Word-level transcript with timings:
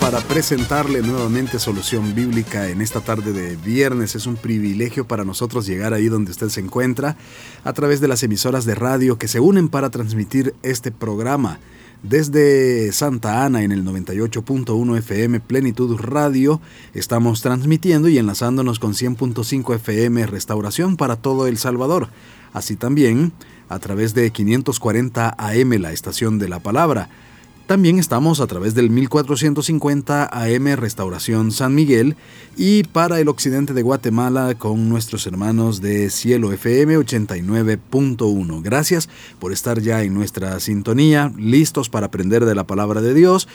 Para 0.00 0.20
presentarle 0.20 1.02
nuevamente 1.02 1.58
Solución 1.58 2.14
Bíblica 2.14 2.68
en 2.68 2.80
esta 2.80 3.02
tarde 3.02 3.34
de 3.34 3.56
viernes. 3.56 4.14
Es 4.14 4.26
un 4.26 4.36
privilegio 4.36 5.06
para 5.06 5.24
nosotros 5.24 5.66
llegar 5.66 5.92
ahí 5.92 6.08
donde 6.08 6.30
usted 6.30 6.48
se 6.48 6.60
encuentra 6.60 7.18
a 7.62 7.72
través 7.74 8.00
de 8.00 8.08
las 8.08 8.22
emisoras 8.22 8.64
de 8.64 8.74
radio 8.74 9.18
que 9.18 9.28
se 9.28 9.38
unen 9.38 9.68
para 9.68 9.90
transmitir 9.90 10.54
este 10.62 10.92
programa. 10.92 11.58
Desde 12.02 12.90
Santa 12.92 13.44
Ana 13.44 13.64
en 13.64 13.72
el 13.72 13.84
98.1 13.84 14.96
FM 14.98 15.40
Plenitud 15.40 15.96
Radio 16.00 16.60
estamos 16.94 17.42
transmitiendo 17.42 18.08
y 18.08 18.16
enlazándonos 18.16 18.78
con 18.78 18.94
100.5 18.94 19.74
FM 19.74 20.26
Restauración 20.26 20.96
para 20.96 21.16
todo 21.16 21.46
El 21.46 21.58
Salvador. 21.58 22.08
Así 22.54 22.76
también 22.76 23.32
a 23.68 23.78
través 23.78 24.14
de 24.14 24.30
540 24.30 25.34
AM 25.36 25.70
la 25.80 25.92
estación 25.92 26.38
de 26.38 26.48
la 26.48 26.60
palabra 26.60 27.10
también 27.66 27.98
estamos 27.98 28.40
a 28.40 28.46
través 28.46 28.74
del 28.74 28.90
1450 28.90 30.30
AM 30.32 30.76
Restauración 30.76 31.50
San 31.50 31.74
Miguel 31.74 32.14
y 32.56 32.84
para 32.84 33.18
el 33.18 33.28
occidente 33.28 33.74
de 33.74 33.82
Guatemala 33.82 34.54
con 34.54 34.88
nuestros 34.88 35.26
hermanos 35.26 35.80
de 35.80 36.10
Cielo 36.10 36.52
FM 36.52 36.96
89.1. 36.98 38.62
Gracias 38.62 39.08
por 39.40 39.52
estar 39.52 39.80
ya 39.80 40.04
en 40.04 40.14
nuestra 40.14 40.60
sintonía, 40.60 41.32
listos 41.36 41.88
para 41.88 42.06
aprender 42.06 42.44
de 42.44 42.54
la 42.54 42.68
palabra 42.68 43.00
de 43.00 43.14
Dios 43.14 43.48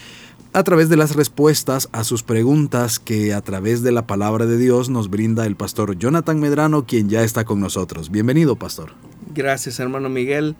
a 0.52 0.64
través 0.64 0.90
de 0.90 0.98
las 0.98 1.16
respuestas 1.16 1.88
a 1.94 2.04
sus 2.04 2.24
preguntas 2.24 3.00
que 3.00 3.34
a 3.34 3.40
través 3.40 3.82
de 3.82 3.94
la 3.94 4.08
palabra 4.08 4.46
de 4.46 4.58
Dios 4.58 4.90
nos 4.90 5.10
brinda 5.10 5.46
el 5.46 5.56
pastor 5.56 5.98
Jonathan 5.98 6.40
Medrano, 6.40 6.86
quien 6.86 7.10
ya 7.10 7.24
está 7.24 7.46
con 7.46 7.62
nosotros. 7.62 8.12
Bienvenido, 8.12 8.58
pastor. 8.58 8.92
Gracias, 9.34 9.80
hermano 9.80 10.10
Miguel. 10.10 10.58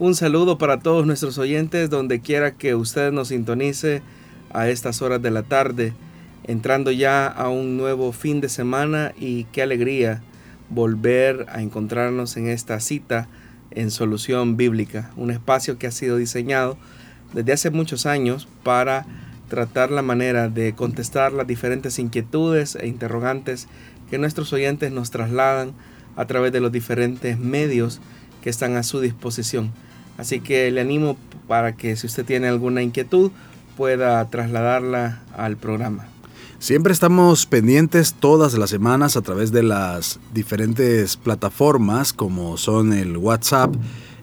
Un 0.00 0.16
saludo 0.16 0.58
para 0.58 0.80
todos 0.80 1.06
nuestros 1.06 1.38
oyentes, 1.38 1.88
donde 1.88 2.18
quiera 2.18 2.56
que 2.56 2.74
usted 2.74 3.12
nos 3.12 3.28
sintonice 3.28 4.02
a 4.52 4.68
estas 4.68 5.02
horas 5.02 5.22
de 5.22 5.30
la 5.30 5.44
tarde, 5.44 5.92
entrando 6.42 6.90
ya 6.90 7.28
a 7.28 7.48
un 7.48 7.76
nuevo 7.76 8.10
fin 8.10 8.40
de 8.40 8.48
semana 8.48 9.12
y 9.16 9.44
qué 9.52 9.62
alegría 9.62 10.20
volver 10.68 11.46
a 11.48 11.62
encontrarnos 11.62 12.36
en 12.36 12.48
esta 12.48 12.80
cita 12.80 13.28
en 13.70 13.92
Solución 13.92 14.56
Bíblica, 14.56 15.12
un 15.14 15.30
espacio 15.30 15.78
que 15.78 15.86
ha 15.86 15.92
sido 15.92 16.16
diseñado 16.16 16.76
desde 17.32 17.52
hace 17.52 17.70
muchos 17.70 18.04
años 18.04 18.48
para 18.64 19.06
tratar 19.48 19.92
la 19.92 20.02
manera 20.02 20.48
de 20.48 20.74
contestar 20.74 21.32
las 21.32 21.46
diferentes 21.46 22.00
inquietudes 22.00 22.74
e 22.74 22.88
interrogantes 22.88 23.68
que 24.10 24.18
nuestros 24.18 24.52
oyentes 24.52 24.90
nos 24.90 25.12
trasladan 25.12 25.72
a 26.16 26.26
través 26.26 26.50
de 26.50 26.58
los 26.58 26.72
diferentes 26.72 27.38
medios 27.38 28.00
que 28.42 28.50
están 28.50 28.76
a 28.76 28.82
su 28.82 29.00
disposición. 29.00 29.72
Así 30.18 30.40
que 30.40 30.70
le 30.70 30.80
animo 30.80 31.16
para 31.48 31.76
que 31.76 31.96
si 31.96 32.06
usted 32.06 32.24
tiene 32.24 32.48
alguna 32.48 32.82
inquietud 32.82 33.30
pueda 33.76 34.24
trasladarla 34.30 35.22
al 35.36 35.56
programa. 35.56 36.06
Siempre 36.58 36.92
estamos 36.92 37.44
pendientes 37.46 38.14
todas 38.14 38.54
las 38.54 38.70
semanas 38.70 39.16
a 39.16 39.22
través 39.22 39.52
de 39.52 39.62
las 39.62 40.18
diferentes 40.32 41.16
plataformas 41.16 42.12
como 42.12 42.56
son 42.56 42.92
el 42.92 43.16
WhatsApp, 43.18 43.74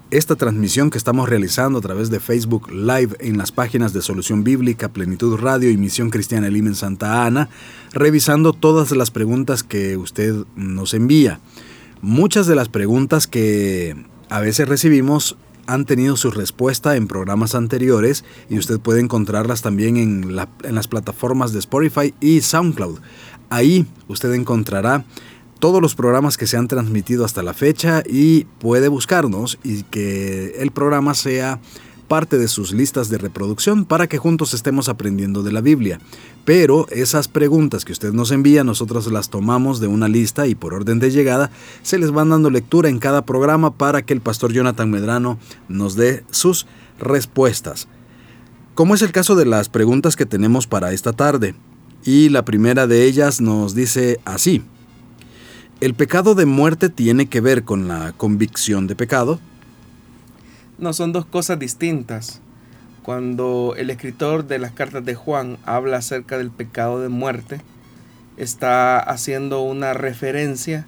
esta 0.09 0.35
transmisión 0.35 0.90
que 0.90 0.97
estamos 0.97 1.30
realizando 1.30 1.80
a 1.80 1.81
través 1.81 2.09
de 2.09 2.19
Facebook 2.19 2.72
Live 2.72 3.16
en 3.19 3.38
las 3.38 3.51
páginas 3.51 3.94
de 3.94 4.01
Solución 4.01 4.44
Bíblica, 4.44 4.90
Plenitud 4.90 5.38
Radio 5.38 5.69
y 5.69 5.78
Misión 5.78 6.09
Cristiana 6.09 6.50
Lima 6.50 6.69
en 6.69 6.75
Santa 6.75 7.25
Ana, 7.25 7.47
revisando 7.94 8.53
todas 8.53 8.91
las 8.91 9.12
preguntas 9.12 9.63
que 9.63 9.96
usted 9.96 10.34
nos 10.56 10.94
envía. 10.94 11.40
Muchas 12.01 12.47
de 12.47 12.56
las 12.56 12.68
preguntas 12.68 13.28
que 13.28 13.96
a 14.30 14.40
veces 14.40 14.68
recibimos 14.68 15.38
han 15.71 15.85
tenido 15.85 16.17
su 16.17 16.31
respuesta 16.31 16.97
en 16.97 17.07
programas 17.07 17.55
anteriores 17.55 18.25
y 18.49 18.57
usted 18.57 18.81
puede 18.81 18.99
encontrarlas 18.99 19.61
también 19.61 19.95
en, 19.95 20.35
las 20.35 20.87
plataformas 20.89 21.53
de 21.53 21.59
Spotify 21.59 22.13
y 22.19 22.41
SoundCloud. 22.41 22.99
Ahí 23.49 23.85
usted 24.09 24.33
encontrará 24.33 25.05
todos 25.59 25.81
los 25.81 25.95
programas 25.95 26.35
que 26.35 26.45
se 26.45 26.57
han 26.57 26.67
transmitido 26.67 27.23
hasta 27.23 27.41
la 27.41 27.53
fecha 27.53 28.03
y 28.05 28.45
puede 28.59 28.89
buscarnos 28.89 29.59
y 29.63 29.83
que 29.83 30.55
el 30.59 30.71
programa 30.71 31.13
sea 31.13 31.61
parte 32.11 32.38
de 32.38 32.49
sus 32.49 32.73
listas 32.73 33.07
de 33.07 33.17
reproducción 33.17 33.85
para 33.85 34.07
que 34.07 34.17
juntos 34.17 34.53
estemos 34.53 34.89
aprendiendo 34.89 35.44
de 35.44 35.53
la 35.53 35.61
Biblia. 35.61 36.01
Pero 36.44 36.85
esas 36.89 37.29
preguntas 37.29 37.85
que 37.85 37.94
usted 37.94 38.11
nos 38.11 38.31
envía, 38.31 38.66
nosotros 38.66 39.09
las 39.09 39.29
tomamos 39.29 39.79
de 39.79 39.88
una 39.88 40.09
lista 40.09 40.45
y 40.45 40.53
por 40.53 40.73
orden 40.73 41.00
de 41.00 41.09
llegada 41.09 41.51
se 41.83 41.97
les 41.97 42.11
van 42.11 42.29
dando 42.29 42.50
lectura 42.50 42.89
en 42.89 43.00
cada 43.00 43.25
programa 43.25 43.77
para 43.77 44.01
que 44.01 44.11
el 44.11 44.19
pastor 44.19 44.51
Jonathan 44.51 44.91
Medrano 44.91 45.39
nos 45.69 45.95
dé 45.95 46.25
sus 46.31 46.67
respuestas. 47.00 47.88
Como 48.75 48.94
es 48.94 49.01
el 49.03 49.13
caso 49.13 49.38
de 49.38 49.45
las 49.45 49.69
preguntas 49.69 50.17
que 50.17 50.25
tenemos 50.25 50.67
para 50.67 50.91
esta 50.91 51.13
tarde. 51.13 51.55
Y 52.03 52.27
la 52.27 52.44
primera 52.44 52.88
de 52.88 53.05
ellas 53.05 53.39
nos 53.39 53.73
dice 53.73 54.19
así. 54.25 54.61
¿El 55.79 55.94
pecado 55.94 56.35
de 56.35 56.45
muerte 56.45 56.89
tiene 56.89 57.27
que 57.27 57.39
ver 57.39 57.63
con 57.63 57.88
la 57.88 58.11
convicción 58.11 58.88
de 58.88 58.97
pecado? 58.97 59.39
No, 60.81 60.94
son 60.94 61.12
dos 61.14 61.28
cosas 61.28 61.59
distintas. 61.59 62.42
Cuando 63.03 63.75
el 63.78 63.92
escritor 63.92 64.47
de 64.47 64.58
las 64.58 64.72
cartas 64.72 65.06
de 65.06 65.14
Juan 65.14 65.59
habla 65.64 65.97
acerca 65.97 66.40
del 66.40 66.50
pecado 66.50 67.00
de 67.00 67.08
muerte, 67.08 67.62
está 68.36 69.00
haciendo 69.00 69.62
una 69.62 69.94
referencia 69.94 70.88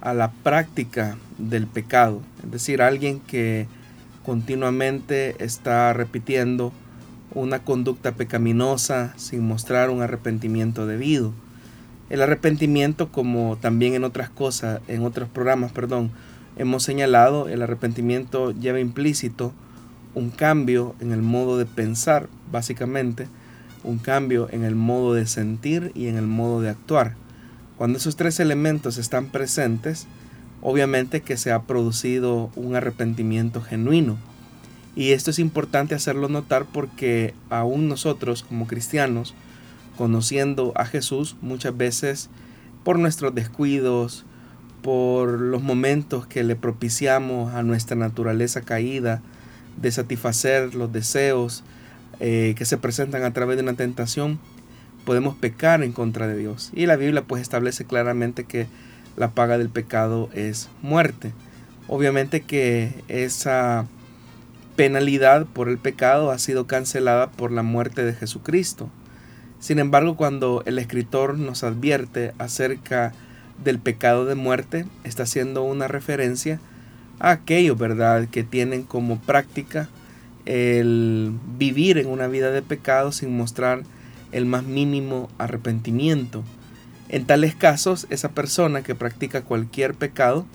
a 0.00 0.14
la 0.14 0.30
práctica 0.30 1.16
del 1.38 1.66
pecado, 1.66 2.22
es 2.44 2.52
decir, 2.52 2.82
alguien 2.82 3.18
que 3.18 3.66
continuamente 4.24 5.34
está 5.44 5.92
repitiendo 5.92 6.72
una 7.34 7.64
conducta 7.64 8.12
pecaminosa 8.12 9.12
sin 9.16 9.44
mostrar 9.44 9.90
un 9.90 10.02
arrepentimiento 10.02 10.86
debido. 10.86 11.32
El 12.10 12.22
arrepentimiento, 12.22 13.10
como 13.10 13.58
también 13.60 13.94
en 13.94 14.04
otras 14.04 14.30
cosas, 14.30 14.80
en 14.86 15.04
otros 15.04 15.28
programas, 15.28 15.72
perdón, 15.72 16.12
hemos 16.56 16.82
señalado, 16.82 17.48
el 17.48 17.62
arrepentimiento 17.62 18.52
lleva 18.52 18.80
implícito 18.80 19.52
un 20.14 20.30
cambio 20.30 20.94
en 21.00 21.12
el 21.12 21.22
modo 21.22 21.58
de 21.58 21.66
pensar, 21.66 22.28
básicamente, 22.50 23.28
un 23.84 23.98
cambio 23.98 24.48
en 24.50 24.64
el 24.64 24.74
modo 24.74 25.14
de 25.14 25.26
sentir 25.26 25.90
y 25.94 26.06
en 26.06 26.16
el 26.16 26.26
modo 26.26 26.60
de 26.60 26.70
actuar. 26.70 27.14
Cuando 27.78 27.98
esos 27.98 28.16
tres 28.16 28.38
elementos 28.38 28.98
están 28.98 29.26
presentes, 29.26 30.06
obviamente 30.60 31.22
que 31.22 31.36
se 31.36 31.50
ha 31.50 31.62
producido 31.62 32.50
un 32.54 32.76
arrepentimiento 32.76 33.60
genuino. 33.60 34.18
Y 34.94 35.12
esto 35.12 35.30
es 35.30 35.38
importante 35.38 35.94
hacerlo 35.94 36.28
notar 36.28 36.66
porque 36.66 37.34
aún 37.50 37.88
nosotros 37.88 38.42
como 38.42 38.66
cristianos, 38.66 39.34
conociendo 39.96 40.72
a 40.76 40.84
Jesús, 40.84 41.36
muchas 41.40 41.76
veces 41.76 42.28
por 42.84 42.98
nuestros 42.98 43.34
descuidos, 43.34 44.24
por 44.82 45.40
los 45.40 45.62
momentos 45.62 46.26
que 46.26 46.42
le 46.42 46.56
propiciamos 46.56 47.54
a 47.54 47.62
nuestra 47.62 47.96
naturaleza 47.96 48.60
caída 48.62 49.22
de 49.80 49.90
satisfacer 49.90 50.74
los 50.74 50.92
deseos 50.92 51.64
eh, 52.20 52.54
que 52.56 52.64
se 52.64 52.76
presentan 52.76 53.24
a 53.24 53.32
través 53.32 53.56
de 53.56 53.62
una 53.62 53.74
tentación, 53.74 54.38
podemos 55.04 55.34
pecar 55.36 55.82
en 55.82 55.92
contra 55.92 56.26
de 56.26 56.36
Dios. 56.36 56.70
Y 56.74 56.86
la 56.86 56.96
Biblia 56.96 57.22
pues 57.22 57.42
establece 57.42 57.84
claramente 57.84 58.44
que 58.44 58.66
la 59.16 59.30
paga 59.30 59.58
del 59.58 59.68
pecado 59.68 60.28
es 60.34 60.68
muerte. 60.82 61.32
Obviamente 61.88 62.42
que 62.42 62.92
esa 63.08 63.86
penalidad 64.76 65.46
por 65.46 65.68
el 65.68 65.78
pecado 65.78 66.30
ha 66.30 66.38
sido 66.38 66.66
cancelada 66.66 67.30
por 67.30 67.52
la 67.52 67.62
muerte 67.62 68.04
de 68.04 68.14
Jesucristo. 68.14 68.88
Sin 69.58 69.78
embargo, 69.78 70.16
cuando 70.16 70.62
el 70.66 70.78
escritor 70.78 71.38
nos 71.38 71.62
advierte 71.62 72.32
acerca 72.38 73.12
del 73.62 73.78
pecado 73.78 74.24
de 74.24 74.34
muerte 74.34 74.86
está 75.04 75.24
haciendo 75.24 75.62
una 75.62 75.88
referencia 75.88 76.60
a 77.18 77.30
aquellos, 77.30 77.78
¿verdad?, 77.78 78.28
que 78.28 78.42
tienen 78.42 78.82
como 78.82 79.18
práctica 79.20 79.88
el 80.44 81.32
vivir 81.56 81.98
en 81.98 82.08
una 82.08 82.26
vida 82.26 82.50
de 82.50 82.62
pecado 82.62 83.12
sin 83.12 83.36
mostrar 83.36 83.82
el 84.32 84.46
más 84.46 84.64
mínimo 84.64 85.28
arrepentimiento. 85.38 86.42
En 87.08 87.26
tales 87.26 87.54
casos, 87.54 88.06
esa 88.10 88.30
persona 88.30 88.82
que 88.82 88.94
practica 88.94 89.42
cualquier 89.42 89.94
pecado 89.94 90.46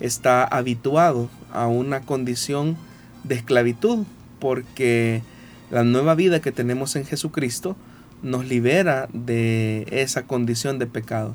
está 0.00 0.44
habituado 0.44 1.30
a 1.52 1.68
una 1.68 2.00
condición 2.00 2.76
de 3.24 3.36
esclavitud, 3.36 4.04
porque 4.40 5.22
la 5.70 5.84
nueva 5.84 6.14
vida 6.14 6.40
que 6.40 6.52
tenemos 6.52 6.96
en 6.96 7.06
Jesucristo 7.06 7.76
nos 8.22 8.46
libera 8.46 9.08
de 9.12 9.86
esa 9.90 10.24
condición 10.24 10.78
de 10.78 10.86
pecado. 10.86 11.34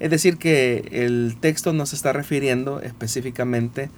Es 0.00 0.10
decir, 0.10 0.38
que 0.38 0.88
el 0.90 1.36
texto 1.40 1.74
no 1.74 1.84
se 1.84 1.94
está 1.94 2.12
refiriendo 2.12 2.80
específicamente 2.80 3.90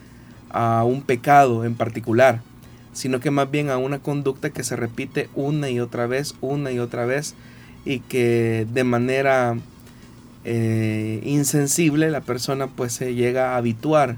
a 0.50 0.84
un 0.84 1.02
pecado 1.02 1.64
en 1.64 1.76
particular, 1.76 2.42
sino 2.92 3.20
que 3.20 3.30
más 3.30 3.50
bien 3.50 3.70
a 3.70 3.78
una 3.78 4.00
conducta 4.00 4.50
que 4.50 4.64
se 4.64 4.76
repite 4.76 5.28
una 5.34 5.70
y 5.70 5.78
otra 5.78 6.06
vez, 6.06 6.34
una 6.40 6.72
y 6.72 6.80
otra 6.80 7.06
vez, 7.06 7.34
y 7.84 8.00
que 8.00 8.66
de 8.72 8.84
manera 8.84 9.56
eh, 10.44 11.20
insensible 11.24 12.10
la 12.10 12.20
persona 12.20 12.66
pues 12.66 12.92
se 12.92 13.14
llega 13.14 13.52
a 13.52 13.56
habituar, 13.56 14.16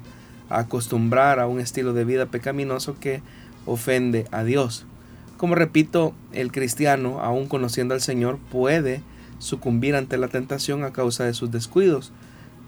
a 0.48 0.60
acostumbrar 0.60 1.38
a 1.38 1.46
un 1.46 1.60
estilo 1.60 1.92
de 1.92 2.04
vida 2.04 2.26
pecaminoso 2.26 2.96
que 2.98 3.20
ofende 3.66 4.26
a 4.30 4.42
Dios. 4.42 4.86
Como 5.36 5.54
repito, 5.54 6.14
el 6.32 6.50
cristiano, 6.50 7.20
aún 7.20 7.46
conociendo 7.46 7.92
al 7.92 8.00
Señor, 8.00 8.38
puede 8.50 9.02
sucumbir 9.38 9.96
ante 9.96 10.18
la 10.18 10.28
tentación 10.28 10.84
a 10.84 10.92
causa 10.92 11.24
de 11.24 11.34
sus 11.34 11.50
descuidos, 11.50 12.12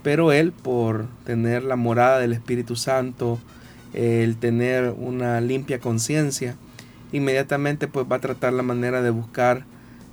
pero 0.03 0.31
él, 0.31 0.51
por 0.51 1.07
tener 1.25 1.63
la 1.63 1.75
morada 1.75 2.19
del 2.19 2.33
Espíritu 2.33 2.75
Santo, 2.75 3.39
el 3.93 4.37
tener 4.37 4.93
una 4.97 5.41
limpia 5.41 5.79
conciencia, 5.79 6.55
inmediatamente 7.11 7.87
pues 7.87 8.05
va 8.09 8.17
a 8.17 8.21
tratar 8.21 8.53
la 8.53 8.63
manera 8.63 9.01
de 9.01 9.09
buscar 9.09 9.65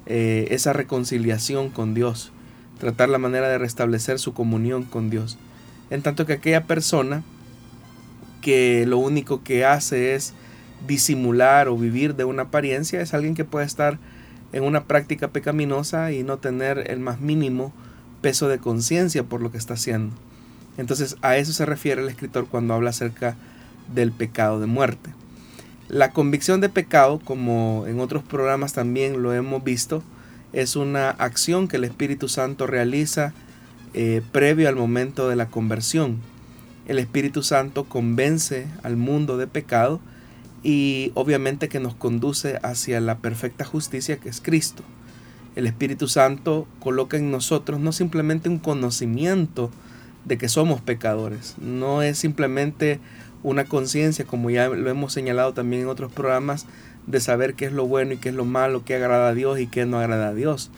eh, 0.07 0.49
esa 0.51 0.73
reconciliación 0.73 1.71
con 1.71 1.95
Dios, 1.95 2.33
tratar 2.79 3.09
la 3.09 3.19
manera 3.19 3.49
de 3.49 3.59
restablecer 3.59 4.19
su 4.19 4.35
comunión 4.35 4.85
con 4.85 5.11
Dios. 5.11 5.39
En 5.91 6.03
tanto 6.03 6.27
que 6.27 6.35
aquella 6.35 6.65
persona 6.65 7.23
que 8.41 8.85
lo 8.87 8.99
único 8.99 9.43
que 9.43 9.65
hace 9.65 10.15
es 10.15 10.35
disimular 10.87 11.69
o 11.69 11.77
vivir 11.77 12.15
de 12.15 12.25
una 12.25 12.43
apariencia 12.43 13.01
es 13.01 13.15
alguien 13.15 13.35
que 13.35 13.45
puede 13.45 13.65
estar 13.65 13.99
en 14.55 14.63
una 14.63 14.85
práctica 14.85 15.29
pecaminosa 15.29 16.13
y 16.13 16.23
no 16.23 16.39
tener 16.39 16.89
el 16.89 17.01
más 17.01 17.21
mínimo 17.21 17.73
peso 18.23 18.47
de 18.49 18.59
conciencia 18.59 19.25
por 19.25 19.43
lo 19.43 19.51
que 19.51 19.59
está 19.59 19.75
haciendo. 19.75 20.15
Entonces 20.79 21.17
a 21.23 21.37
eso 21.37 21.53
se 21.53 21.67
refiere 21.67 22.01
el 22.01 22.09
escritor 22.09 22.47
cuando 22.47 22.73
habla 22.73 22.91
acerca 22.91 23.37
del 23.93 24.13
pecado 24.13 24.61
de 24.61 24.67
muerte. 24.67 25.11
La 25.89 26.13
convicción 26.13 26.61
de 26.61 26.69
pecado, 26.69 27.19
como 27.19 27.85
en 27.89 27.99
otros 27.99 28.23
programas 28.23 28.73
también 28.73 29.23
lo 29.23 29.35
hemos 29.35 29.63
visto, 29.65 30.05
es 30.53 30.77
una 30.77 31.11
acción 31.11 31.67
que 31.67 31.77
el 31.77 31.85
Espíritu 31.85 32.29
Santo 32.29 32.69
realiza 32.69 33.35
eh, 33.93 34.23
previo 34.31 34.69
al 34.69 34.77
momento 34.77 35.29
de 35.29 35.35
la 35.35 35.47
conversión. 35.47 36.21
El 36.87 37.01
Espíritu 37.01 37.43
Santo 37.43 37.85
convence 37.85 38.69
al 38.85 38.97
mundo 38.97 39.37
de 39.37 39.49
pecado 39.49 40.01
y 40.65 41.13
obviamente 41.15 41.69
que 41.69 41.79
nos 41.79 41.95
conduce 41.95 42.59
hacia 42.63 43.01
la 43.01 43.19
perfecta 43.19 43.65
justicia 43.65 44.17
que 44.17 44.31
es 44.31 44.41
Cristo. 44.41 44.83
El 45.55 45.67
Espíritu 45.67 46.09
Santo 46.09 46.67
coloca 46.81 47.17
en 47.17 47.31
nosotros 47.31 47.79
no 47.79 47.93
simplemente 47.93 48.49
un 48.49 48.59
conocimiento 48.59 49.71
de 50.25 50.39
que 50.39 50.49
somos 50.49 50.81
pecadores, 50.81 51.55
no 51.61 52.03
es 52.03 52.19
simplemente 52.19 52.99
una 53.43 53.67
conciencia, 53.67 54.25
como 54.25 54.49
ya 54.49 54.69
lo 54.69 54.91
hemos 54.91 55.13
señalado 55.13 55.53
también 55.53 55.83
en 55.83 55.89
otros 55.89 56.11
programas, 56.11 56.67
de 57.07 57.21
saber 57.21 57.55
qué 57.55 57.67
es 57.67 57.73
lo 57.73 57.87
bueno 57.87 58.15
y 58.15 58.17
qué 58.17 58.31
es 58.31 58.35
lo 58.35 58.47
malo, 58.47 58.85
qué 58.87 58.95
agrada 58.95 59.29
a 59.29 59.35
Dios 59.35 59.61
y 59.61 59.67
qué 59.67 59.85
no 59.85 59.99
agrada 59.99 60.29
a 60.29 60.35
Dios. 60.35 60.71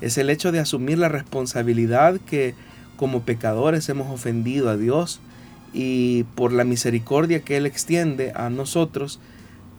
Es 0.00 0.16
el 0.18 0.30
hecho 0.30 0.52
de 0.52 0.60
asumir 0.60 0.98
la 0.98 1.08
responsabilidad 1.08 2.20
que 2.20 2.54
como 2.96 3.22
pecadores 3.22 3.88
hemos 3.88 4.08
ofendido 4.12 4.70
a 4.70 4.76
Dios 4.76 5.20
y 5.72 6.22
por 6.36 6.52
la 6.52 6.62
misericordia 6.62 7.40
que 7.40 7.56
Él 7.56 7.66
extiende 7.66 8.32
a 8.36 8.50
nosotros, 8.50 9.18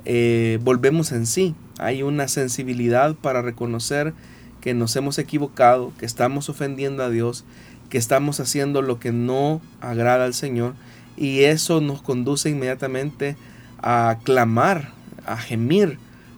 eh, 0.05 0.59
volvemos 0.61 1.11
en 1.11 1.25
sí. 1.25 1.55
Hay 1.79 2.03
una 2.03 2.27
sensibilidad 2.27 3.15
para 3.15 3.41
reconocer 3.41 4.13
que 4.61 4.73
nos 4.73 4.95
hemos 4.95 5.17
equivocado, 5.17 5.91
que 5.97 6.05
estamos 6.05 6.49
ofendiendo 6.49 7.03
a 7.03 7.09
Dios, 7.09 7.43
que 7.89 7.97
estamos 7.97 8.39
haciendo 8.39 8.81
lo 8.81 8.99
que 8.99 9.11
no 9.11 9.61
agrada 9.81 10.25
al 10.25 10.33
Señor 10.33 10.73
y 11.15 11.41
eso 11.41 11.81
nos 11.81 12.01
conduce 12.01 12.49
inmediatamente 12.49 13.35
a 13.79 14.19
clamar, 14.23 14.91
a 15.25 15.37
gemir 15.37 15.97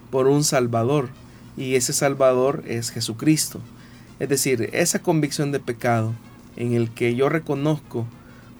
por 0.10 0.28
un 0.28 0.44
Salvador. 0.44 1.10
Y 1.58 1.76
ese 1.76 1.94
Salvador 1.94 2.64
es 2.68 2.92
Jesucristo. 2.92 3.62
Es 4.20 4.30
decir, 4.30 4.70
esa 4.74 5.00
convicción 5.00 5.52
de 5.52 5.60
pecado 5.60 6.14
en 6.56 6.74
el 6.74 6.90
que 6.90 7.16
yo 7.16 7.30
reconozco 7.30 8.06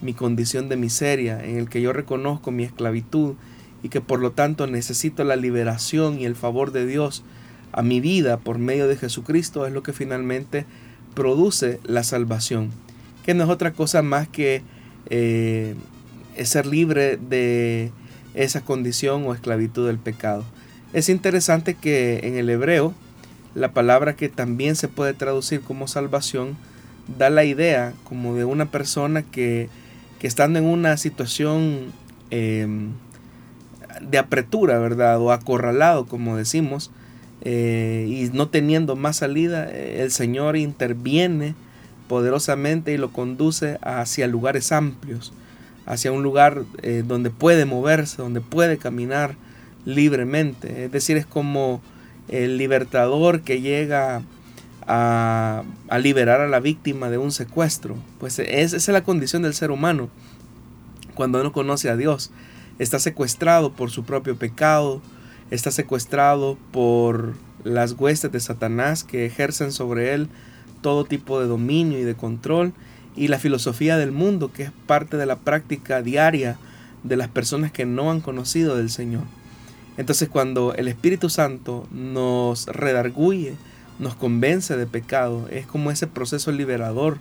mi 0.02 0.14
condición 0.14 0.70
de 0.70 0.78
miseria, 0.78 1.44
en 1.44 1.58
el 1.58 1.70
que 1.70 1.82
yo 1.82 1.94
reconozco 1.94 2.52
mi 2.52 2.64
esclavitud 2.64 3.36
y 3.84 3.90
que 3.90 4.02
por 4.02 4.20
lo 4.20 4.32
tanto 4.32 4.68
necesito 4.68 5.24
la 5.24 5.36
liberación 5.36 6.20
y 6.20 6.26
el 6.26 6.36
favor 6.36 6.72
de 6.72 6.86
Dios 6.86 7.24
a 7.72 7.82
mi 7.82 8.00
vida 8.00 8.38
por 8.38 8.58
medio 8.58 8.88
de 8.88 8.96
Jesucristo 8.96 9.66
es 9.66 9.74
lo 9.74 9.84
que 9.84 9.94
finalmente 9.94 10.66
produce 11.14 11.80
la 11.84 12.04
salvación, 12.04 12.72
que 13.26 13.34
no 13.34 13.44
es 13.44 13.50
otra 13.50 13.74
cosa 13.74 14.02
más 14.02 14.28
que 14.28 14.62
eh, 15.10 15.76
ser 16.44 16.66
libre 16.66 17.18
de 17.18 17.92
esa 18.34 18.62
condición 18.62 19.26
o 19.26 19.34
esclavitud 19.34 19.88
del 19.88 20.00
pecado. 20.00 20.46
Es 20.94 21.10
interesante 21.10 21.74
que 21.74 22.22
en 22.24 22.38
el 22.38 22.50
hebreo 22.50 22.94
la 23.56 23.72
palabra 23.72 24.16
que 24.16 24.30
también 24.30 24.76
se 24.76 24.88
puede 24.88 25.14
traducir 25.14 25.62
como 25.62 25.88
salvación 25.88 26.58
da 27.18 27.30
la 27.30 27.46
idea 27.46 27.94
como 28.04 28.36
de 28.36 28.46
una 28.46 28.72
persona 28.72 29.24
que, 29.24 29.70
que 30.20 30.28
estando 30.28 30.60
en 30.60 30.66
una 30.66 30.98
situación 30.98 31.94
em, 32.32 32.92
de 34.10 34.18
apretura, 34.18 34.80
¿verdad? 34.80 35.20
O 35.20 35.32
acorralado, 35.32 36.06
como 36.06 36.38
decimos, 36.38 36.92
eh, 37.42 38.08
y 38.10 38.36
no 38.36 38.50
teniendo 38.50 38.96
más 38.96 39.18
salida, 39.18 39.70
el 39.72 40.12
Señor 40.12 40.58
interviene 40.58 41.56
poderosamente 42.08 42.94
y 42.94 42.98
lo 42.98 43.12
conduce 43.12 43.78
hacia 43.82 44.28
lugares 44.28 44.72
amplios 44.72 45.34
hacia 45.86 46.12
un 46.12 46.24
lugar 46.24 46.64
eh, 46.82 47.04
donde 47.06 47.30
puede 47.30 47.66
moverse, 47.66 48.18
donde 48.18 48.42
puede 48.42 48.78
caminar 48.78 49.36
libremente. 49.86 50.86
Es 50.86 50.92
decir, 50.92 51.18
es 51.18 51.26
como 51.26 51.82
el 52.28 52.58
libertador 52.58 53.42
que 53.42 53.62
llega 53.62 54.24
a, 54.88 55.64
liberar 56.00 56.42
a 56.42 56.48
la 56.48 56.60
víctima 56.60 57.10
de 57.10 57.18
un 57.18 57.32
secuestro. 57.32 57.96
Pues 58.20 58.40
esa 58.40 58.78
es 58.78 58.88
la 58.88 59.04
condición 59.04 59.44
del 59.44 59.54
ser 59.54 59.72
humano 59.72 60.10
cuando 61.14 61.44
no 61.44 61.54
conoce 61.54 61.90
a 61.90 61.96
Dios. 61.96 62.32
Está 62.78 63.00
secuestrado 63.00 63.74
por 63.74 63.90
su 63.92 64.04
propio 64.04 64.38
pecado, 64.38 65.02
está 65.50 65.72
secuestrado 65.72 66.58
por 66.72 67.34
las 67.64 67.94
huestes 67.94 68.32
de 68.32 68.40
Satanás 68.40 69.04
que 69.04 69.26
ejercen 69.26 69.72
sobre 69.72 70.14
él 70.14 70.30
todo 70.82 71.06
tipo 71.06 71.40
de 71.40 71.48
dominio 71.48 72.00
y 72.00 72.04
de 72.04 72.16
control 72.16 72.74
y 73.16 73.30
la 73.30 73.40
filosofía 73.40 73.98
del 73.98 74.12
mundo, 74.12 74.52
que 74.52 74.64
es 74.64 74.72
parte 74.86 75.18
de 75.18 75.26
la 75.26 75.38
práctica 75.38 76.02
diaria 76.02 76.58
de 77.04 77.16
las 77.16 77.30
personas 77.30 77.72
que 77.72 77.86
no 77.86 78.12
han 78.12 78.20
conocido 78.20 78.76
del 78.76 78.90
Señor. 78.90 79.24
Entonces 79.98 80.28
cuando 80.28 80.74
el 80.76 80.88
Espíritu 80.88 81.30
Santo 81.30 81.88
nos 81.92 82.66
redarguye, 82.66 83.56
nos 84.00 84.16
convence 84.16 84.76
de 84.76 84.86
pecado, 84.86 85.48
es 85.50 85.66
como 85.66 85.92
ese 85.92 86.08
proceso 86.08 86.52
liberador 86.52 87.18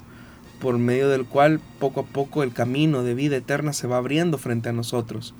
por 0.61 0.79
medio 0.79 1.09
del 1.09 1.25
cual 1.25 1.61
poco 1.79 2.01
a 2.01 2.05
poco 2.05 2.43
el 2.43 2.53
camino 2.53 3.03
de 3.03 3.15
vida 3.15 3.37
eterna 3.37 3.73
se 3.73 3.87
va 3.87 3.99
abriendo 3.99 4.39
frente 4.39 4.69
a 4.69 4.73
nosotros. 4.73 5.35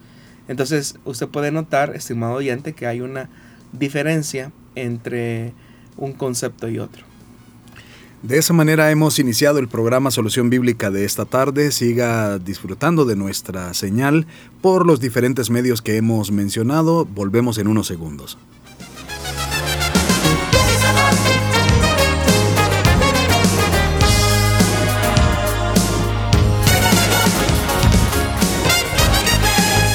Entonces 0.49 0.97
usted 1.05 1.29
puede 1.29 1.51
notar, 1.51 1.95
estimado 1.95 2.35
oyente, 2.35 2.75
que 2.75 2.87
hay 2.87 3.01
una 3.01 3.29
diferencia 3.73 4.53
entre 4.75 5.53
un 5.97 6.13
concepto 6.13 6.69
y 6.69 6.79
otro. 6.79 7.05
De 8.23 8.39
esa 8.39 8.55
manera 8.55 8.91
hemos 8.91 9.19
iniciado 9.19 9.59
el 9.59 9.69
programa 9.69 10.11
Solución 10.11 10.49
Bíblica 10.49 10.91
de 10.91 11.05
esta 11.05 11.27
tarde. 11.27 11.71
Siga 11.71 12.39
disfrutando 12.39 13.05
de 13.05 13.17
nuestra 13.17 13.75
señal 13.75 14.27
por 14.63 14.87
los 14.87 14.99
diferentes 14.99 15.51
medios 15.51 15.83
que 15.83 15.99
hemos 15.99 16.33
mencionado. 16.33 17.05
Volvemos 17.05 17.59
en 17.59 17.69
unos 17.69 17.87
segundos. 17.87 18.39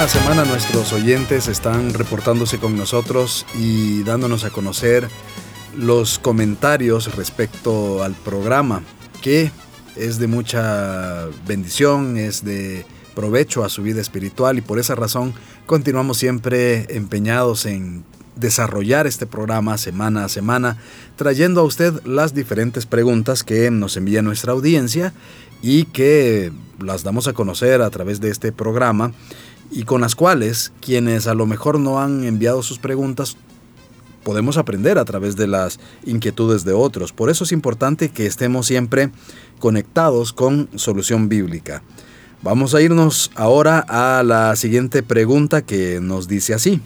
Semana 0.00 0.12
a 0.12 0.24
semana 0.24 0.44
nuestros 0.50 0.92
oyentes 0.94 1.46
están 1.46 1.92
reportándose 1.92 2.58
con 2.58 2.74
nosotros 2.74 3.44
y 3.54 4.02
dándonos 4.02 4.44
a 4.44 4.50
conocer 4.50 5.06
los 5.76 6.18
comentarios 6.18 7.14
respecto 7.16 8.02
al 8.02 8.14
programa 8.14 8.82
que 9.20 9.52
es 9.96 10.18
de 10.18 10.26
mucha 10.26 11.26
bendición, 11.46 12.16
es 12.16 12.42
de 12.46 12.86
provecho 13.14 13.62
a 13.62 13.68
su 13.68 13.82
vida 13.82 14.00
espiritual 14.00 14.56
y 14.56 14.62
por 14.62 14.78
esa 14.78 14.94
razón 14.94 15.34
continuamos 15.66 16.16
siempre 16.16 16.86
empeñados 16.96 17.66
en 17.66 18.02
desarrollar 18.36 19.06
este 19.06 19.26
programa 19.26 19.76
semana 19.76 20.24
a 20.24 20.28
semana, 20.30 20.78
trayendo 21.16 21.60
a 21.60 21.64
usted 21.64 22.02
las 22.06 22.32
diferentes 22.32 22.86
preguntas 22.86 23.44
que 23.44 23.70
nos 23.70 23.98
envía 23.98 24.22
nuestra 24.22 24.52
audiencia 24.52 25.12
y 25.60 25.84
que 25.84 26.52
las 26.78 27.02
damos 27.02 27.28
a 27.28 27.34
conocer 27.34 27.82
a 27.82 27.90
través 27.90 28.18
de 28.22 28.30
este 28.30 28.50
programa 28.50 29.12
y 29.70 29.84
con 29.84 30.00
las 30.00 30.14
cuales 30.14 30.72
quienes 30.80 31.26
a 31.26 31.34
lo 31.34 31.46
mejor 31.46 31.78
no 31.78 32.00
han 32.00 32.24
enviado 32.24 32.62
sus 32.62 32.78
preguntas 32.78 33.36
podemos 34.22 34.58
aprender 34.58 34.98
a 34.98 35.04
través 35.04 35.36
de 35.36 35.46
las 35.46 35.80
inquietudes 36.04 36.64
de 36.64 36.72
otros. 36.72 37.12
Por 37.12 37.30
eso 37.30 37.44
es 37.44 37.52
importante 37.52 38.10
que 38.10 38.26
estemos 38.26 38.66
siempre 38.66 39.10
conectados 39.58 40.32
con 40.32 40.68
Solución 40.76 41.28
Bíblica. 41.28 41.82
Vamos 42.42 42.74
a 42.74 42.80
irnos 42.80 43.30
ahora 43.34 43.84
a 43.88 44.22
la 44.22 44.56
siguiente 44.56 45.02
pregunta 45.02 45.62
que 45.62 46.00
nos 46.00 46.28
dice 46.28 46.54
así. 46.54 46.80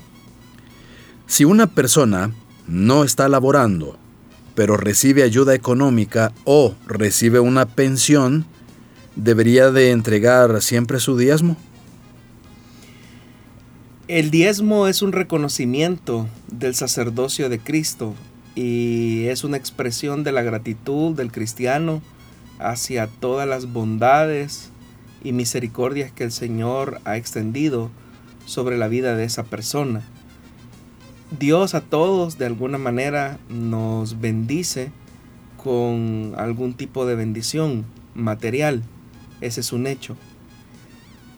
Si 1.26 1.44
una 1.44 1.68
persona 1.68 2.32
no 2.66 3.04
está 3.04 3.28
laborando, 3.28 3.96
pero 4.54 4.76
recibe 4.76 5.22
ayuda 5.22 5.54
económica 5.54 6.32
o 6.44 6.74
recibe 6.86 7.40
una 7.40 7.66
pensión, 7.66 8.46
¿debería 9.16 9.70
de 9.70 9.90
entregar 9.90 10.60
siempre 10.62 10.98
su 11.00 11.16
diezmo? 11.16 11.56
El 14.06 14.30
diezmo 14.30 14.87
es 14.87 15.00
un 15.00 15.12
reconocimiento 15.12 16.28
del 16.49 16.75
sacerdocio 16.75 17.49
de 17.49 17.58
Cristo 17.58 18.12
y 18.54 19.25
es 19.28 19.44
una 19.44 19.56
expresión 19.56 20.25
de 20.25 20.32
la 20.32 20.42
gratitud 20.42 21.16
del 21.16 21.32
cristiano 21.32 22.02
hacia 22.58 23.06
todas 23.06 23.49
las 23.49 23.73
bondades 23.73 24.68
y 25.23 25.32
misericordias 25.32 26.12
que 26.12 26.25
el 26.25 26.32
Señor 26.32 27.00
ha 27.06 27.16
extendido 27.16 27.90
sobre 28.44 28.76
la 28.76 28.88
vida 28.88 29.16
de 29.16 29.25
esa 29.25 29.44
persona. 29.44 30.02
Dios 31.38 31.75
a 31.75 31.80
todos 31.80 32.37
de 32.37 32.44
alguna 32.44 32.76
manera 32.76 33.38
nos 33.49 34.20
bendice 34.20 34.92
con 35.56 36.34
algún 36.37 36.75
tipo 36.75 37.06
de 37.06 37.14
bendición 37.14 37.87
material. 38.14 38.82
Ese 39.40 39.62
es 39.62 39.73
un 39.73 39.87
hecho. 39.87 40.14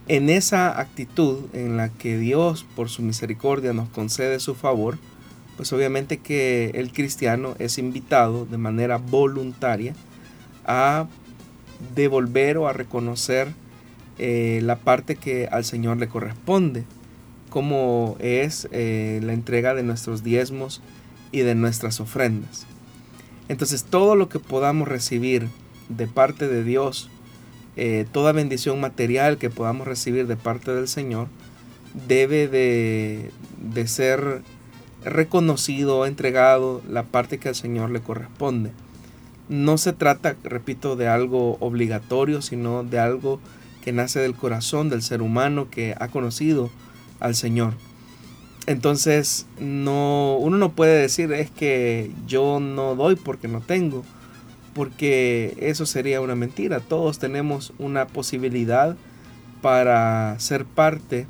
En 0.08 0.30
esa 0.30 0.78
actitud 0.78 1.46
en 1.52 1.76
la 1.76 1.88
que 1.88 2.16
Dios 2.16 2.64
por 2.76 2.88
su 2.88 3.02
misericordia 3.02 3.72
nos 3.72 3.88
concede 3.88 4.38
su 4.38 4.54
favor, 4.54 4.98
pues 5.56 5.72
obviamente 5.72 6.18
que 6.18 6.70
el 6.74 6.92
cristiano 6.92 7.56
es 7.58 7.78
invitado 7.78 8.46
de 8.46 8.58
manera 8.58 8.98
voluntaria 8.98 9.94
a 10.64 11.08
devolver 11.94 12.56
o 12.58 12.68
a 12.68 12.72
reconocer 12.72 13.48
eh, 14.18 14.60
la 14.62 14.76
parte 14.76 15.16
que 15.16 15.48
al 15.50 15.64
Señor 15.64 15.96
le 15.96 16.08
corresponde, 16.08 16.84
como 17.50 18.16
es 18.20 18.68
eh, 18.70 19.20
la 19.24 19.32
entrega 19.32 19.74
de 19.74 19.82
nuestros 19.82 20.22
diezmos 20.22 20.82
y 21.32 21.40
de 21.40 21.54
nuestras 21.54 22.00
ofrendas. 22.00 22.66
Entonces 23.48 23.84
todo 23.84 24.14
lo 24.14 24.28
que 24.28 24.38
podamos 24.38 24.88
recibir 24.88 25.48
de 25.88 26.06
parte 26.06 26.48
de 26.48 26.64
Dios, 26.64 27.10
eh, 27.76 28.06
toda 28.10 28.32
bendición 28.32 28.80
material 28.80 29.38
que 29.38 29.50
podamos 29.50 29.86
recibir 29.86 30.26
de 30.26 30.36
parte 30.36 30.74
del 30.74 30.88
Señor, 30.88 31.28
debe 32.08 32.48
de, 32.48 33.30
de 33.72 33.86
ser 33.86 34.42
reconocido, 35.04 36.06
entregado 36.06 36.82
la 36.88 37.04
parte 37.04 37.38
que 37.38 37.48
al 37.48 37.54
Señor 37.54 37.90
le 37.90 38.00
corresponde. 38.00 38.72
No 39.48 39.78
se 39.78 39.92
trata, 39.92 40.36
repito, 40.42 40.96
de 40.96 41.06
algo 41.06 41.56
obligatorio, 41.60 42.42
sino 42.42 42.82
de 42.82 42.98
algo 42.98 43.40
que 43.82 43.92
nace 43.92 44.18
del 44.18 44.34
corazón 44.34 44.88
del 44.88 45.02
ser 45.02 45.22
humano 45.22 45.68
que 45.70 45.94
ha 46.00 46.08
conocido 46.08 46.70
al 47.20 47.36
Señor. 47.36 47.74
Entonces, 48.66 49.46
no, 49.60 50.36
uno 50.40 50.58
no 50.58 50.72
puede 50.72 51.00
decir 51.00 51.32
es 51.32 51.52
que 51.52 52.10
yo 52.26 52.58
no 52.58 52.96
doy 52.96 53.14
porque 53.14 53.46
no 53.46 53.60
tengo, 53.60 54.04
porque 54.76 55.56
eso 55.58 55.86
sería 55.86 56.20
una 56.20 56.34
mentira. 56.34 56.80
Todos 56.80 57.18
tenemos 57.18 57.72
una 57.78 58.06
posibilidad 58.06 58.94
para 59.62 60.38
ser 60.38 60.66
parte 60.66 61.26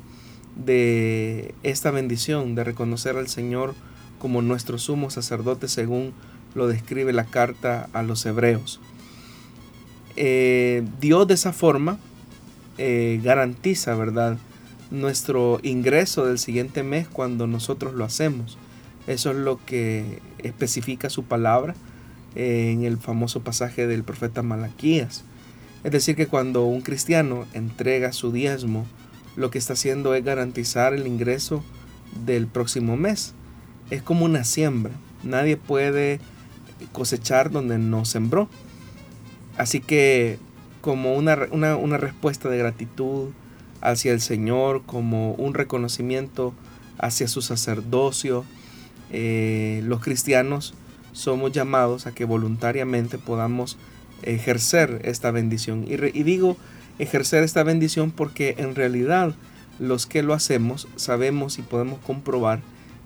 de 0.57 1.55
esta 1.63 1.89
bendición, 1.91 2.55
de 2.55 2.65
reconocer 2.65 3.15
al 3.15 3.29
Señor 3.29 3.73
como 4.19 4.41
nuestro 4.41 4.77
sumo 4.77 5.09
sacerdote 5.09 5.69
según 5.69 6.11
lo 6.55 6.67
describe 6.67 7.13
la 7.13 7.23
carta 7.23 7.87
a 7.93 8.03
los 8.03 8.25
hebreos. 8.25 8.81
Eh, 10.17 10.83
Dios 10.99 11.25
de 11.25 11.35
esa 11.35 11.53
forma 11.53 11.99
eh, 12.77 13.21
garantiza, 13.23 13.95
¿verdad? 13.95 14.37
Nuestro 14.91 15.61
ingreso 15.63 16.25
del 16.25 16.37
siguiente 16.37 16.83
mes 16.83 17.07
cuando 17.07 17.47
nosotros 17.47 17.93
lo 17.93 18.03
hacemos. 18.03 18.57
Eso 19.07 19.31
es 19.31 19.37
lo 19.37 19.63
que 19.65 20.21
especifica 20.39 21.09
su 21.09 21.23
palabra 21.23 21.75
en 22.37 22.83
el 22.83 22.97
famoso 22.97 23.41
pasaje 23.41 23.87
del 23.87 24.03
profeta 24.03 24.43
Malaquías. 24.43 25.23
Es 25.83 25.91
decir, 25.91 26.15
que 26.15 26.27
cuando 26.27 26.65
un 26.65 26.81
cristiano 26.81 27.45
entrega 27.53 28.13
su 28.13 28.31
diezmo, 28.31 28.85
lo 29.35 29.49
que 29.49 29.57
está 29.57 29.73
haciendo 29.73 30.13
es 30.13 30.23
garantizar 30.23 30.93
el 30.93 31.07
ingreso 31.07 31.63
del 32.25 32.45
próximo 32.45 32.95
mes. 32.95 33.33
Es 33.89 34.03
como 34.03 34.25
una 34.25 34.43
siembra. 34.43 34.93
Nadie 35.23 35.57
puede 35.57 36.19
cosechar 36.91 37.49
donde 37.49 37.79
no 37.79 38.05
sembró. 38.05 38.49
Así 39.57 39.79
que 39.79 40.37
como 40.81 41.15
una, 41.15 41.35
respuesta 41.97 42.49
de 42.49 42.59
gratitud 42.59 43.29
hacia 43.81 44.11
el 44.11 44.21
Señor, 44.21 44.83
como 44.85 45.31
un 45.33 45.55
reconocimiento 45.55 46.53
hacia 46.99 47.27
su 47.27 47.41
sacerdocio. 47.41 48.45
Eh, 49.09 49.81
los 49.85 50.01
cristianos 50.01 50.75
somos 51.17 51.51
llamados 51.51 52.05
a 52.05 52.13
que 52.13 52.25
voluntariamente 52.25 53.17
podamos 53.17 53.75
ejercer 54.21 55.01
esta 55.03 55.31
bendición. 55.31 55.83
Y, 55.87 55.93
y, 55.93 56.23
digo 56.23 56.57
ejercer 56.99 57.43
esta 57.43 57.63
bendición 57.63 58.11
porque 58.11 58.55
en 58.59 58.75
realidad 58.75 59.33
los 59.79 60.05
que 60.05 60.21
lo 60.21 60.33
hacemos 60.33 60.87
sabemos 60.95 61.57
y 61.57 61.63
podemos 61.63 61.99
comprobar 61.99 62.61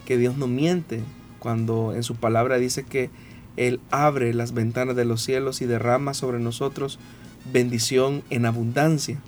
que 0.06 0.18
Dios 0.18 0.38
no 0.38 0.48
miente 0.48 1.02
cuando 1.40 1.94
en 1.96 2.04
su 2.04 2.16
palabra 2.16 2.58
dice 2.58 2.84
que 2.84 3.10
Él 3.56 3.80
abre 3.92 4.34
las 4.34 4.54
ventanas 4.54 4.96
de 4.98 5.06
los 5.06 5.22
cielos 5.22 5.62
y 5.62 5.66
derrama 5.66 6.14
sobre 6.14 6.40
nosotros 6.40 7.00
bendición 7.52 8.24
en 8.30 8.46
abundancia. 8.46 9.20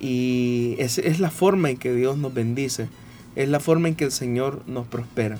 Y 0.00 0.76
es, 0.78 0.98
es 0.98 1.18
la 1.18 1.30
forma 1.30 1.70
en 1.70 1.78
que 1.78 1.94
Dios 1.94 2.18
nos 2.18 2.34
bendice, 2.34 2.88
es 3.36 3.48
la 3.48 3.60
forma 3.60 3.88
en 3.88 3.94
que 3.94 4.04
el 4.04 4.12
Señor 4.12 4.62
nos 4.66 4.86
prospera. 4.86 5.38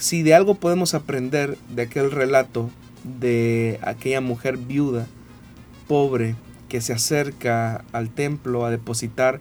Si 0.00 0.22
de 0.22 0.32
algo 0.32 0.54
podemos 0.54 0.94
aprender 0.94 1.58
de 1.68 1.82
aquel 1.82 2.10
relato 2.10 2.70
de 3.04 3.78
aquella 3.82 4.22
mujer 4.22 4.56
viuda, 4.56 5.06
pobre, 5.88 6.36
que 6.70 6.80
se 6.80 6.94
acerca 6.94 7.84
al 7.92 8.08
templo 8.08 8.64
a 8.64 8.70
depositar 8.70 9.40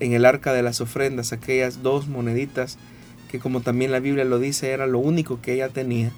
en 0.00 0.12
el 0.12 0.26
arca 0.26 0.52
de 0.52 0.62
las 0.62 0.82
ofrendas 0.82 1.32
aquellas 1.32 1.82
dos 1.82 2.06
moneditas 2.06 2.76
que 3.30 3.38
como 3.38 3.62
también 3.62 3.92
la 3.92 3.98
Biblia 3.98 4.26
lo 4.26 4.38
dice 4.38 4.72
era 4.72 4.86
lo 4.86 4.98
único 4.98 5.40
que 5.40 5.54
ella 5.54 5.70
tenía, 5.70 6.12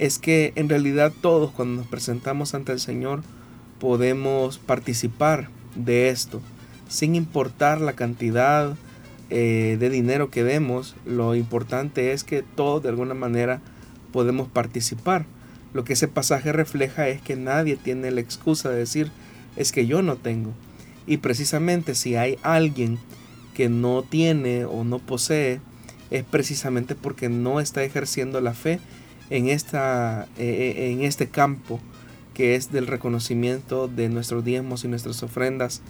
es 0.00 0.18
que 0.18 0.52
en 0.56 0.68
realidad 0.68 1.12
todos 1.20 1.52
cuando 1.52 1.82
nos 1.82 1.86
presentamos 1.86 2.54
ante 2.54 2.72
el 2.72 2.80
Señor 2.80 3.22
podemos 3.78 4.58
participar 4.58 5.50
de 5.76 6.08
esto, 6.08 6.40
sin 6.88 7.14
importar 7.14 7.80
la 7.80 7.92
cantidad 7.92 8.74
eh, 9.30 9.76
de 9.78 9.90
dinero 9.90 10.30
que 10.30 10.44
demos, 10.44 10.96
lo 11.06 11.34
importante 11.34 12.12
es 12.12 12.24
que 12.24 12.42
todos 12.42 12.82
de 12.82 12.88
alguna 12.88 13.14
manera 13.14 13.60
podemos 14.12 14.48
participar. 14.48 15.26
Lo 15.72 15.84
que 15.84 15.92
ese 15.92 16.08
pasaje 16.08 16.52
refleja 16.52 17.08
es 17.08 17.22
que 17.22 17.36
nadie 17.36 17.76
tiene 17.76 18.10
la 18.10 18.20
excusa 18.20 18.70
de 18.70 18.78
decir 18.78 19.12
es 19.56 19.72
que 19.72 19.86
yo 19.86 20.02
no 20.02 20.16
tengo. 20.16 20.52
Y 21.06 21.18
precisamente 21.18 21.94
si 21.94 22.16
hay 22.16 22.38
alguien 22.42 22.98
que 23.54 23.68
no 23.68 24.02
tiene 24.02 24.64
o 24.64 24.84
no 24.84 24.98
posee, 24.98 25.60
es 26.10 26.24
precisamente 26.24 26.94
porque 26.94 27.28
no 27.28 27.60
está 27.60 27.84
ejerciendo 27.84 28.40
la 28.40 28.54
fe 28.54 28.80
en, 29.30 29.48
esta, 29.48 30.26
eh, 30.38 30.74
eh, 30.76 30.90
en 30.92 31.02
este 31.02 31.28
campo 31.28 31.80
que 32.34 32.54
es 32.56 32.72
del 32.72 32.86
reconocimiento 32.86 33.86
de 33.86 34.08
nuestros 34.08 34.44
diezmos 34.44 34.84
y 34.84 34.88
nuestras 34.88 35.22
ofrendas 35.22 35.82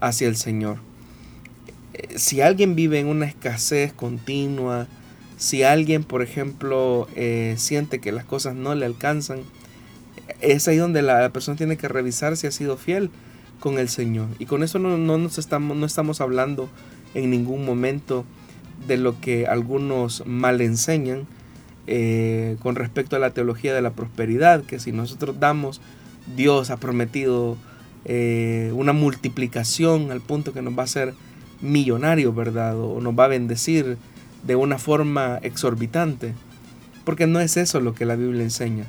hacia 0.00 0.28
el 0.28 0.36
Señor. 0.36 0.78
Eh, 1.94 2.18
si 2.18 2.40
alguien 2.40 2.74
vive 2.74 2.98
en 2.98 3.06
una 3.06 3.26
escasez 3.26 3.92
continua, 3.92 4.88
si 5.36 5.62
alguien, 5.62 6.04
por 6.04 6.22
ejemplo, 6.22 7.08
eh, 7.14 7.54
siente 7.56 8.00
que 8.00 8.12
las 8.12 8.24
cosas 8.24 8.54
no 8.54 8.74
le 8.74 8.84
alcanzan, 8.84 9.40
es 10.40 10.68
ahí 10.68 10.76
donde 10.76 11.02
la, 11.02 11.28
persona 11.30 11.56
tiene 11.56 11.76
que 11.76 11.88
revisar 11.88 12.36
si 12.36 12.46
ha 12.46 12.50
sido 12.50 12.76
fiel 12.76 13.10
con 13.60 13.78
el 13.78 13.88
Señor. 13.88 14.28
Y 14.38 14.46
con 14.46 14.62
eso 14.62 14.78
no, 14.78 14.96
nos 14.96 15.38
estamos, 15.38 15.76
no 15.76 15.86
estamos 15.86 16.20
hablando 16.20 16.68
en 17.14 17.30
ningún 17.30 17.64
momento 17.64 18.24
de 18.88 18.96
lo 18.96 19.20
que 19.20 19.46
algunos 19.46 20.26
mal 20.26 20.60
enseñan, 20.60 21.26
eh, 21.86 22.56
con 22.60 22.74
respecto 22.74 23.14
a 23.14 23.18
la 23.18 23.30
teología 23.30 23.74
de 23.74 23.82
la 23.82 23.92
prosperidad, 23.92 24.64
que 24.64 24.80
si 24.80 24.90
nosotros 24.90 25.38
damos, 25.38 25.80
Dios 26.36 26.70
ha 26.70 26.78
prometido 26.78 27.56
una 28.06 28.92
multiplicación 28.92 30.10
al 30.10 30.20
punto 30.20 30.52
que 30.52 30.60
nos 30.60 30.76
va 30.76 30.82
a 30.82 30.84
hacer 30.84 31.14
millonario, 31.64 32.32
¿verdad? 32.32 32.78
O 32.78 33.00
nos 33.00 33.18
va 33.18 33.24
a 33.24 33.28
bendecir 33.28 33.96
de 34.46 34.56
una 34.56 34.78
forma 34.78 35.38
exorbitante. 35.42 36.34
Porque 37.04 37.26
no 37.26 37.40
es 37.40 37.56
eso 37.56 37.80
lo 37.80 37.94
que 37.94 38.04
la 38.04 38.16
Biblia 38.16 38.42
enseña. 38.42 38.84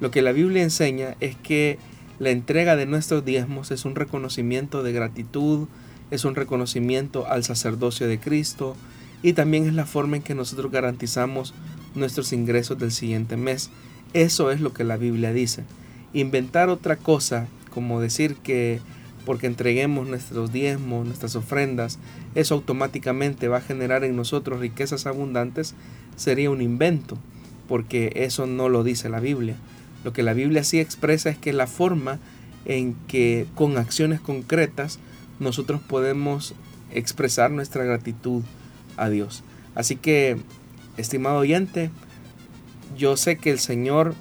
Lo 0.00 0.10
que 0.10 0.22
la 0.22 0.32
Biblia 0.32 0.62
enseña 0.62 1.16
es 1.20 1.36
que 1.36 1.78
la 2.18 2.30
entrega 2.30 2.76
de 2.76 2.86
nuestros 2.86 3.24
diezmos 3.24 3.70
es 3.70 3.84
un 3.84 3.94
reconocimiento 3.94 4.82
de 4.82 4.92
gratitud, 4.92 5.68
es 6.10 6.24
un 6.24 6.34
reconocimiento 6.34 7.26
al 7.26 7.44
sacerdocio 7.44 8.08
de 8.08 8.18
Cristo 8.18 8.76
y 9.22 9.32
también 9.32 9.66
es 9.66 9.74
la 9.74 9.86
forma 9.86 10.16
en 10.16 10.22
que 10.22 10.34
nosotros 10.34 10.70
garantizamos 10.70 11.54
nuestros 11.94 12.32
ingresos 12.32 12.78
del 12.78 12.92
siguiente 12.92 13.36
mes. 13.36 13.70
Eso 14.14 14.50
es 14.50 14.60
lo 14.60 14.72
que 14.72 14.84
la 14.84 14.96
Biblia 14.96 15.32
dice. 15.32 15.64
Inventar 16.12 16.70
otra 16.70 16.96
cosa, 16.96 17.48
como 17.70 18.00
decir 18.00 18.36
que 18.36 18.80
porque 19.28 19.46
entreguemos 19.46 20.08
nuestros 20.08 20.52
diezmos, 20.52 21.04
nuestras 21.04 21.36
ofrendas, 21.36 21.98
eso 22.34 22.54
automáticamente 22.54 23.48
va 23.48 23.58
a 23.58 23.60
generar 23.60 24.02
en 24.02 24.16
nosotros 24.16 24.58
riquezas 24.58 25.04
abundantes, 25.04 25.74
sería 26.16 26.50
un 26.50 26.62
invento, 26.62 27.18
porque 27.68 28.10
eso 28.14 28.46
no 28.46 28.70
lo 28.70 28.84
dice 28.84 29.10
la 29.10 29.20
Biblia. 29.20 29.56
Lo 30.02 30.14
que 30.14 30.22
la 30.22 30.32
Biblia 30.32 30.64
sí 30.64 30.80
expresa 30.80 31.28
es 31.28 31.36
que 31.36 31.52
la 31.52 31.66
forma 31.66 32.20
en 32.64 32.94
que 33.06 33.46
con 33.54 33.76
acciones 33.76 34.18
concretas 34.18 34.98
nosotros 35.40 35.82
podemos 35.82 36.54
expresar 36.90 37.50
nuestra 37.50 37.84
gratitud 37.84 38.42
a 38.96 39.10
Dios. 39.10 39.44
Así 39.74 39.96
que, 39.96 40.38
estimado 40.96 41.36
oyente, 41.36 41.90
yo 42.96 43.18
sé 43.18 43.36
que 43.36 43.50
el 43.50 43.58
Señor 43.58 44.14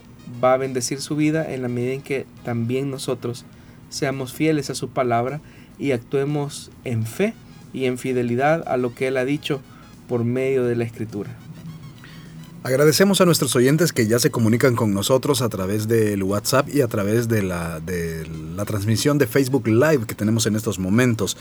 va 0.44 0.56
a 0.56 0.58
bendecir 0.58 1.00
su 1.00 1.16
vida 1.16 1.50
en 1.54 1.62
la 1.62 1.70
medida 1.70 1.94
en 1.94 2.02
que 2.02 2.26
también 2.44 2.92
nosotros 2.92 3.46
seamos 3.89 4.34
fieles 4.34 4.70
a 4.70 4.75
su 4.75 4.89
palabra 4.89 5.41
y 5.79 5.91
actuemos 5.91 6.72
en 6.84 7.06
fe 7.06 7.34
y 7.74 7.86
en 7.86 7.98
fidelidad 7.98 8.63
a 8.67 8.77
lo 8.77 8.94
que 8.96 9.08
Él 9.08 9.17
ha 9.17 9.25
dicho 9.25 9.62
por 10.08 10.24
medio 10.24 10.63
de 10.65 10.75
la 10.75 10.84
Escritura. 10.84 11.36
Agradecemos 12.63 13.22
a 13.22 13.25
nuestros 13.25 13.56
oyentes 13.56 13.94
que 13.94 14.08
ya 14.08 14.20
se 14.20 14.32
comunican 14.32 14.75
con 14.75 14.94
nosotros 14.94 15.41
a 15.41 15.48
través 15.48 15.88
del 15.88 16.22
WhatsApp 16.24 16.67
y 16.67 16.82
a 16.82 16.88
través 16.88 17.27
de 17.29 17.44
la, 17.44 17.79
de 17.79 18.27
la 18.56 18.65
transmisión 18.65 19.17
de 19.17 19.27
Facebook 19.27 19.67
Live 19.67 20.06
que 20.06 20.15
tenemos 20.15 20.46
en 20.48 20.56
estos 20.56 20.77
momentos. 20.79 21.38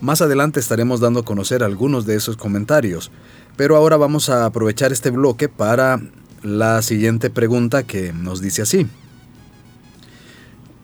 Más 0.00 0.22
adelante 0.22 0.60
estaremos 0.60 1.00
dando 1.00 1.20
a 1.20 1.24
conocer 1.24 1.62
algunos 1.62 2.06
de 2.06 2.16
esos 2.16 2.36
comentarios, 2.36 3.10
pero 3.56 3.76
ahora 3.76 3.96
vamos 3.96 4.28
a 4.30 4.46
aprovechar 4.46 4.92
este 4.92 5.10
bloque 5.10 5.48
para 5.48 6.00
la 6.42 6.82
siguiente 6.82 7.30
pregunta 7.30 7.82
que 7.82 8.12
nos 8.12 8.40
dice 8.40 8.62
así. 8.62 8.86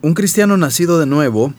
Un 0.02 0.14
cristiano 0.14 0.56
nacido 0.56 0.98
de 0.98 1.04
nuevo 1.04 1.52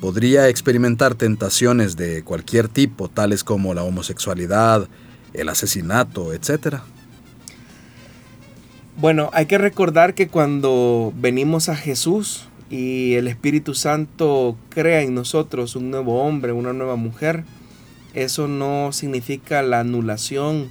podría 0.00 0.48
experimentar 0.48 1.14
tentaciones 1.14 1.96
de 1.96 2.24
cualquier 2.24 2.66
tipo, 2.66 3.08
tales 3.08 3.44
como 3.44 3.74
la 3.74 3.84
homosexualidad, 3.84 4.88
el 5.34 5.48
asesinato, 5.48 6.32
etc. 6.32 6.78
Bueno, 8.96 9.30
hay 9.32 9.46
que 9.46 9.58
recordar 9.58 10.14
que 10.14 10.26
cuando 10.26 11.12
venimos 11.16 11.68
a 11.68 11.76
Jesús 11.76 12.48
y 12.70 13.14
el 13.14 13.28
Espíritu 13.28 13.72
Santo 13.74 14.56
crea 14.70 15.02
en 15.02 15.14
nosotros 15.14 15.76
un 15.76 15.92
nuevo 15.92 16.24
hombre, 16.24 16.50
una 16.50 16.72
nueva 16.72 16.96
mujer, 16.96 17.44
eso 18.14 18.48
no 18.48 18.90
significa 18.90 19.62
la 19.62 19.78
anulación 19.78 20.70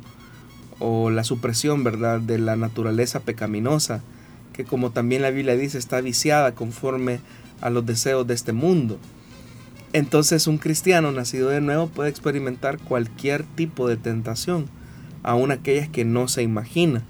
o 0.80 1.10
la 1.12 1.24
supresión, 1.24 1.82
¿verdad?, 1.82 2.20
de 2.20 2.40
la 2.40 2.58
naturaleza 2.58 3.22
pecaminosa 3.22 4.02
que 4.56 4.64
como 4.66 4.92
también 4.92 5.22
la 5.22 5.32
Biblia 5.32 5.56
dice 5.56 5.78
está 5.78 6.02
viciada 6.02 6.56
conforme 6.56 7.20
a 7.62 7.70
los 7.70 7.86
deseos 7.86 8.26
de 8.26 8.34
este 8.34 8.54
mundo. 8.54 8.98
Entonces 9.94 10.48
un 10.48 10.58
cristiano 10.58 11.12
nacido 11.12 11.50
de 11.50 11.62
nuevo 11.62 11.88
puede 11.88 12.10
experimentar 12.10 12.80
cualquier 12.80 13.44
tipo 13.44 13.88
de 13.88 13.98
tentación, 13.98 14.68
aun 15.24 15.52
aquellas 15.52 15.90
que 15.90 16.06
no 16.06 16.28
se 16.28 16.44
imagina. 16.44 17.04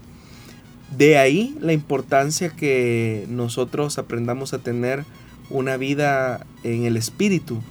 De 0.97 1.17
ahí 1.17 1.57
la 1.61 1.73
importancia 1.73 2.49
que 2.49 3.25
nosotros 3.29 3.97
aprendamos 3.97 4.53
a 4.53 4.59
tener 4.59 5.03
una 5.49 5.77
vida 5.77 6.45
en 6.63 6.85
el 6.85 6.97
espíritu, 6.97 7.61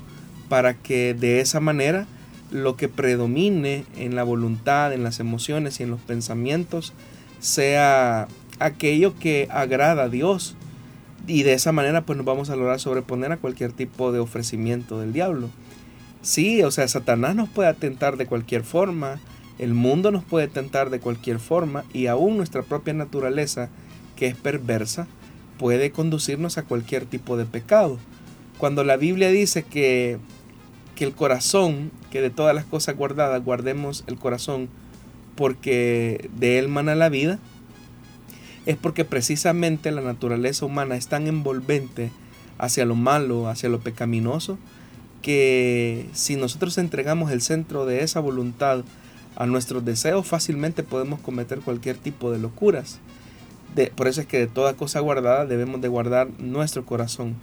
para 0.48 0.74
que 0.74 1.14
de 1.14 1.40
esa 1.40 1.60
manera 1.60 2.06
lo 2.50 2.76
que 2.76 2.88
predomine 2.88 3.84
en 3.96 4.14
la 4.14 4.22
voluntad, 4.22 4.92
en 4.92 5.02
las 5.02 5.18
emociones 5.18 5.80
y 5.80 5.84
en 5.84 5.90
los 5.90 6.00
pensamientos 6.00 6.92
sea 7.40 8.28
aquello 8.64 9.14
que 9.18 9.48
agrada 9.50 10.04
a 10.04 10.08
Dios. 10.08 10.56
Y 11.26 11.42
de 11.42 11.54
esa 11.54 11.72
manera 11.72 12.02
pues 12.02 12.16
nos 12.16 12.26
vamos 12.26 12.50
a 12.50 12.56
lograr 12.56 12.80
sobreponer 12.80 13.32
a 13.32 13.38
cualquier 13.38 13.72
tipo 13.72 14.12
de 14.12 14.18
ofrecimiento 14.18 15.00
del 15.00 15.12
diablo. 15.12 15.48
Sí, 16.22 16.62
o 16.62 16.70
sea, 16.70 16.88
Satanás 16.88 17.34
nos 17.34 17.48
puede 17.48 17.68
atentar 17.68 18.16
de 18.16 18.26
cualquier 18.26 18.62
forma, 18.64 19.20
el 19.58 19.74
mundo 19.74 20.10
nos 20.10 20.24
puede 20.24 20.48
tentar 20.48 20.90
de 20.90 20.98
cualquier 20.98 21.38
forma 21.38 21.84
y 21.92 22.06
aún 22.06 22.36
nuestra 22.36 22.62
propia 22.62 22.94
naturaleza, 22.94 23.68
que 24.16 24.26
es 24.26 24.36
perversa, 24.36 25.06
puede 25.58 25.90
conducirnos 25.90 26.58
a 26.58 26.62
cualquier 26.62 27.04
tipo 27.04 27.36
de 27.36 27.44
pecado. 27.44 27.98
Cuando 28.58 28.84
la 28.84 28.96
Biblia 28.96 29.28
dice 29.28 29.62
que, 29.62 30.18
que 30.94 31.04
el 31.04 31.12
corazón, 31.12 31.90
que 32.10 32.20
de 32.20 32.30
todas 32.30 32.54
las 32.54 32.64
cosas 32.64 32.96
guardadas 32.96 33.44
guardemos 33.44 34.04
el 34.06 34.16
corazón 34.16 34.68
porque 35.36 36.30
de 36.36 36.58
él 36.58 36.68
mana 36.68 36.94
la 36.94 37.08
vida, 37.08 37.38
es 38.66 38.76
porque 38.76 39.04
precisamente 39.04 39.90
la 39.90 40.00
naturaleza 40.00 40.64
humana 40.64 40.96
es 40.96 41.08
tan 41.08 41.26
envolvente 41.26 42.10
hacia 42.58 42.84
lo 42.84 42.94
malo, 42.94 43.48
hacia 43.48 43.68
lo 43.68 43.80
pecaminoso, 43.80 44.58
que 45.22 46.08
si 46.12 46.36
nosotros 46.36 46.78
entregamos 46.78 47.30
el 47.30 47.40
centro 47.40 47.86
de 47.86 48.02
esa 48.02 48.20
voluntad 48.20 48.84
a 49.36 49.46
nuestros 49.46 49.84
deseos, 49.84 50.26
fácilmente 50.26 50.82
podemos 50.82 51.20
cometer 51.20 51.60
cualquier 51.60 51.96
tipo 51.96 52.30
de 52.30 52.38
locuras. 52.38 53.00
por 53.96 54.06
eso 54.06 54.20
es 54.20 54.26
que 54.26 54.38
de 54.38 54.46
toda 54.46 54.74
cosa 54.74 55.00
guardada 55.00 55.46
debemos 55.46 55.80
de 55.80 55.88
guardar 55.88 56.28
nuestro 56.38 56.84
corazón. 56.86 57.34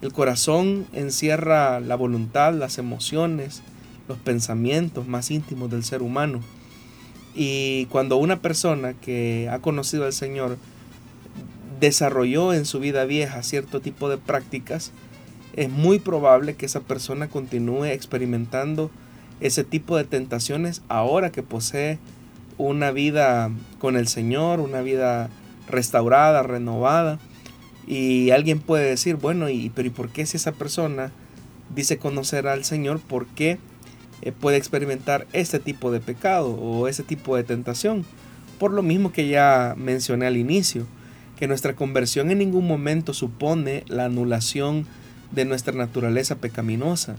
El 0.00 0.12
corazón 0.12 0.86
encierra 0.92 1.80
la 1.80 1.96
voluntad, 1.96 2.54
las 2.54 2.78
emociones, 2.78 3.62
los 4.08 4.18
pensamientos 4.18 5.06
más 5.06 5.30
íntimos 5.30 5.70
del 5.70 5.84
ser 5.84 6.02
humano. 6.02 6.40
Y 7.40 7.86
cuando 7.86 8.16
una 8.16 8.42
persona 8.42 8.94
que 8.94 9.48
ha 9.48 9.60
conocido 9.60 10.06
al 10.06 10.12
Señor 10.12 10.58
desarrolló 11.78 12.52
en 12.52 12.64
su 12.64 12.80
vida 12.80 13.04
vieja 13.04 13.44
cierto 13.44 13.80
tipo 13.80 14.08
de 14.08 14.18
prácticas, 14.18 14.90
es 15.54 15.70
muy 15.70 16.00
probable 16.00 16.56
que 16.56 16.66
esa 16.66 16.80
persona 16.80 17.28
continúe 17.28 17.84
experimentando 17.84 18.90
ese 19.38 19.62
tipo 19.62 19.96
de 19.96 20.02
tentaciones 20.02 20.82
ahora 20.88 21.30
que 21.30 21.44
posee 21.44 22.00
una 22.56 22.90
vida 22.90 23.52
con 23.78 23.96
el 23.96 24.08
Señor, 24.08 24.58
una 24.58 24.80
vida 24.80 25.30
restaurada, 25.68 26.42
renovada. 26.42 27.20
Y 27.86 28.30
alguien 28.30 28.58
puede 28.58 28.90
decir, 28.90 29.14
bueno, 29.14 29.48
¿y, 29.48 29.70
pero 29.70 29.86
¿y 29.86 29.92
por 29.92 30.08
qué 30.08 30.26
si 30.26 30.38
esa 30.38 30.50
persona 30.50 31.12
dice 31.72 31.98
conocer 31.98 32.48
al 32.48 32.64
Señor, 32.64 32.98
por 32.98 33.26
qué 33.26 33.58
eh, 34.22 34.32
puede 34.32 34.56
experimentar 34.56 35.26
este 35.32 35.58
tipo 35.58 35.90
de 35.90 36.00
pecado 36.00 36.50
o 36.50 36.88
ese 36.88 37.02
tipo 37.02 37.36
de 37.36 37.44
tentación. 37.44 38.04
Por 38.58 38.72
lo 38.72 38.82
mismo 38.82 39.12
que 39.12 39.28
ya 39.28 39.74
mencioné 39.76 40.26
al 40.26 40.36
inicio, 40.36 40.86
que 41.38 41.46
nuestra 41.46 41.74
conversión 41.74 42.30
en 42.30 42.38
ningún 42.38 42.66
momento 42.66 43.14
supone 43.14 43.84
la 43.86 44.06
anulación 44.06 44.86
de 45.30 45.44
nuestra 45.44 45.74
naturaleza 45.74 46.36
pecaminosa, 46.36 47.16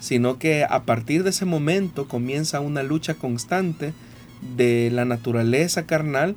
sino 0.00 0.38
que 0.38 0.64
a 0.64 0.84
partir 0.84 1.22
de 1.22 1.30
ese 1.30 1.44
momento 1.44 2.08
comienza 2.08 2.60
una 2.60 2.82
lucha 2.82 3.14
constante 3.14 3.92
de 4.56 4.90
la 4.92 5.04
naturaleza 5.04 5.86
carnal 5.86 6.36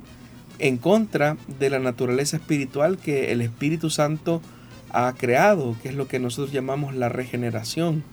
en 0.58 0.76
contra 0.76 1.36
de 1.58 1.70
la 1.70 1.78
naturaleza 1.78 2.36
espiritual 2.36 2.98
que 2.98 3.32
el 3.32 3.40
Espíritu 3.40 3.88
Santo 3.88 4.42
ha 4.90 5.14
creado, 5.16 5.74
que 5.82 5.88
es 5.88 5.94
lo 5.94 6.08
que 6.08 6.18
nosotros 6.18 6.52
llamamos 6.52 6.94
la 6.94 7.08
regeneración. 7.08 8.04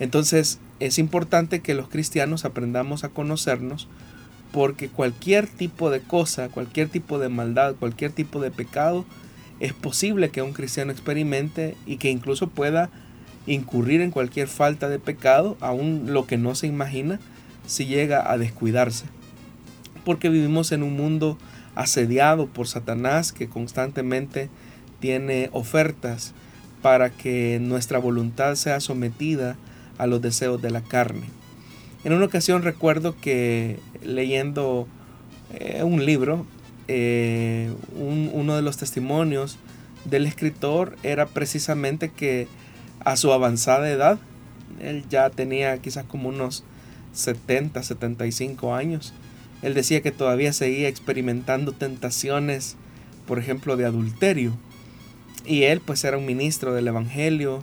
Entonces, 0.00 0.58
es 0.80 0.98
importante 0.98 1.60
que 1.60 1.74
los 1.74 1.88
cristianos 1.88 2.44
aprendamos 2.44 3.04
a 3.04 3.08
conocernos 3.08 3.88
porque 4.52 4.88
cualquier 4.88 5.46
tipo 5.46 5.90
de 5.90 6.00
cosa, 6.00 6.48
cualquier 6.48 6.88
tipo 6.88 7.18
de 7.18 7.28
maldad, 7.28 7.74
cualquier 7.74 8.12
tipo 8.12 8.40
de 8.40 8.50
pecado, 8.50 9.04
es 9.60 9.72
posible 9.72 10.30
que 10.30 10.42
un 10.42 10.52
cristiano 10.52 10.92
experimente 10.92 11.76
y 11.86 11.96
que 11.96 12.10
incluso 12.10 12.48
pueda 12.48 12.90
incurrir 13.46 14.00
en 14.00 14.10
cualquier 14.10 14.48
falta 14.48 14.88
de 14.88 14.98
pecado, 14.98 15.56
aún 15.60 16.12
lo 16.12 16.26
que 16.26 16.38
no 16.38 16.54
se 16.54 16.66
imagina, 16.66 17.18
si 17.66 17.86
llega 17.86 18.30
a 18.30 18.38
descuidarse. 18.38 19.06
Porque 20.04 20.28
vivimos 20.28 20.72
en 20.72 20.82
un 20.82 20.96
mundo 20.96 21.38
asediado 21.74 22.46
por 22.46 22.66
Satanás 22.66 23.32
que 23.32 23.48
constantemente 23.48 24.48
tiene 25.00 25.50
ofertas 25.52 26.32
para 26.82 27.10
que 27.10 27.58
nuestra 27.60 27.98
voluntad 27.98 28.54
sea 28.54 28.80
sometida 28.80 29.56
a 29.98 30.06
los 30.06 30.22
deseos 30.22 30.62
de 30.62 30.70
la 30.70 30.80
carne. 30.82 31.26
En 32.04 32.12
una 32.12 32.24
ocasión 32.24 32.62
recuerdo 32.62 33.16
que 33.20 33.80
leyendo 34.02 34.86
eh, 35.52 35.82
un 35.82 36.06
libro, 36.06 36.46
eh, 36.86 37.70
uno 37.96 38.56
de 38.56 38.62
los 38.62 38.76
testimonios 38.76 39.58
del 40.04 40.26
escritor 40.26 40.96
era 41.02 41.26
precisamente 41.26 42.10
que 42.10 42.46
a 43.04 43.16
su 43.16 43.32
avanzada 43.32 43.90
edad. 43.90 44.18
Él 44.80 45.04
ya 45.08 45.28
tenía 45.30 45.76
quizás 45.78 46.04
como 46.04 46.28
unos 46.28 46.64
70, 47.12 47.82
75 47.82 48.74
años. 48.74 49.12
Él 49.62 49.74
decía 49.74 50.02
que 50.02 50.12
todavía 50.12 50.52
seguía 50.52 50.88
experimentando 50.88 51.72
tentaciones, 51.72 52.76
por 53.26 53.38
ejemplo, 53.38 53.76
de 53.76 53.86
adulterio. 53.86 54.52
Y 55.44 55.64
él 55.64 55.80
pues 55.80 56.04
era 56.04 56.18
un 56.18 56.26
ministro 56.26 56.74
del 56.74 56.88
Evangelio 56.88 57.62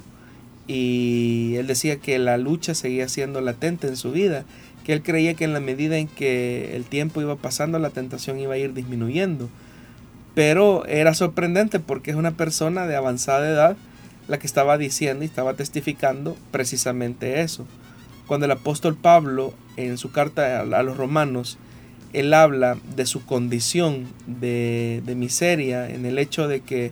y 0.67 1.55
él 1.55 1.67
decía 1.67 1.97
que 1.97 2.17
la 2.17 2.37
lucha 2.37 2.73
seguía 2.73 3.07
siendo 3.07 3.41
latente 3.41 3.87
en 3.87 3.97
su 3.97 4.11
vida, 4.11 4.45
que 4.83 4.93
él 4.93 5.03
creía 5.03 5.33
que 5.33 5.43
en 5.43 5.53
la 5.53 5.59
medida 5.59 5.97
en 5.97 6.07
que 6.07 6.75
el 6.75 6.85
tiempo 6.85 7.21
iba 7.21 7.35
pasando 7.35 7.79
la 7.79 7.89
tentación 7.91 8.39
iba 8.39 8.53
a 8.53 8.57
ir 8.57 8.73
disminuyendo. 8.73 9.49
Pero 10.33 10.85
era 10.85 11.13
sorprendente 11.13 11.79
porque 11.79 12.11
es 12.11 12.17
una 12.17 12.31
persona 12.31 12.87
de 12.87 12.95
avanzada 12.95 13.49
edad 13.49 13.77
la 14.27 14.39
que 14.39 14.47
estaba 14.47 14.77
diciendo 14.77 15.23
y 15.23 15.27
estaba 15.27 15.53
testificando 15.53 16.35
precisamente 16.51 17.41
eso. 17.41 17.65
Cuando 18.27 18.45
el 18.45 18.51
apóstol 18.51 18.95
Pablo 18.95 19.53
en 19.77 19.97
su 19.97 20.11
carta 20.11 20.61
a 20.61 20.83
los 20.83 20.97
romanos, 20.97 21.57
él 22.13 22.33
habla 22.33 22.77
de 22.95 23.05
su 23.05 23.25
condición 23.25 24.07
de, 24.25 25.03
de 25.05 25.15
miseria, 25.15 25.89
en 25.89 26.05
el 26.05 26.17
hecho 26.17 26.47
de 26.47 26.61
que 26.61 26.91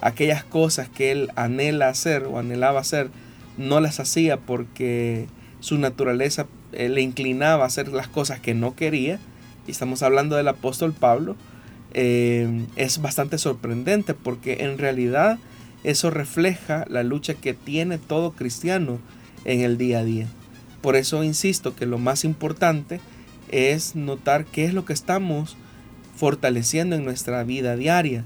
aquellas 0.00 0.44
cosas 0.44 0.88
que 0.88 1.12
él 1.12 1.30
anhela 1.36 1.88
hacer 1.88 2.24
o 2.24 2.38
anhelaba 2.38 2.80
hacer, 2.80 3.10
no 3.56 3.80
las 3.80 4.00
hacía 4.00 4.38
porque 4.38 5.26
su 5.60 5.78
naturaleza 5.78 6.46
eh, 6.72 6.88
le 6.88 7.02
inclinaba 7.02 7.64
a 7.64 7.66
hacer 7.66 7.88
las 7.88 8.08
cosas 8.08 8.40
que 8.40 8.54
no 8.54 8.74
quería, 8.74 9.18
y 9.66 9.70
estamos 9.70 10.02
hablando 10.02 10.36
del 10.36 10.48
apóstol 10.48 10.92
Pablo, 10.92 11.36
eh, 11.92 12.66
es 12.76 13.02
bastante 13.02 13.36
sorprendente 13.38 14.14
porque 14.14 14.58
en 14.60 14.78
realidad 14.78 15.38
eso 15.82 16.10
refleja 16.10 16.84
la 16.88 17.02
lucha 17.02 17.34
que 17.34 17.54
tiene 17.54 17.98
todo 17.98 18.32
cristiano 18.32 18.98
en 19.44 19.60
el 19.60 19.78
día 19.78 20.00
a 20.00 20.04
día. 20.04 20.26
Por 20.82 20.96
eso 20.96 21.24
insisto 21.24 21.74
que 21.74 21.86
lo 21.86 21.98
más 21.98 22.24
importante 22.24 23.00
es 23.50 23.96
notar 23.96 24.44
qué 24.44 24.64
es 24.64 24.74
lo 24.74 24.84
que 24.84 24.92
estamos 24.92 25.56
fortaleciendo 26.16 26.96
en 26.96 27.04
nuestra 27.04 27.42
vida 27.44 27.76
diaria. 27.76 28.24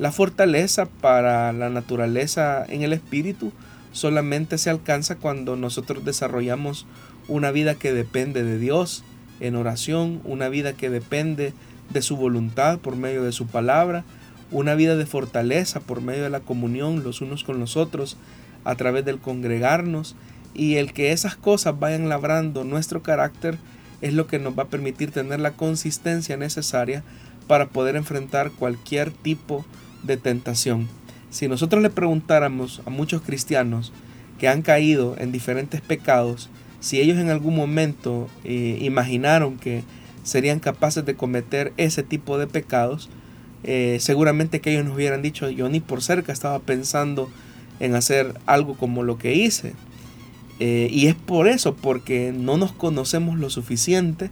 La 0.00 0.12
fortaleza 0.12 0.86
para 0.86 1.52
la 1.52 1.68
naturaleza 1.68 2.64
en 2.66 2.80
el 2.80 2.94
espíritu 2.94 3.52
solamente 3.92 4.56
se 4.56 4.70
alcanza 4.70 5.16
cuando 5.16 5.56
nosotros 5.56 6.06
desarrollamos 6.06 6.86
una 7.28 7.50
vida 7.50 7.74
que 7.74 7.92
depende 7.92 8.42
de 8.42 8.58
Dios 8.58 9.04
en 9.40 9.56
oración, 9.56 10.22
una 10.24 10.48
vida 10.48 10.72
que 10.72 10.88
depende 10.88 11.52
de 11.90 12.00
su 12.00 12.16
voluntad 12.16 12.78
por 12.78 12.96
medio 12.96 13.22
de 13.22 13.32
su 13.32 13.46
palabra, 13.46 14.04
una 14.50 14.74
vida 14.74 14.96
de 14.96 15.04
fortaleza 15.04 15.80
por 15.80 16.00
medio 16.00 16.22
de 16.22 16.30
la 16.30 16.40
comunión 16.40 17.04
los 17.04 17.20
unos 17.20 17.44
con 17.44 17.60
los 17.60 17.76
otros, 17.76 18.16
a 18.64 18.76
través 18.76 19.04
del 19.04 19.18
congregarnos, 19.18 20.16
y 20.54 20.76
el 20.76 20.94
que 20.94 21.12
esas 21.12 21.36
cosas 21.36 21.78
vayan 21.78 22.08
labrando 22.08 22.64
nuestro 22.64 23.02
carácter 23.02 23.58
es 24.00 24.14
lo 24.14 24.26
que 24.26 24.38
nos 24.38 24.58
va 24.58 24.62
a 24.62 24.68
permitir 24.68 25.10
tener 25.10 25.40
la 25.40 25.50
consistencia 25.50 26.38
necesaria 26.38 27.04
para 27.46 27.68
poder 27.68 27.96
enfrentar 27.96 28.50
cualquier 28.50 29.10
tipo 29.10 29.66
de 30.02 30.16
tentación. 30.16 30.88
Si 31.30 31.48
nosotros 31.48 31.82
le 31.82 31.90
preguntáramos 31.90 32.82
a 32.86 32.90
muchos 32.90 33.22
cristianos 33.22 33.92
que 34.38 34.48
han 34.48 34.62
caído 34.62 35.16
en 35.18 35.32
diferentes 35.32 35.80
pecados, 35.80 36.48
si 36.80 37.00
ellos 37.00 37.18
en 37.18 37.30
algún 37.30 37.54
momento 37.54 38.28
eh, 38.44 38.78
imaginaron 38.80 39.58
que 39.58 39.82
serían 40.22 40.60
capaces 40.60 41.04
de 41.04 41.14
cometer 41.14 41.72
ese 41.76 42.02
tipo 42.02 42.38
de 42.38 42.46
pecados, 42.46 43.10
eh, 43.62 43.98
seguramente 44.00 44.60
que 44.60 44.72
ellos 44.72 44.84
nos 44.84 44.94
hubieran 44.94 45.22
dicho, 45.22 45.50
yo 45.50 45.68
ni 45.68 45.80
por 45.80 46.02
cerca 46.02 46.32
estaba 46.32 46.58
pensando 46.58 47.30
en 47.78 47.94
hacer 47.94 48.34
algo 48.46 48.74
como 48.74 49.02
lo 49.02 49.18
que 49.18 49.34
hice. 49.34 49.74
Eh, 50.58 50.88
y 50.90 51.06
es 51.06 51.14
por 51.14 51.48
eso, 51.48 51.74
porque 51.74 52.32
no 52.36 52.56
nos 52.56 52.72
conocemos 52.72 53.38
lo 53.38 53.50
suficiente 53.50 54.30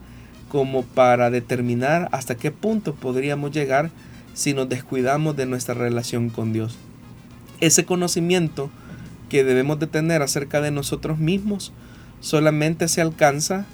como 0.48 0.82
para 0.82 1.30
determinar 1.30 2.08
hasta 2.12 2.34
qué 2.34 2.50
punto 2.50 2.94
podríamos 2.94 3.50
llegar 3.50 3.90
si 4.38 4.54
nos 4.54 4.68
descuidamos 4.68 5.34
de 5.36 5.46
nuestra 5.46 5.74
relación 5.74 6.30
con 6.30 6.52
Dios. 6.52 6.76
Ese 7.60 7.84
conocimiento 7.84 8.70
que 9.28 9.42
debemos 9.42 9.80
de 9.80 9.88
tener 9.88 10.22
acerca 10.22 10.60
de 10.60 10.70
nosotros 10.70 11.18
mismos 11.18 11.72
solamente 12.20 12.86
se 12.86 13.00
alcanza 13.00 13.66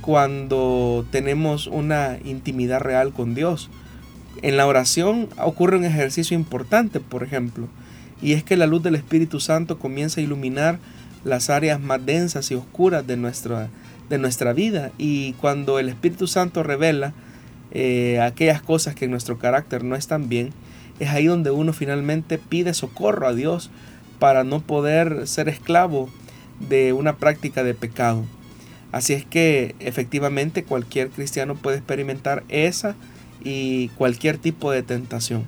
cuando 0.00 1.06
tenemos 1.12 1.68
una 1.68 2.18
intimidad 2.24 2.80
real 2.80 3.12
con 3.12 3.36
Dios. 3.36 3.70
En 4.42 4.56
la 4.56 4.66
oración 4.66 5.28
ocurre 5.40 5.76
un 5.76 5.84
ejercicio 5.84 6.36
importante, 6.36 6.98
por 6.98 7.22
ejemplo, 7.22 7.68
y 8.20 8.32
es 8.32 8.42
que 8.42 8.56
la 8.56 8.66
luz 8.66 8.82
del 8.82 8.96
Espíritu 8.96 9.38
Santo 9.38 9.78
comienza 9.78 10.20
a 10.20 10.24
iluminar 10.24 10.80
las 11.22 11.48
áreas 11.48 11.80
más 11.80 12.04
densas 12.04 12.50
y 12.50 12.56
oscuras 12.56 13.06
de 13.06 13.16
nuestra, 13.16 13.68
de 14.10 14.18
nuestra 14.18 14.52
vida. 14.52 14.90
Y 14.98 15.34
cuando 15.34 15.78
el 15.78 15.88
Espíritu 15.88 16.26
Santo 16.26 16.64
revela 16.64 17.14
eh, 17.70 18.20
aquellas 18.20 18.62
cosas 18.62 18.94
que 18.94 19.04
en 19.06 19.10
nuestro 19.10 19.38
carácter 19.38 19.84
no 19.84 19.94
están 19.94 20.28
bien, 20.28 20.50
es 21.00 21.10
ahí 21.10 21.26
donde 21.26 21.50
uno 21.50 21.72
finalmente 21.72 22.38
pide 22.38 22.74
socorro 22.74 23.26
a 23.26 23.34
Dios 23.34 23.70
para 24.18 24.44
no 24.44 24.60
poder 24.60 25.26
ser 25.26 25.48
esclavo 25.48 26.08
de 26.68 26.92
una 26.92 27.16
práctica 27.16 27.62
de 27.62 27.74
pecado. 27.74 28.24
Así 28.90 29.12
es 29.12 29.24
que 29.24 29.74
efectivamente 29.80 30.64
cualquier 30.64 31.10
cristiano 31.10 31.54
puede 31.54 31.76
experimentar 31.76 32.42
esa 32.48 32.96
y 33.44 33.88
cualquier 33.90 34.38
tipo 34.38 34.70
de 34.70 34.82
tentación. 34.82 35.44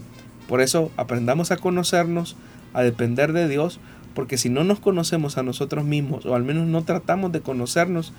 Por 0.47 0.61
eso 0.61 0.91
aprendamos 0.97 1.51
a 1.51 1.57
conocernos, 1.57 2.37
a 2.75 2.83
depender 2.83 3.33
de 3.33 3.49
Dios, 3.49 3.81
porque 4.15 4.37
si 4.37 4.51
no 4.51 4.65
nos 4.65 4.81
conocemos 4.81 5.39
a 5.39 5.43
nosotros 5.43 5.85
mismos, 5.85 6.27
o 6.27 6.35
al 6.35 6.43
menos 6.43 6.67
no 6.67 6.83
tratamos 6.83 7.33
de 7.33 7.41
conocernos, 7.41 8.13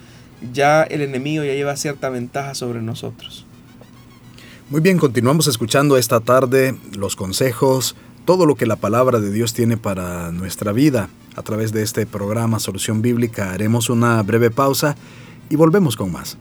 ya 0.54 0.84
el 0.84 1.02
enemigo 1.02 1.44
ya 1.44 1.54
lleva 1.54 1.76
cierta 1.76 2.10
ventaja 2.10 2.56
sobre 2.56 2.82
nosotros. 2.82 3.46
Muy 4.72 4.80
bien, 4.80 5.00
continuamos 5.00 5.48
escuchando 5.48 5.98
esta 5.98 6.22
tarde 6.22 6.78
los 6.96 7.18
consejos, 7.18 7.94
todo 8.24 8.46
lo 8.46 8.56
que 8.56 8.66
la 8.66 8.78
palabra 8.78 9.20
de 9.20 9.30
Dios 9.30 9.54
tiene 9.54 9.76
para 9.76 10.32
nuestra 10.32 10.72
vida. 10.72 11.10
A 11.36 11.42
través 11.42 11.74
de 11.74 11.84
este 11.84 12.06
programa 12.06 12.58
Solución 12.58 13.02
Bíblica 13.02 13.52
haremos 13.52 13.90
una 13.90 14.24
breve 14.24 14.50
pausa 14.50 14.96
y 15.50 15.58
volvemos 15.58 15.98
con 15.98 16.14
más. 16.14 16.38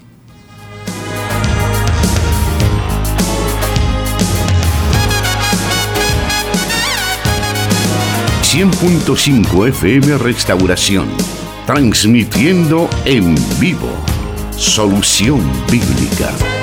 100.5 8.45 9.69
FM 9.71 10.19
Restauración, 10.19 11.09
transmitiendo 11.67 12.89
en 13.05 13.35
vivo. 13.59 13.91
Solución 14.57 15.41
Bíblica. 15.69 16.60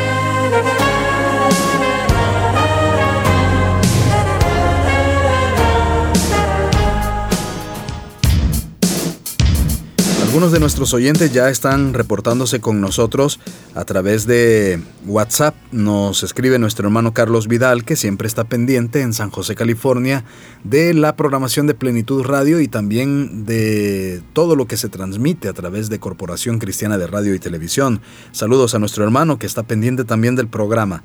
Algunos 10.37 10.53
de 10.53 10.59
nuestros 10.59 10.93
oyentes 10.93 11.33
ya 11.33 11.49
están 11.49 11.95
reportándose 11.95 12.61
con 12.61 12.79
nosotros 12.79 13.39
a 13.73 13.85
través 13.85 14.27
de 14.27 14.79
WhatsApp. 15.07 15.55
Nos 15.71 16.21
escribe 16.21 16.59
nuestro 16.59 16.85
hermano 16.85 17.11
Carlos 17.11 17.47
Vidal, 17.47 17.83
que 17.83 17.95
siempre 17.95 18.27
está 18.27 18.43
pendiente 18.43 19.01
en 19.01 19.13
San 19.13 19.31
José, 19.31 19.55
California, 19.55 20.25
de 20.63 20.93
la 20.93 21.15
programación 21.15 21.65
de 21.65 21.73
Plenitud 21.73 22.21
Radio 22.21 22.61
y 22.61 22.67
también 22.67 23.47
de 23.47 24.21
todo 24.33 24.55
lo 24.55 24.67
que 24.67 24.77
se 24.77 24.89
transmite 24.89 25.49
a 25.49 25.53
través 25.53 25.89
de 25.89 25.97
Corporación 25.97 26.59
Cristiana 26.59 26.99
de 26.99 27.07
Radio 27.07 27.33
y 27.33 27.39
Televisión. 27.39 28.01
Saludos 28.31 28.75
a 28.75 28.79
nuestro 28.79 29.03
hermano 29.03 29.39
que 29.39 29.47
está 29.47 29.63
pendiente 29.63 30.03
también 30.03 30.35
del 30.35 30.49
programa. 30.49 31.03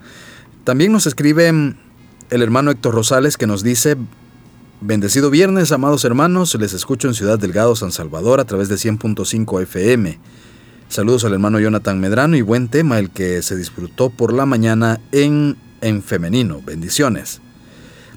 También 0.65 0.93
nos 0.93 1.07
escribe 1.07 1.49
el 1.49 2.43
hermano 2.43 2.71
Héctor 2.71 2.95
Rosales 2.95 3.39
que 3.39 3.47
nos 3.47 3.63
dice 3.63 3.97
Bendecido 4.85 5.31
viernes, 5.31 5.71
amados 5.71 6.05
hermanos, 6.05 6.57
les 6.59 6.73
escucho 6.73 7.07
en 7.07 7.15
Ciudad 7.15 7.39
Delgado, 7.39 7.77
San 7.77 7.93
Salvador, 7.93 8.41
a 8.41 8.45
través 8.47 8.69
de 8.69 8.75
100.5 8.75 9.63
FM. 9.63 10.19
Saludos 10.89 11.25
al 11.25 11.35
hermano 11.35 11.61
Jonathan 11.61 12.01
Medrano 12.01 12.37
y 12.37 12.43
buen 12.43 12.67
tema 12.67 12.99
el 12.99 13.11
que 13.11 13.43
se 13.43 13.55
disfrutó 13.55 14.11
por 14.11 14.33
la 14.33 14.45
mañana 14.45 14.99
en, 15.13 15.57
en 15.83 16.03
femenino. 16.03 16.61
Bendiciones. 16.67 17.41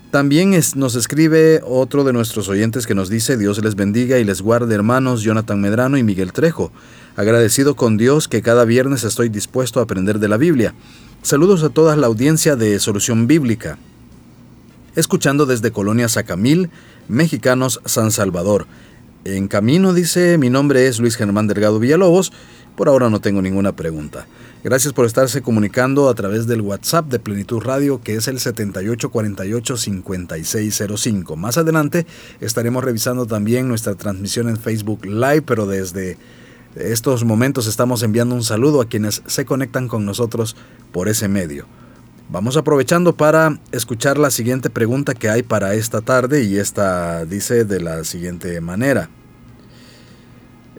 También 0.10 0.60
nos 0.76 0.96
escribe 0.96 1.62
otro 1.64 2.04
de 2.04 2.14
nuestros 2.14 2.50
oyentes 2.50 2.88
que 2.88 2.96
nos 2.96 3.10
dice 3.10 3.38
Dios 3.38 3.64
les 3.64 3.76
bendiga 3.76 4.18
y 4.18 4.24
les 4.24 4.42
guarde 4.42 4.74
hermanos 4.74 5.22
Jonathan 5.22 5.62
Medrano 5.62 6.00
y 6.00 6.04
Miguel 6.04 6.34
Trejo. 6.34 6.72
Agradecido 7.16 7.76
con 7.76 7.96
Dios 7.96 8.28
que 8.28 8.42
cada 8.42 8.66
viernes 8.66 9.04
estoy 9.04 9.30
dispuesto 9.30 9.82
a 9.82 9.84
aprender 9.84 10.18
de 10.18 10.30
la 10.30 10.38
Biblia. 10.38 10.74
Saludos 11.22 11.62
a 11.62 11.70
toda 11.70 11.96
la 11.96 12.08
audiencia 12.08 12.56
de 12.56 12.80
Solución 12.80 13.28
Bíblica 13.28 13.78
escuchando 14.96 15.46
desde 15.46 15.72
Colonia 15.72 16.10
Sacamil, 16.10 16.70
Mexicanos 17.08 17.82
San 17.86 18.12
Salvador. 18.12 18.68
En 19.26 19.48
camino 19.48 19.94
dice, 19.94 20.38
mi 20.38 20.50
nombre 20.50 20.88
es 20.88 21.00
Luis 21.00 21.16
Germán 21.16 21.48
Delgado 21.48 21.80
Villalobos 21.80 22.32
Por 22.76 22.90
ahora 22.90 23.10
no 23.10 23.22
tengo 23.22 23.42
ninguna 23.42 23.76
pregunta. 23.76 24.28
Gracias 24.64 24.94
por 24.94 25.06
estarse 25.06 25.42
comunicando 25.42 26.10
a 26.10 26.14
través 26.14 26.46
del 26.46 26.62
WhatsApp 26.62 27.08
de 27.08 27.20
Plenitud 27.20 27.62
Radio 27.62 28.02
que 28.02 28.16
es 28.16 28.28
el 28.28 28.38
7848-5605. 28.38 31.36
Más 31.36 31.58
adelante 31.58 32.06
estaremos 32.40 32.84
revisando 32.84 33.26
también 33.26 33.68
nuestra 33.68 33.96
transmisión 33.96 34.50
en 34.50 34.58
Facebook 34.58 35.06
Live, 35.06 35.44
pero 35.44 35.66
desde 35.66 36.18
estos 36.76 37.24
momentos 37.24 37.68
estamos 37.68 38.04
enviando 38.04 38.36
un 38.36 38.44
saludo 38.44 38.82
a 38.82 38.88
quienes 38.88 39.24
se 39.26 39.46
conectan 39.46 39.88
con 39.88 40.06
nosotros 40.06 40.56
por 40.92 41.08
ese 41.08 41.28
medio. 41.28 41.66
Vamos 42.28 42.58
aprovechando 42.58 43.16
para 43.16 43.60
escuchar 43.72 44.18
la 44.18 44.32
siguiente 44.32 44.72
pregunta 44.72 45.14
que 45.14 45.30
hay 45.30 45.44
para 45.44 45.76
esta 45.76 46.02
tarde 46.02 46.44
y 46.44 46.58
esta 46.58 47.24
dice 47.26 47.66
de 47.66 47.80
la 47.80 48.04
siguiente 48.04 48.60
manera. 48.62 49.10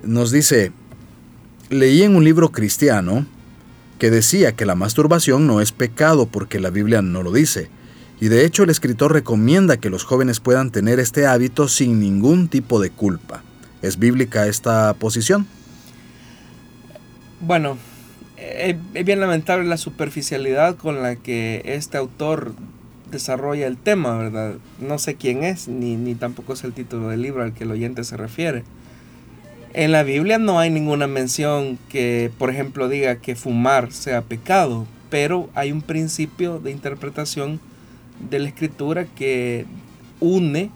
Nos 0.03 0.33
dice, 0.33 0.73
leí 1.71 2.03
en 2.03 2.17
un 2.17 2.25
libro 2.25 2.51
cristiano 2.51 3.27
que 4.01 4.11
decía 4.11 4.53
que 4.53 4.67
la 4.67 4.75
masturbación 4.75 5.47
no 5.47 5.61
es 5.61 5.71
pecado 5.71 6.27
porque 6.27 6.59
la 6.59 6.71
Biblia 6.71 7.01
no 7.01 7.23
lo 7.23 7.33
dice. 7.33 7.71
Y 8.21 8.27
de 8.27 8.45
hecho 8.45 8.65
el 8.65 8.71
escritor 8.71 9.13
recomienda 9.13 9.77
que 9.77 9.91
los 9.91 10.03
jóvenes 10.03 10.41
puedan 10.41 10.71
tener 10.71 10.99
este 10.99 11.27
hábito 11.27 11.69
sin 11.69 12.01
ningún 12.01 12.49
tipo 12.49 12.81
de 12.81 12.91
culpa. 12.91 13.45
¿Es 13.83 13.99
bíblica 14.01 14.49
esta 14.49 14.95
posición? 14.95 15.47
Bueno, 17.41 17.79
es 18.37 19.05
bien 19.05 19.21
lamentable 19.21 19.67
la 19.67 19.77
superficialidad 19.77 20.77
con 20.77 21.03
la 21.03 21.17
que 21.17 21.63
este 21.65 21.97
autor 21.97 22.55
desarrolla 23.11 23.67
el 23.67 23.77
tema, 23.77 24.17
¿verdad? 24.17 24.55
No 24.81 24.99
sé 24.99 25.15
quién 25.15 25.45
es, 25.45 25.69
ni, 25.69 25.97
ni 25.97 26.15
tampoco 26.15 26.53
es 26.53 26.65
el 26.65 26.73
título 26.73 27.09
del 27.09 27.23
libro 27.23 27.43
al 27.43 27.55
que 27.55 27.65
el 27.65 27.71
oyente 27.71 28.05
se 28.05 28.17
refiere. 28.17 28.65
En 29.75 29.93
la 29.93 30.03
Biblia 30.03 30.39
no 30.39 30.59
hay 30.59 30.71
ninguna 30.71 31.07
mención 31.07 31.79
que, 31.89 32.31
por 32.39 32.51
ejemplo, 32.51 32.89
diga 32.89 33.17
que 33.17 33.37
fumar 33.37 33.93
sea 33.93 34.23
pecado, 34.23 34.87
pero 35.11 35.51
hay 35.55 35.71
un 35.71 35.83
principio 35.83 36.59
de 36.59 36.71
interpretación 36.71 37.61
de 38.31 38.39
la 38.39 38.49
escritura 38.49 39.05
que 39.05 39.67
une 40.21 40.71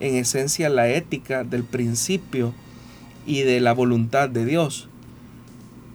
en 0.00 0.14
esencia 0.14 0.68
la 0.68 0.88
ética 0.88 1.44
del 1.44 1.64
principio 1.64 2.54
y 3.26 3.42
de 3.42 3.60
la 3.60 3.72
voluntad 3.72 4.28
de 4.28 4.44
Dios. 4.44 4.88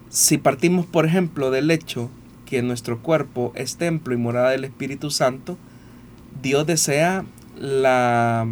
Si 0.09 0.39
partimos, 0.39 0.87
por 0.87 1.05
ejemplo, 1.05 1.51
del 1.51 1.69
hecho 1.69 2.09
que 2.47 2.63
nuestro 2.63 2.99
cuerpo 3.03 3.51
es 3.55 3.77
templo 3.77 4.15
y 4.15 4.17
morada 4.17 4.49
del 4.49 4.63
Espíritu 4.63 5.11
Santo, 5.11 5.55
Dios 6.41 6.65
desea 6.65 7.25
la 7.55 8.47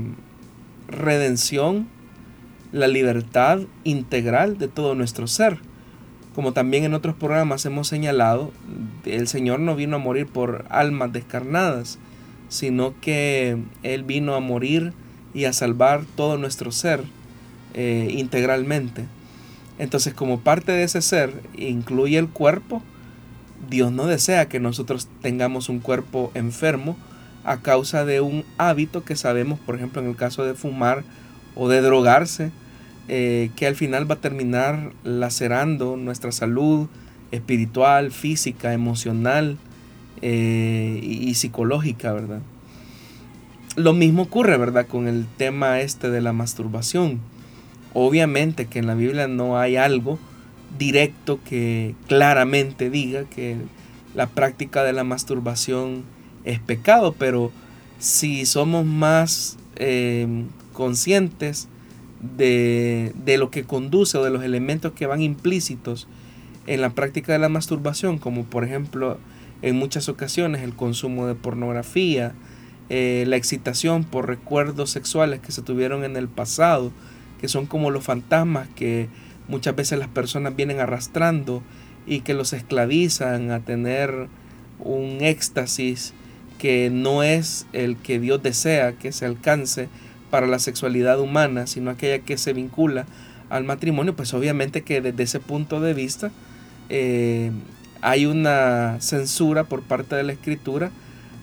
redención 0.88 1.88
la 2.72 2.88
libertad 2.88 3.62
integral 3.86 4.60
de 4.60 4.67
todo 4.67 4.93
nuestro 4.93 5.26
ser. 5.26 5.58
Como 6.36 6.54
también 6.54 6.84
en 6.84 6.93
otros 6.93 7.15
programas 7.15 7.65
hemos 7.65 7.88
señalado, 7.88 8.52
el 9.06 9.28
Señor 9.28 9.60
no 9.60 9.76
vino 9.76 9.96
a 9.96 10.00
morir 10.00 10.28
por 10.28 10.65
almas 10.70 11.12
descarnadas, 11.12 11.98
sino 12.50 12.93
que 13.02 13.58
Él 13.82 14.04
vino 14.04 14.36
a 14.36 14.39
morir 14.39 14.93
y 15.34 15.46
a 15.46 15.54
salvar 15.54 16.04
todo 16.15 16.38
nuestro 16.38 16.72
ser 16.72 17.04
eh, 17.74 18.10
integralmente. 18.12 19.06
Entonces 19.79 20.13
como 20.13 20.39
parte 20.39 20.71
de 20.71 20.83
ese 20.83 21.01
ser 21.01 21.33
incluye 21.55 22.17
el 22.17 22.29
cuerpo, 22.29 22.81
Dios 23.69 23.91
no 23.91 24.05
desea 24.05 24.47
que 24.47 24.59
nosotros 24.59 25.07
tengamos 25.21 25.69
un 25.69 25.79
cuerpo 25.79 26.31
enfermo 26.33 26.97
a 27.43 27.61
causa 27.61 28.05
de 28.05 28.21
un 28.21 28.43
hábito 28.57 29.03
que 29.03 29.15
sabemos, 29.15 29.59
por 29.59 29.75
ejemplo, 29.75 30.01
en 30.01 30.09
el 30.09 30.15
caso 30.15 30.43
de 30.43 30.53
fumar, 30.53 31.03
o 31.57 31.67
de 31.67 31.81
drogarse, 31.81 32.51
eh, 33.07 33.49
que 33.55 33.67
al 33.67 33.75
final 33.75 34.09
va 34.09 34.15
a 34.15 34.21
terminar 34.21 34.91
lacerando 35.03 35.97
nuestra 35.97 36.31
salud 36.31 36.87
espiritual, 37.31 38.11
física, 38.11 38.73
emocional 38.73 39.57
eh, 40.21 40.99
y, 41.01 41.33
psicológica, 41.35 42.13
¿verdad? 42.13 42.41
Lo 43.75 43.93
mismo 43.93 44.23
ocurre, 44.23 44.57
¿verdad? 44.57 44.87
Con 44.87 45.07
el 45.07 45.25
tema 45.37 45.79
este 45.81 46.09
de 46.09 46.21
la 46.21 46.33
masturbación. 46.33 47.19
Obviamente 47.99 48.67
que 48.67 48.77
en 48.77 48.86
la 48.86 48.93
Biblia 48.93 49.27
no 49.27 49.57
hay 49.57 49.75
algo 49.75 50.19
directo 50.77 51.39
que 51.43 51.95
claramente 52.07 52.91
diga 52.91 53.23
que 53.23 53.57
la 54.13 54.27
práctica 54.27 54.83
de 54.83 54.93
la 54.93 55.03
masturbación 55.03 56.03
es 56.43 56.60
pecado, 56.60 57.15
pero 57.17 57.51
si 57.97 58.45
somos 58.45 58.86
más 58.86 59.57
eh, 59.77 60.27
conscientes 60.73 61.69
de, 62.38 63.13
lo 63.39 63.49
que 63.49 63.63
conduce 63.63 64.19
o 64.19 64.23
de 64.23 64.29
los 64.29 64.43
elementos 64.43 64.91
que 64.91 65.07
van 65.07 65.21
implícitos 65.21 66.07
en 66.67 66.81
la 66.81 66.91
práctica 66.91 67.33
de 67.33 67.39
la 67.39 67.49
masturbación, 67.49 68.19
como 68.19 68.43
por 68.43 68.63
ejemplo 68.63 69.17
en 69.63 69.75
muchas 69.75 70.07
ocasiones 70.07 70.62
el 70.62 70.75
consumo 70.75 71.25
de 71.25 71.33
pornografía, 71.33 72.33
eh, 72.89 73.23
la 73.25 73.38
excitación 73.38 74.03
por 74.03 74.27
recuerdos 74.27 74.91
sexuales 74.91 75.39
que 75.39 75.51
se 75.51 75.63
tuvieron 75.63 76.03
en 76.03 76.15
el 76.15 76.27
pasado, 76.27 76.91
que 77.39 77.47
son 77.47 77.65
como 77.65 77.91
los 77.91 78.04
fantasmas 78.04 78.67
que 78.76 79.08
muchas 79.47 79.76
veces 79.76 80.00
las 80.00 80.08
personas 80.08 80.56
vienen 80.56 80.80
arrastrando 80.80 81.63
y 82.06 82.21
que 82.21 82.34
los 82.34 82.54
esclavizan 82.54 83.52
a 83.52 83.60
tener 83.60 84.28
un 84.80 85.19
éxtasis 85.21 86.13
que 86.58 86.89
no 86.89 87.23
es 87.23 87.67
el 87.73 87.97
que 87.97 88.19
Dios 88.19 88.41
desea 88.41 88.93
que 88.93 89.12
se 89.12 89.26
alcance 89.26 89.89
para 90.30 90.47
la 90.47 90.60
sexualidad 90.60 91.19
humana, 91.19 91.67
sino 91.67 91.91
aquella 91.91 92.19
que 92.19 92.38
se 92.38 92.54
vincula 92.54 93.06
al 93.50 93.63
matrimonio, 93.63 94.15
pues 94.15 94.34
obviamente 94.34 94.82
que 94.82 95.02
desde 95.02 95.23
ese 95.23 95.39
punto 95.39 95.80
de 95.80 95.93
vista 95.93 96.32
eh, 96.89 97.52
hay 98.02 98.26
una 98.26 98.97
censura 99.00 99.63
por 99.63 99.84
parte 99.84 100.15
de 100.15 100.23
la 100.23 100.34
escritura 100.34 100.91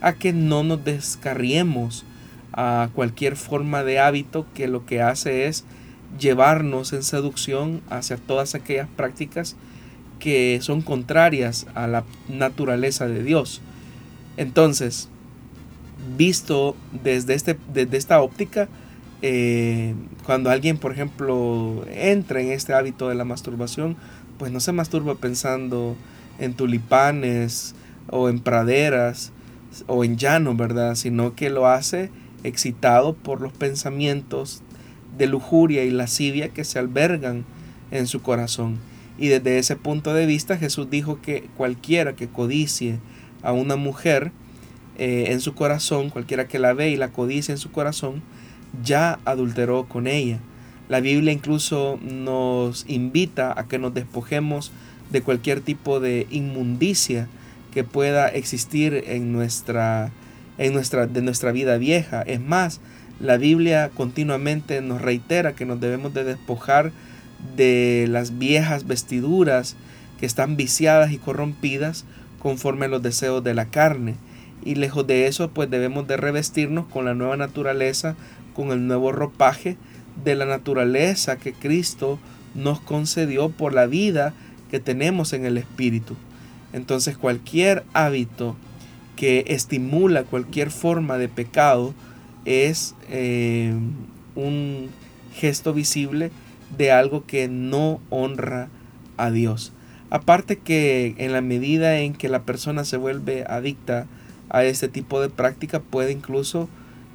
a 0.00 0.14
que 0.14 0.32
no 0.32 0.64
nos 0.64 0.84
descarriemos 0.84 2.04
a 2.52 2.90
cualquier 2.94 3.36
forma 3.36 3.82
de 3.84 3.98
hábito 3.98 4.46
que 4.54 4.68
lo 4.68 4.84
que 4.86 5.00
hace 5.00 5.46
es 5.46 5.64
llevarnos 6.18 6.92
en 6.92 7.02
seducción 7.02 7.80
hacia 7.90 8.16
todas 8.16 8.54
aquellas 8.54 8.88
prácticas 8.88 9.56
que 10.18 10.58
son 10.62 10.82
contrarias 10.82 11.66
a 11.74 11.86
la 11.86 12.04
naturaleza 12.28 13.06
de 13.06 13.22
Dios. 13.22 13.60
Entonces, 14.36 15.08
visto 16.16 16.76
desde, 17.02 17.34
este, 17.34 17.58
desde 17.72 17.96
esta 17.96 18.20
óptica, 18.20 18.68
eh, 19.22 19.94
cuando 20.24 20.50
alguien, 20.50 20.78
por 20.78 20.92
ejemplo, 20.92 21.84
entra 21.90 22.40
en 22.40 22.52
este 22.52 22.74
hábito 22.74 23.08
de 23.08 23.14
la 23.14 23.24
masturbación, 23.24 23.96
pues 24.38 24.52
no 24.52 24.60
se 24.60 24.72
masturba 24.72 25.14
pensando 25.14 25.96
en 26.38 26.54
tulipanes 26.54 27.74
o 28.10 28.28
en 28.28 28.40
praderas 28.40 29.32
o 29.86 30.04
en 30.04 30.16
llano, 30.16 30.54
¿verdad? 30.54 30.94
Sino 30.94 31.34
que 31.34 31.50
lo 31.50 31.66
hace 31.66 32.10
excitado 32.42 33.14
por 33.14 33.40
los 33.40 33.52
pensamientos 33.52 34.62
de 35.16 35.26
lujuria 35.26 35.84
y 35.84 35.90
lascivia 35.90 36.48
que 36.48 36.64
se 36.64 36.78
albergan 36.78 37.44
en 37.90 38.06
su 38.06 38.22
corazón. 38.22 38.78
Y 39.18 39.28
desde 39.28 39.58
ese 39.58 39.76
punto 39.76 40.12
de 40.12 40.26
vista 40.26 40.56
Jesús 40.56 40.90
dijo 40.90 41.20
que 41.22 41.48
cualquiera 41.56 42.14
que 42.14 42.28
codicie 42.28 42.98
a 43.42 43.52
una 43.52 43.76
mujer, 43.76 44.32
eh, 44.96 45.26
en 45.28 45.40
su 45.40 45.54
corazón, 45.54 46.10
cualquiera 46.10 46.46
que 46.46 46.58
la 46.58 46.72
ve 46.72 46.90
y 46.90 46.96
la 46.96 47.08
codicia 47.08 47.52
en 47.52 47.58
su 47.58 47.72
corazón, 47.72 48.22
ya 48.82 49.18
adulteró 49.24 49.86
con 49.88 50.06
ella. 50.06 50.38
La 50.88 51.00
Biblia 51.00 51.32
incluso 51.32 51.98
nos 52.02 52.84
invita 52.88 53.58
a 53.58 53.66
que 53.66 53.78
nos 53.78 53.94
despojemos 53.94 54.70
de 55.10 55.22
cualquier 55.22 55.60
tipo 55.60 55.98
de 55.98 56.26
inmundicia 56.30 57.28
que 57.72 57.84
pueda 57.84 58.28
existir 58.28 59.04
en 59.06 59.32
nuestra, 59.32 60.12
en 60.58 60.72
nuestra, 60.72 61.06
de 61.06 61.22
nuestra 61.22 61.52
vida 61.52 61.76
vieja. 61.76 62.22
Es 62.22 62.40
más, 62.40 62.80
la 63.20 63.36
Biblia 63.36 63.90
continuamente 63.94 64.80
nos 64.80 65.00
reitera 65.00 65.54
que 65.54 65.66
nos 65.66 65.80
debemos 65.80 66.14
de 66.14 66.24
despojar 66.24 66.92
de 67.56 68.06
las 68.08 68.38
viejas 68.38 68.86
vestiduras 68.86 69.76
que 70.18 70.26
están 70.26 70.56
viciadas 70.56 71.12
y 71.12 71.18
corrompidas 71.18 72.04
conforme 72.38 72.86
a 72.86 72.88
los 72.88 73.02
deseos 73.02 73.44
de 73.44 73.54
la 73.54 73.66
carne 73.66 74.16
y 74.64 74.74
lejos 74.76 75.06
de 75.06 75.26
eso 75.26 75.50
pues 75.50 75.70
debemos 75.70 76.06
de 76.08 76.16
revestirnos 76.16 76.86
con 76.86 77.04
la 77.04 77.14
nueva 77.14 77.36
naturaleza, 77.36 78.16
con 78.54 78.70
el 78.70 78.86
nuevo 78.86 79.12
ropaje 79.12 79.76
de 80.24 80.34
la 80.34 80.46
naturaleza 80.46 81.36
que 81.36 81.52
Cristo 81.52 82.18
nos 82.54 82.80
concedió 82.80 83.50
por 83.50 83.74
la 83.74 83.86
vida 83.86 84.32
que 84.70 84.80
tenemos 84.80 85.32
en 85.32 85.44
el 85.44 85.58
Espíritu. 85.58 86.16
Entonces 86.72 87.16
cualquier 87.16 87.84
hábito 87.92 88.56
que 89.16 89.44
estimula 89.48 90.24
cualquier 90.24 90.70
forma 90.70 91.18
de 91.18 91.28
pecado 91.28 91.94
es 92.44 92.94
eh, 93.10 93.74
un 94.34 94.88
gesto 95.34 95.72
visible 95.72 96.30
de 96.76 96.92
algo 96.92 97.24
que 97.26 97.48
no 97.48 98.00
honra 98.10 98.68
a 99.16 99.30
Dios. 99.30 99.72
Aparte 100.10 100.56
que 100.58 101.14
en 101.18 101.32
la 101.32 101.40
medida 101.40 101.98
en 101.98 102.14
que 102.14 102.28
la 102.28 102.42
persona 102.42 102.84
se 102.84 102.96
vuelve 102.96 103.44
adicta 103.48 104.06
a 104.48 104.64
este 104.64 104.88
tipo 104.88 105.20
de 105.20 105.30
práctica 105.30 105.80
puede 105.80 106.12
incluso 106.12 106.68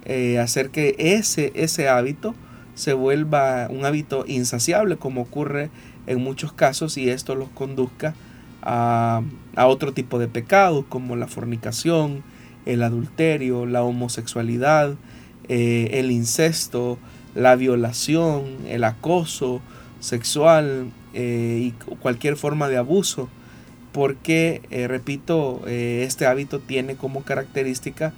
eh, 0.06 0.40
hacer 0.40 0.70
que 0.70 0.96
ese, 0.98 1.52
ese 1.56 1.88
hábito 1.88 2.36
se 2.76 2.94
vuelva 2.94 3.68
un 3.70 3.86
hábito 3.86 4.24
insaciable 4.28 4.98
como 4.98 5.22
ocurre 5.22 5.70
en 6.08 6.24
muchos 6.24 6.54
casos 6.54 6.98
y 6.98 7.10
esto 7.10 7.36
los 7.36 7.50
conduzca 7.50 8.16
a, 8.62 9.22
otro 9.58 9.94
tipo 9.94 10.20
de 10.20 10.28
pecados 10.28 10.86
como 10.88 11.16
la 11.16 11.28
fornicación, 11.28 12.24
el 12.66 12.84
adulterio, 12.84 13.66
la 13.66 13.84
homosexualidad, 13.84 14.96
eh, 15.50 15.90
el 16.00 16.12
incesto, 16.12 16.98
la 17.36 17.56
violación, 17.56 18.44
el 18.68 18.84
acoso 18.84 19.62
sexual 20.00 20.92
eh, 21.14 21.60
y 21.62 21.72
cualquier 21.96 22.38
forma 22.38 22.70
de 22.70 22.78
abuso 22.78 23.30
porque, 23.92 24.62
eh, 24.70 24.88
repito, 24.88 25.64
este 25.66 26.28
hábito 26.28 26.60
tiene 26.60 26.96
como 26.96 27.24
característica 27.24 28.14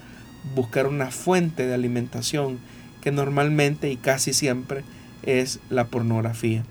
buscar 0.54 0.88
una 0.88 1.10
fuente 1.10 1.66
de 1.66 1.74
alimentación 1.74 2.60
que 3.02 3.12
normalmente 3.12 3.90
y 3.90 3.96
casi 3.96 4.34
siempre 4.34 4.84
es 5.24 5.60
la 5.70 5.86
pornografía. 5.88 6.66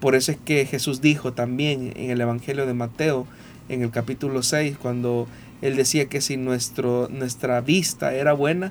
Por 0.00 0.14
eso 0.14 0.30
es 0.30 0.38
que 0.38 0.66
Jesús 0.66 1.00
dijo 1.00 1.32
también 1.32 1.92
en 1.96 2.10
el 2.10 2.20
Evangelio 2.20 2.66
de 2.66 2.74
Mateo, 2.74 3.26
en 3.68 3.82
el 3.82 3.90
capítulo 3.90 4.42
6, 4.42 4.76
cuando 4.80 5.26
él 5.62 5.76
decía 5.76 6.06
que 6.06 6.20
si 6.20 6.36
nuestro, 6.36 7.08
nuestra 7.10 7.60
vista 7.60 8.14
era 8.14 8.32
buena, 8.34 8.70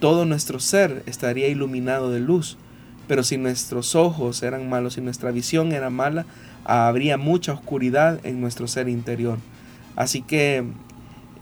todo 0.00 0.24
nuestro 0.24 0.58
ser 0.60 1.02
estaría 1.06 1.48
iluminado 1.48 2.10
de 2.10 2.20
luz. 2.20 2.58
Pero 3.06 3.22
si 3.22 3.38
nuestros 3.38 3.94
ojos 3.94 4.42
eran 4.42 4.68
malos, 4.68 4.94
si 4.94 5.00
nuestra 5.00 5.30
visión 5.30 5.72
era 5.72 5.90
mala, 5.90 6.26
habría 6.64 7.16
mucha 7.16 7.52
oscuridad 7.52 8.20
en 8.24 8.40
nuestro 8.40 8.68
ser 8.68 8.88
interior. 8.88 9.38
Así 9.96 10.22
que 10.22 10.64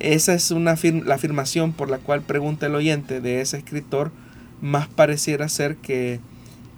esa 0.01 0.35
es 0.35 0.51
una 0.51 0.77
la 1.05 1.14
afirmación 1.14 1.73
por 1.73 1.90
la 1.90 1.99
cual 1.99 2.23
pregunta 2.23 2.66
el 2.66 2.75
oyente 2.75 3.21
de 3.21 3.40
ese 3.40 3.59
escritor 3.59 4.12
más 4.61 4.88
pareciera 4.88 5.49
ser 5.49 5.77
que 5.77 6.21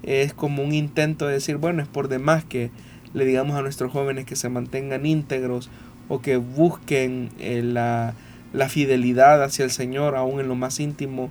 es 0.02 0.32
como 0.32 0.62
un 0.62 0.72
intento 0.72 1.26
de 1.26 1.34
decir, 1.34 1.56
bueno, 1.56 1.82
es 1.82 1.88
por 1.88 2.08
demás 2.08 2.44
que 2.44 2.70
le 3.12 3.24
digamos 3.24 3.56
a 3.56 3.62
nuestros 3.62 3.92
jóvenes 3.92 4.24
que 4.24 4.36
se 4.36 4.48
mantengan 4.48 5.06
íntegros 5.06 5.70
o 6.08 6.20
que 6.20 6.36
busquen 6.36 7.30
eh, 7.38 7.62
la, 7.62 8.14
fidelidad 8.68 9.42
hacia 9.42 9.64
el 9.64 9.70
Señor 9.70 10.16
aún 10.16 10.40
en 10.40 10.48
lo 10.48 10.54
más 10.54 10.80
íntimo 10.80 11.30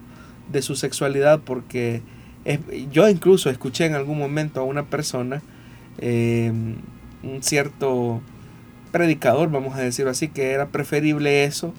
de 0.51 0.62
su 0.62 0.75
sexualidad, 0.75 1.39
porque 1.39 2.01
yo 2.91 3.07
incluso 3.07 3.49
escuché 3.49 3.85
en 3.85 3.95
algún 3.95 4.17
momento 4.17 4.59
a 4.59 4.63
una 4.63 4.83
persona, 4.83 5.41
eh, 5.99 6.51
un 7.21 7.43
cierto 7.43 8.21
predicador, 8.91 9.51
vamos 9.51 9.75
a 9.75 9.81
decirlo 9.81 10.12
así, 10.12 10.29
que 10.29 10.51
era 10.51 10.67
preferible 10.67 11.43
eso 11.43 11.73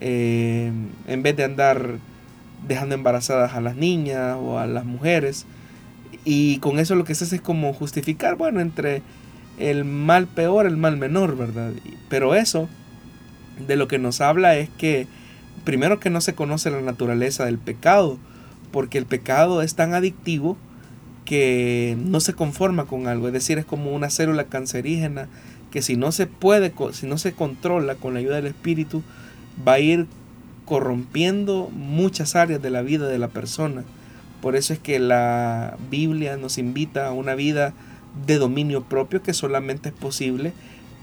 eh, 0.00 0.72
en 1.06 1.22
vez 1.22 1.36
de 1.36 1.44
andar 1.44 1.98
dejando 2.66 2.94
embarazadas 2.94 3.54
a 3.54 3.60
las 3.60 3.76
niñas 3.76 4.36
o 4.40 4.58
a 4.58 4.66
las 4.66 4.84
mujeres. 4.84 5.46
Y 6.24 6.58
con 6.58 6.78
eso 6.78 6.94
lo 6.94 7.04
que 7.04 7.14
se 7.14 7.24
hace 7.24 7.36
es 7.36 7.42
como 7.42 7.72
justificar, 7.72 8.36
bueno, 8.36 8.60
entre 8.60 9.02
el 9.58 9.84
mal 9.84 10.26
peor, 10.26 10.66
el 10.66 10.76
mal 10.76 10.96
menor, 10.96 11.36
¿verdad? 11.36 11.72
Pero 12.08 12.34
eso 12.34 12.68
de 13.66 13.76
lo 13.76 13.88
que 13.88 13.98
nos 13.98 14.20
habla 14.20 14.56
es 14.56 14.70
que 14.70 15.06
primero 15.64 16.00
que 16.00 16.10
no 16.10 16.20
se 16.20 16.34
conoce 16.34 16.70
la 16.70 16.80
naturaleza 16.80 17.44
del 17.44 17.58
pecado, 17.58 18.18
porque 18.72 18.98
el 18.98 19.06
pecado 19.06 19.62
es 19.62 19.74
tan 19.74 19.94
adictivo 19.94 20.56
que 21.24 21.96
no 22.04 22.20
se 22.20 22.34
conforma 22.34 22.86
con 22.86 23.06
algo, 23.06 23.28
es 23.28 23.32
decir, 23.32 23.58
es 23.58 23.64
como 23.64 23.92
una 23.92 24.10
célula 24.10 24.44
cancerígena 24.44 25.28
que 25.70 25.82
si 25.82 25.96
no 25.96 26.12
se 26.12 26.26
puede, 26.26 26.72
si 26.92 27.06
no 27.06 27.18
se 27.18 27.32
controla 27.32 27.94
con 27.94 28.14
la 28.14 28.20
ayuda 28.20 28.36
del 28.36 28.46
espíritu, 28.46 29.02
va 29.66 29.74
a 29.74 29.80
ir 29.80 30.06
corrompiendo 30.64 31.70
muchas 31.72 32.36
áreas 32.36 32.60
de 32.62 32.70
la 32.70 32.82
vida 32.82 33.08
de 33.08 33.18
la 33.18 33.28
persona. 33.28 33.84
Por 34.40 34.56
eso 34.56 34.72
es 34.72 34.78
que 34.78 34.98
la 34.98 35.76
Biblia 35.90 36.36
nos 36.36 36.58
invita 36.58 37.06
a 37.06 37.12
una 37.12 37.34
vida 37.34 37.74
de 38.26 38.36
dominio 38.36 38.82
propio 38.84 39.22
que 39.22 39.34
solamente 39.34 39.90
es 39.90 39.94
posible 39.94 40.52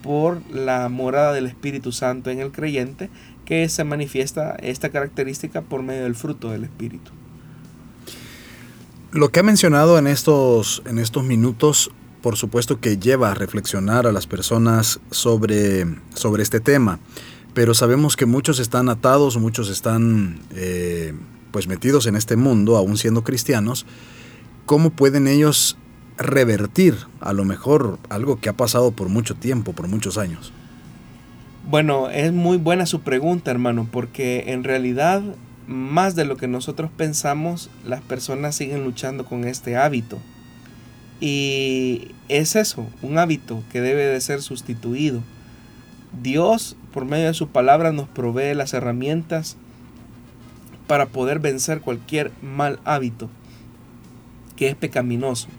por 0.01 0.41
la 0.51 0.89
morada 0.89 1.33
del 1.33 1.47
Espíritu 1.47 1.91
Santo 1.91 2.29
en 2.29 2.39
el 2.39 2.51
creyente, 2.51 3.09
que 3.47 3.67
se 3.69 3.83
manifiesta 3.83 4.57
esta 4.61 4.89
característica 4.89 5.61
por 5.61 5.81
medio 5.81 6.03
del 6.03 6.13
fruto 6.13 6.51
del 6.51 6.65
Espíritu. 6.65 7.11
Lo 9.11 9.29
que 9.29 9.39
ha 9.39 9.43
mencionado 9.43 9.97
en 9.97 10.05
estos, 10.05 10.83
en 10.85 10.99
estos 10.99 11.23
minutos, 11.23 11.89
por 12.21 12.35
supuesto 12.35 12.79
que 12.79 12.97
lleva 12.97 13.31
a 13.31 13.33
reflexionar 13.33 14.05
a 14.05 14.11
las 14.11 14.27
personas 14.27 14.99
sobre, 15.09 15.85
sobre 16.13 16.43
este 16.43 16.59
tema 16.59 16.99
pero 17.57 17.73
sabemos 17.73 18.15
que 18.15 18.27
muchos 18.27 18.59
están 18.59 18.87
atados, 18.87 19.35
muchos 19.37 19.69
están 19.69 20.37
eh, 20.51 21.15
pues 21.49 21.65
metidos 21.65 22.05
en 22.05 22.15
este 22.15 22.35
mundo, 22.35 22.77
aún 22.77 22.97
siendo 22.97 23.23
cristianos. 23.23 23.87
¿Cómo 24.67 24.91
pueden 24.91 25.27
ellos 25.27 25.75
revertir 26.17 26.95
a 27.19 27.33
lo 27.33 27.45
mejor 27.45 27.97
algo 28.09 28.39
que 28.39 28.49
ha 28.49 28.53
pasado 28.53 28.91
por 28.91 29.09
mucho 29.09 29.33
tiempo, 29.33 29.73
por 29.73 29.87
muchos 29.87 30.19
años? 30.19 30.53
Bueno, 31.69 32.09
es 32.09 32.31
muy 32.31 32.55
buena 32.55 32.85
su 32.85 33.01
pregunta, 33.01 33.51
hermano, 33.51 33.89
porque 33.91 34.53
en 34.53 34.63
realidad, 34.63 35.21
más 35.67 36.15
de 36.15 36.23
lo 36.23 36.37
que 36.37 36.47
nosotros 36.47 36.89
pensamos, 36.95 37.69
las 37.83 37.99
personas 37.99 38.55
siguen 38.55 38.85
luchando 38.85 39.25
con 39.25 39.43
este 39.43 39.75
hábito. 39.75 40.17
Y 41.19 42.15
es 42.29 42.55
eso, 42.55 42.87
un 43.01 43.17
hábito 43.17 43.63
que 43.69 43.81
debe 43.81 44.05
de 44.05 44.21
ser 44.21 44.41
sustituido. 44.41 45.21
Dios, 46.23 46.77
por 46.93 47.03
medio 47.03 47.27
de 47.27 47.33
su 47.33 47.49
palabra, 47.49 47.91
nos 47.91 48.07
provee 48.07 48.55
las 48.55 48.73
herramientas 48.73 49.57
para 50.87 51.07
poder 51.07 51.39
vencer 51.39 51.81
cualquier 51.81 52.31
mal 52.41 52.79
hábito 52.85 53.29
que 54.55 54.69
es 54.69 54.75
pecaminoso. 54.75 55.49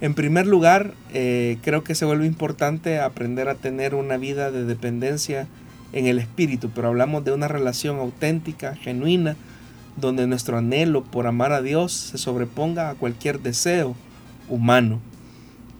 En 0.00 0.14
primer 0.14 0.46
lugar, 0.46 0.92
eh, 1.14 1.58
creo 1.62 1.82
que 1.82 1.94
se 1.94 2.04
vuelve 2.04 2.26
importante 2.26 3.00
aprender 3.00 3.48
a 3.48 3.54
tener 3.54 3.94
una 3.94 4.18
vida 4.18 4.50
de 4.50 4.64
dependencia 4.64 5.48
en 5.92 6.06
el 6.06 6.18
espíritu, 6.18 6.70
pero 6.74 6.88
hablamos 6.88 7.24
de 7.24 7.32
una 7.32 7.48
relación 7.48 7.98
auténtica, 7.98 8.74
genuina, 8.74 9.36
donde 9.96 10.26
nuestro 10.26 10.58
anhelo 10.58 11.02
por 11.02 11.26
amar 11.26 11.52
a 11.52 11.62
Dios 11.62 11.92
se 11.92 12.18
sobreponga 12.18 12.90
a 12.90 12.94
cualquier 12.94 13.40
deseo 13.40 13.96
humano. 14.50 15.00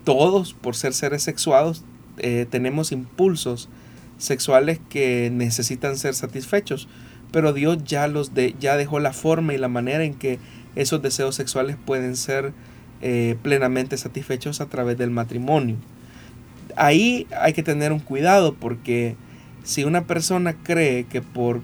Todos, 0.04 0.54
por 0.54 0.76
ser 0.76 0.94
seres 0.94 1.22
sexuados, 1.22 1.84
eh, 2.18 2.46
tenemos 2.48 2.92
impulsos 2.92 3.68
sexuales 4.16 4.80
que 4.88 5.30
necesitan 5.30 5.98
ser 5.98 6.14
satisfechos, 6.14 6.88
pero 7.32 7.52
Dios 7.52 7.84
ya 7.84 8.08
los 8.08 8.32
de, 8.32 8.54
ya 8.58 8.78
dejó 8.78 8.98
la 9.00 9.12
forma 9.12 9.52
y 9.52 9.58
la 9.58 9.68
manera 9.68 10.04
en 10.04 10.14
que 10.14 10.38
esos 10.74 11.02
deseos 11.02 11.34
sexuales 11.34 11.76
pueden 11.84 12.16
ser 12.16 12.54
eh, 13.02 13.36
plenamente 13.42 13.96
satisfechos 13.96 14.60
a 14.60 14.66
través 14.66 14.98
del 14.98 15.10
matrimonio. 15.10 15.76
Ahí 16.76 17.26
hay 17.40 17.52
que 17.52 17.62
tener 17.62 17.92
un 17.92 18.00
cuidado 18.00 18.54
porque 18.54 19.16
si 19.64 19.84
una 19.84 20.04
persona 20.04 20.54
cree 20.62 21.04
que 21.04 21.22
por 21.22 21.62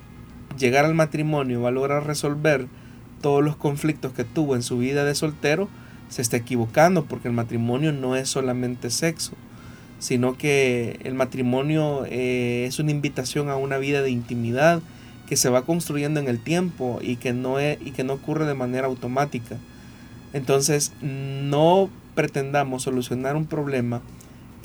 llegar 0.58 0.84
al 0.84 0.94
matrimonio 0.94 1.62
va 1.62 1.68
a 1.68 1.72
lograr 1.72 2.06
resolver 2.06 2.66
todos 3.20 3.42
los 3.42 3.56
conflictos 3.56 4.12
que 4.12 4.24
tuvo 4.24 4.56
en 4.56 4.62
su 4.62 4.78
vida 4.78 5.04
de 5.04 5.14
soltero, 5.14 5.68
se 6.08 6.22
está 6.22 6.36
equivocando 6.36 7.04
porque 7.04 7.28
el 7.28 7.34
matrimonio 7.34 7.92
no 7.92 8.16
es 8.16 8.28
solamente 8.28 8.90
sexo 8.90 9.36
sino 10.02 10.36
que 10.36 10.98
el 11.04 11.14
matrimonio 11.14 12.04
eh, 12.06 12.64
es 12.66 12.80
una 12.80 12.90
invitación 12.90 13.48
a 13.48 13.56
una 13.56 13.78
vida 13.78 14.02
de 14.02 14.10
intimidad 14.10 14.82
que 15.28 15.36
se 15.36 15.48
va 15.48 15.62
construyendo 15.62 16.18
en 16.18 16.26
el 16.26 16.40
tiempo 16.40 16.98
y 17.00 17.16
que 17.16 17.32
no, 17.32 17.60
es, 17.60 17.78
y 17.80 17.92
que 17.92 18.02
no 18.02 18.14
ocurre 18.14 18.44
de 18.44 18.54
manera 18.54 18.88
automática. 18.88 19.58
Entonces, 20.32 20.92
no 21.02 21.90
pretendamos 22.14 22.82
solucionar 22.82 23.36
un 23.36 23.46
problema 23.46 24.00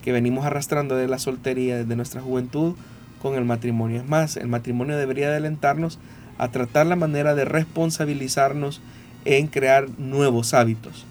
que 0.03 0.11
venimos 0.11 0.45
arrastrando 0.45 0.95
de 0.95 1.07
la 1.07 1.19
soltería 1.19 1.77
desde 1.77 1.95
nuestra 1.95 2.21
juventud 2.21 2.75
con 3.21 3.35
el 3.35 3.45
matrimonio. 3.45 4.01
Es 4.01 4.07
más, 4.07 4.37
el 4.37 4.47
matrimonio 4.47 4.97
debería 4.97 5.35
alentarnos 5.35 5.99
a 6.37 6.49
tratar 6.49 6.85
la 6.85 6.95
manera 6.95 7.35
de 7.35 7.45
responsabilizarnos 7.45 8.81
en 9.25 9.47
crear 9.47 9.87
nuevos 9.97 10.53
hábitos. 10.53 11.05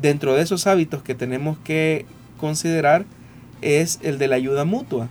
Dentro 0.00 0.34
de 0.34 0.42
esos 0.42 0.66
hábitos 0.66 1.02
que 1.02 1.14
tenemos 1.14 1.56
que 1.64 2.06
considerar, 2.38 3.04
es 3.62 4.00
el 4.02 4.18
de 4.18 4.28
la 4.28 4.36
ayuda 4.36 4.64
mutua. 4.64 5.08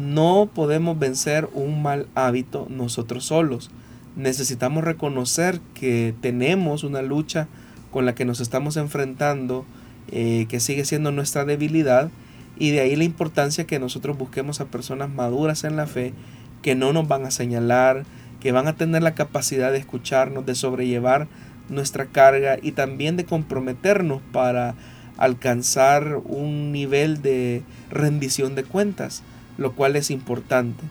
No 0.00 0.48
podemos 0.54 0.98
vencer 0.98 1.48
un 1.52 1.82
mal 1.82 2.06
hábito 2.14 2.66
nosotros 2.70 3.26
solos. 3.26 3.70
Necesitamos 4.16 4.84
reconocer 4.84 5.60
que 5.74 6.14
tenemos 6.20 6.84
una 6.84 7.02
lucha 7.02 7.48
con 7.94 8.06
la 8.06 8.16
que 8.16 8.24
nos 8.24 8.40
estamos 8.40 8.76
enfrentando, 8.76 9.64
eh, 10.10 10.46
que 10.48 10.58
sigue 10.58 10.84
siendo 10.84 11.12
nuestra 11.12 11.44
debilidad, 11.44 12.10
y 12.58 12.72
de 12.72 12.80
ahí 12.80 12.96
la 12.96 13.04
importancia 13.04 13.68
que 13.68 13.78
nosotros 13.78 14.18
busquemos 14.18 14.60
a 14.60 14.64
personas 14.64 15.10
maduras 15.10 15.62
en 15.62 15.76
la 15.76 15.86
fe, 15.86 16.12
que 16.60 16.74
no 16.74 16.92
nos 16.92 17.06
van 17.06 17.24
a 17.24 17.30
señalar, 17.30 18.02
que 18.40 18.50
van 18.50 18.66
a 18.66 18.72
tener 18.72 19.04
la 19.04 19.14
capacidad 19.14 19.70
de 19.70 19.78
escucharnos, 19.78 20.44
de 20.44 20.56
sobrellevar 20.56 21.28
nuestra 21.68 22.06
carga 22.06 22.58
y 22.60 22.72
también 22.72 23.16
de 23.16 23.26
comprometernos 23.26 24.20
para 24.32 24.74
alcanzar 25.16 26.20
un 26.24 26.72
nivel 26.72 27.22
de 27.22 27.62
rendición 27.92 28.56
de 28.56 28.64
cuentas, 28.64 29.22
lo 29.56 29.74
cual 29.74 29.94
es 29.94 30.10
importante. 30.10 30.82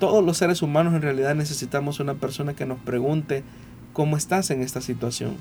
Todos 0.00 0.24
los 0.24 0.38
seres 0.38 0.62
humanos 0.62 0.94
en 0.94 1.02
realidad 1.02 1.34
necesitamos 1.34 2.00
una 2.00 2.14
persona 2.14 2.54
que 2.54 2.64
nos 2.64 2.78
pregunte 2.78 3.42
cómo 3.92 4.16
estás 4.16 4.50
en 4.50 4.62
esta 4.62 4.80
situación, 4.80 5.36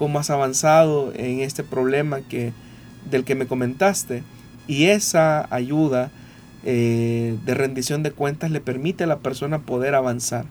cómo 0.00 0.18
has 0.18 0.30
avanzado 0.30 1.12
en 1.14 1.40
este 1.40 1.62
problema 1.62 2.22
que, 2.22 2.54
del 3.10 3.22
que 3.22 3.34
me 3.34 3.46
comentaste. 3.46 4.22
Y 4.66 4.86
esa 4.86 5.46
ayuda 5.54 6.10
eh, 6.64 7.36
de 7.44 7.54
rendición 7.54 8.02
de 8.02 8.10
cuentas 8.10 8.50
le 8.50 8.62
permite 8.62 9.04
a 9.04 9.06
la 9.06 9.18
persona 9.18 9.58
poder 9.58 9.94
avanzar. 9.94 10.46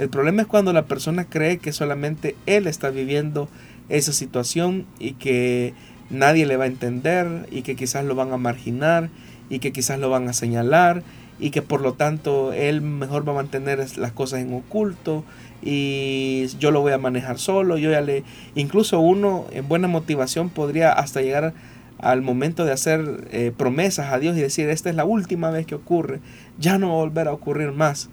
El 0.00 0.08
problema 0.08 0.42
es 0.42 0.48
cuando 0.48 0.72
la 0.72 0.86
persona 0.86 1.26
cree 1.26 1.58
que 1.58 1.72
solamente 1.72 2.34
él 2.46 2.66
está 2.66 2.90
viviendo 2.90 3.48
esa 3.88 4.12
situación 4.12 4.84
y 4.98 5.12
que 5.12 5.74
nadie 6.10 6.44
le 6.44 6.56
va 6.56 6.64
a 6.64 6.66
entender 6.66 7.46
y 7.52 7.62
que 7.62 7.76
quizás 7.76 8.04
lo 8.04 8.16
van 8.16 8.32
a 8.32 8.36
marginar 8.36 9.10
y 9.48 9.60
que 9.60 9.70
quizás 9.70 10.00
lo 10.00 10.10
van 10.10 10.28
a 10.28 10.32
señalar 10.32 11.04
y 11.38 11.50
que 11.50 11.62
por 11.62 11.82
lo 11.82 11.92
tanto 11.92 12.52
él 12.52 12.80
mejor 12.80 13.28
va 13.28 13.30
a 13.30 13.36
mantener 13.36 13.96
las 13.96 14.10
cosas 14.10 14.40
en 14.40 14.52
oculto 14.54 15.24
y 15.62 16.46
yo 16.58 16.70
lo 16.70 16.80
voy 16.80 16.92
a 16.92 16.98
manejar 16.98 17.38
solo, 17.38 17.78
yo 17.78 17.90
ya 17.90 18.00
le 18.00 18.24
incluso 18.54 19.00
uno 19.00 19.46
en 19.52 19.68
buena 19.68 19.88
motivación 19.88 20.50
podría 20.50 20.92
hasta 20.92 21.20
llegar 21.20 21.54
al 21.98 22.22
momento 22.22 22.64
de 22.64 22.72
hacer 22.72 23.28
eh, 23.32 23.52
promesas 23.56 24.12
a 24.12 24.18
Dios 24.18 24.36
y 24.36 24.40
decir 24.40 24.68
esta 24.68 24.88
es 24.88 24.96
la 24.96 25.04
última 25.04 25.50
vez 25.50 25.66
que 25.66 25.74
ocurre, 25.74 26.20
ya 26.58 26.78
no 26.78 26.88
va 26.88 26.94
a 26.94 26.98
volver 26.98 27.28
a 27.28 27.32
ocurrir 27.32 27.72
más. 27.72 28.08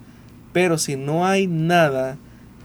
Pero 0.52 0.78
si 0.78 0.96
no 0.96 1.26
hay 1.26 1.46
nada 1.46 2.16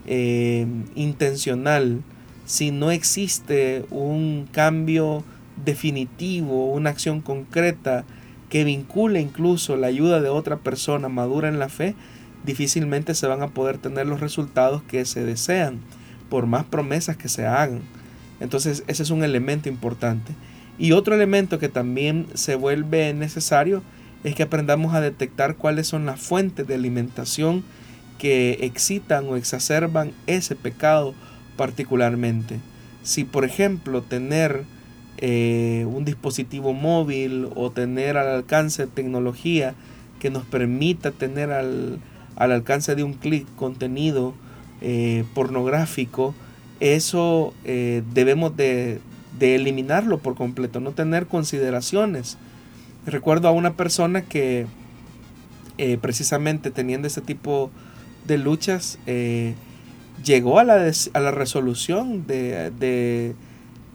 eh, 0.06 0.66
intencional, 0.94 2.02
si 2.44 2.70
no 2.70 2.90
existe 2.90 3.84
un 3.90 4.48
cambio 4.50 5.22
definitivo, 5.64 6.72
una 6.72 6.90
acción 6.90 7.20
concreta 7.20 8.04
que 8.48 8.64
vincule 8.64 9.20
incluso 9.20 9.76
la 9.76 9.86
ayuda 9.86 10.20
de 10.20 10.28
otra 10.28 10.56
persona 10.56 11.08
madura 11.08 11.48
en 11.48 11.58
la 11.58 11.68
fe, 11.68 11.94
difícilmente 12.44 13.14
se 13.14 13.26
van 13.26 13.42
a 13.42 13.48
poder 13.48 13.78
tener 13.78 14.06
los 14.06 14.20
resultados 14.20 14.82
que 14.82 15.04
se 15.04 15.24
desean, 15.24 15.80
por 16.28 16.46
más 16.46 16.64
promesas 16.64 17.16
que 17.16 17.28
se 17.28 17.46
hagan. 17.46 17.82
Entonces 18.40 18.84
ese 18.86 19.02
es 19.02 19.10
un 19.10 19.22
elemento 19.22 19.68
importante. 19.68 20.32
Y 20.78 20.92
otro 20.92 21.14
elemento 21.14 21.58
que 21.58 21.68
también 21.68 22.26
se 22.34 22.54
vuelve 22.54 23.12
necesario 23.14 23.82
es 24.24 24.34
que 24.34 24.42
aprendamos 24.42 24.94
a 24.94 25.00
detectar 25.00 25.56
cuáles 25.56 25.86
son 25.86 26.06
las 26.06 26.20
fuentes 26.20 26.66
de 26.66 26.74
alimentación 26.74 27.64
que 28.18 28.58
excitan 28.62 29.26
o 29.28 29.36
exacerban 29.36 30.12
ese 30.26 30.54
pecado 30.54 31.14
particularmente. 31.56 32.60
Si 33.02 33.24
por 33.24 33.44
ejemplo 33.44 34.02
tener 34.02 34.64
eh, 35.18 35.86
un 35.88 36.04
dispositivo 36.04 36.72
móvil 36.72 37.48
o 37.54 37.70
tener 37.70 38.16
al 38.16 38.28
alcance 38.28 38.86
tecnología 38.86 39.74
que 40.18 40.30
nos 40.30 40.44
permita 40.44 41.10
tener 41.10 41.50
al, 41.50 41.98
alcance 42.36 42.94
de 42.94 43.04
un 43.04 43.12
clic 43.12 43.46
contenido 43.56 44.34
eh, 44.80 45.24
pornográfico, 45.34 46.34
eso 46.80 47.54
eh, 47.64 48.02
debemos 48.14 48.56
de, 48.56 49.00
de, 49.38 49.54
eliminarlo 49.54 50.18
por 50.18 50.34
completo, 50.34 50.80
no 50.80 50.92
tener 50.92 51.26
consideraciones. 51.26 52.38
Recuerdo 53.06 53.48
a 53.48 53.52
una 53.52 53.74
persona 53.74 54.22
que 54.22 54.66
precisamente 56.00 56.70
teniendo 56.70 57.08
este 57.08 57.22
tipo 57.22 57.72
de 58.24 58.38
luchas, 58.38 58.98
llegó 60.24 60.58
a 60.58 60.64
la, 60.64 60.90
a 61.12 61.20
la 61.20 61.30
resolución 61.30 62.26
de, 62.26 63.34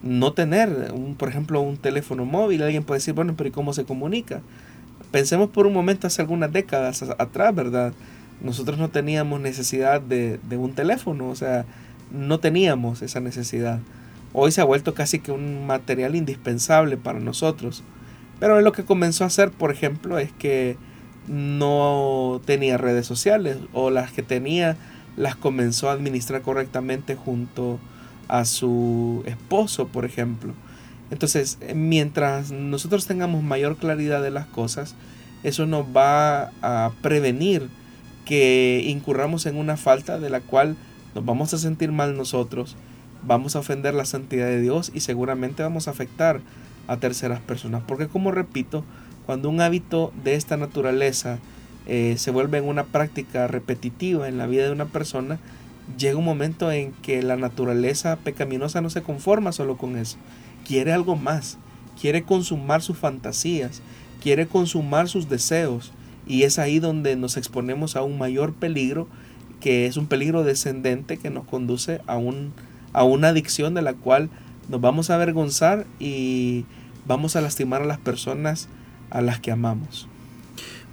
no 0.03 0.33
tener, 0.33 0.91
un, 0.93 1.15
por 1.15 1.29
ejemplo, 1.29 1.61
un 1.61 1.77
teléfono 1.77 2.25
móvil. 2.25 2.63
Alguien 2.63 2.83
puede 2.83 2.99
decir, 2.99 3.13
bueno, 3.13 3.33
pero 3.35 3.49
¿y 3.49 3.51
cómo 3.51 3.73
se 3.73 3.85
comunica? 3.85 4.41
Pensemos 5.11 5.49
por 5.49 5.65
un 5.65 5.73
momento 5.73 6.07
hace 6.07 6.21
algunas 6.21 6.51
décadas 6.51 7.03
atrás, 7.17 7.55
¿verdad? 7.55 7.93
Nosotros 8.41 8.77
no 8.77 8.89
teníamos 8.89 9.41
necesidad 9.41 10.01
de, 10.01 10.39
un 10.51 10.73
teléfono, 10.73 11.29
o 11.29 11.35
sea, 11.35 11.65
no 12.11 12.39
teníamos 12.39 13.01
esa 13.01 13.19
necesidad. 13.19 13.79
Hoy 14.33 14.51
se 14.51 14.61
ha 14.61 14.65
vuelto 14.65 14.93
casi 14.93 15.19
que 15.19 15.31
un 15.31 15.65
material 15.65 16.15
indispensable 16.15 16.97
para 16.97 17.19
nosotros. 17.19 17.83
Pero 18.39 18.61
lo 18.61 18.71
que 18.71 18.85
comenzó 18.85 19.23
a 19.23 19.27
hacer, 19.27 19.51
por 19.51 19.71
ejemplo, 19.71 20.19
es 20.19 20.31
que 20.31 20.77
no 21.27 22.41
tenía 22.45 22.77
redes 22.77 23.07
sociales 23.07 23.57
o 23.73 23.89
las 23.89 24.11
que 24.11 24.21
tenía 24.23 24.77
las 25.17 25.35
comenzó 25.35 25.89
a 25.89 25.93
administrar 25.93 26.43
correctamente 26.43 27.15
junto 27.15 27.79
a 28.27 28.45
su 28.45 29.23
esposo, 29.25 29.87
por 29.87 30.05
ejemplo. 30.05 30.53
Entonces, 31.09 31.57
mientras 31.73 32.51
nosotros 32.51 33.07
tengamos 33.07 33.43
mayor 33.43 33.77
claridad 33.77 34.21
de 34.21 34.31
las 34.31 34.45
cosas, 34.45 34.95
eso 35.43 35.65
nos 35.65 35.85
va 35.85 36.51
a 36.61 36.91
prevenir 37.01 37.69
que 38.27 38.83
incurramos 38.85 39.45
en 39.45 39.55
una 39.55 39.77
falta 39.77 40.19
de 40.19 40.29
la 40.29 40.41
cual 40.41 40.75
nos 41.15 41.23
vamos 41.23 41.53
a 41.53 41.57
sentir 41.57 41.93
mal 41.93 42.17
nosotros, 42.17 42.75
vamos 43.25 43.55
a 43.55 43.59
ofender 43.59 43.93
la 43.93 44.03
santidad 44.03 44.47
de 44.47 44.59
Dios 44.59 44.91
y 44.93 44.99
seguramente 44.99 45.63
vamos 45.63 45.87
a 45.87 45.91
afectar 45.91 46.41
a 46.87 46.97
terceras 46.97 47.39
personas. 47.39 47.83
Porque 47.87 48.07
como 48.07 48.31
repito, 48.31 48.83
cuando 49.25 49.49
un 49.49 49.61
hábito 49.61 50.11
de 50.25 50.35
esta 50.35 50.57
naturaleza 50.57 51.39
eh, 51.85 52.15
se 52.17 52.31
vuelve 52.31 52.57
en 52.57 52.65
una 52.65 52.83
práctica 52.83 53.47
repetitiva 53.47 54.27
en 54.27 54.37
la 54.37 54.45
vida 54.45 54.65
de 54.65 54.73
una 54.73 54.87
persona, 54.87 55.39
llega 55.97 56.17
un 56.17 56.25
momento 56.25 56.69
en 56.69 56.91
que 56.91 57.23
la 57.23 57.37
naturaleza 57.37 58.17
pecaminosa 58.17 58.81
no 58.81 58.89
se 58.89 59.03
conforma 59.03 59.53
solo 59.53 59.77
con 59.77 59.95
eso, 59.95 60.17
quiere 60.67 60.91
algo 60.91 61.15
más, 61.15 61.57
quiere 61.99 62.23
consumar 62.23 62.81
sus 62.81 62.97
fantasías, 62.97 63.81
quiere 64.21 64.47
consumar 64.47 65.07
sus 65.07 65.29
deseos 65.29 65.93
y 66.27 66.43
es 66.43 66.59
ahí 66.59 66.79
donde 66.79 67.15
nos 67.15 67.37
exponemos 67.37 67.95
a 67.95 68.03
un 68.03 68.17
mayor 68.17 68.53
peligro 68.53 69.07
que 69.59 69.85
es 69.85 69.97
un 69.97 70.07
peligro 70.07 70.43
descendente 70.43 71.17
que 71.17 71.29
nos 71.29 71.45
conduce 71.45 72.01
a, 72.07 72.17
un, 72.17 72.53
a 72.93 73.03
una 73.03 73.29
adicción 73.29 73.73
de 73.73 73.81
la 73.81 73.93
cual 73.93 74.29
nos 74.69 74.81
vamos 74.81 75.09
a 75.09 75.15
avergonzar 75.15 75.85
y 75.99 76.65
vamos 77.07 77.35
a 77.35 77.41
lastimar 77.41 77.81
a 77.81 77.85
las 77.85 77.97
personas 77.97 78.67
a 79.09 79.21
las 79.21 79.39
que 79.39 79.51
amamos. 79.51 80.07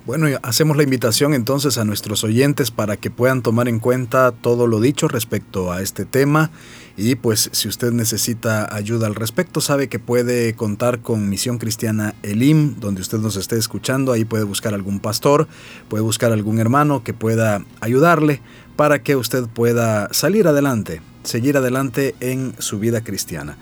Bueno, 0.06 0.26
hacemos 0.42 0.76
la 0.76 0.82
invitación 0.82 1.32
entonces 1.32 1.78
a 1.78 1.84
nuestros 1.86 2.24
oyentes 2.24 2.70
para 2.70 2.98
que 2.98 3.10
puedan 3.10 3.40
tomar 3.40 3.68
en 3.68 3.78
cuenta 3.80 4.32
todo 4.32 4.66
lo 4.66 4.78
dicho 4.78 5.08
respecto 5.08 5.72
a 5.72 5.80
este 5.80 6.04
tema 6.04 6.50
y 6.94 7.14
pues 7.14 7.48
si 7.52 7.68
usted 7.68 7.90
necesita 7.90 8.74
ayuda 8.76 9.06
al 9.06 9.14
respecto 9.14 9.62
sabe 9.62 9.88
que 9.88 9.98
puede 9.98 10.52
contar 10.56 11.00
con 11.00 11.30
Misión 11.30 11.56
Cristiana 11.56 12.14
Elim, 12.22 12.78
donde 12.80 13.00
usted 13.00 13.16
nos 13.16 13.36
esté 13.36 13.56
escuchando, 13.56 14.12
ahí 14.12 14.26
puede 14.26 14.44
buscar 14.44 14.74
algún 14.74 15.00
pastor, 15.00 15.48
puede 15.88 16.02
buscar 16.02 16.32
algún 16.32 16.58
hermano 16.58 17.02
que 17.02 17.14
pueda 17.14 17.64
ayudarle 17.80 18.42
para 18.76 19.02
que 19.02 19.16
usted 19.16 19.44
pueda 19.46 20.12
salir 20.12 20.46
adelante, 20.46 21.00
seguir 21.22 21.56
adelante 21.56 22.14
en 22.20 22.52
su 22.58 22.78
vida 22.78 23.00
cristiana. 23.02 23.56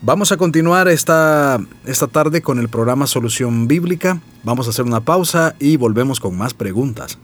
Vamos 0.00 0.30
a 0.30 0.36
continuar 0.36 0.86
esta, 0.88 1.58
esta 1.84 2.06
tarde 2.06 2.40
con 2.40 2.60
el 2.60 2.68
programa 2.68 3.06
Solución 3.06 3.66
Bíblica. 3.66 4.20
Vamos 4.44 4.66
a 4.66 4.70
hacer 4.70 4.84
una 4.84 5.00
pausa 5.00 5.56
y 5.58 5.76
volvemos 5.76 6.20
con 6.20 6.36
más 6.36 6.54
preguntas. 6.54 7.18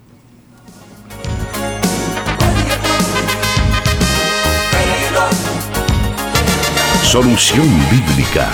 Solución 7.03 7.68
Bíblica. 7.93 8.51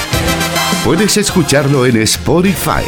Puedes 0.85 1.17
escucharlo 1.17 1.87
en 1.87 1.97
Spotify. 2.03 2.85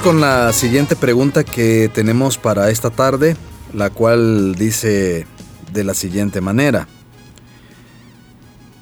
Con 0.00 0.20
la 0.20 0.52
siguiente 0.52 0.96
pregunta 0.96 1.44
que 1.44 1.88
tenemos 1.92 2.36
para 2.36 2.70
esta 2.70 2.90
tarde, 2.90 3.36
la 3.72 3.90
cual 3.90 4.56
dice 4.56 5.26
de 5.72 5.84
la 5.84 5.94
siguiente 5.94 6.40
manera. 6.40 6.88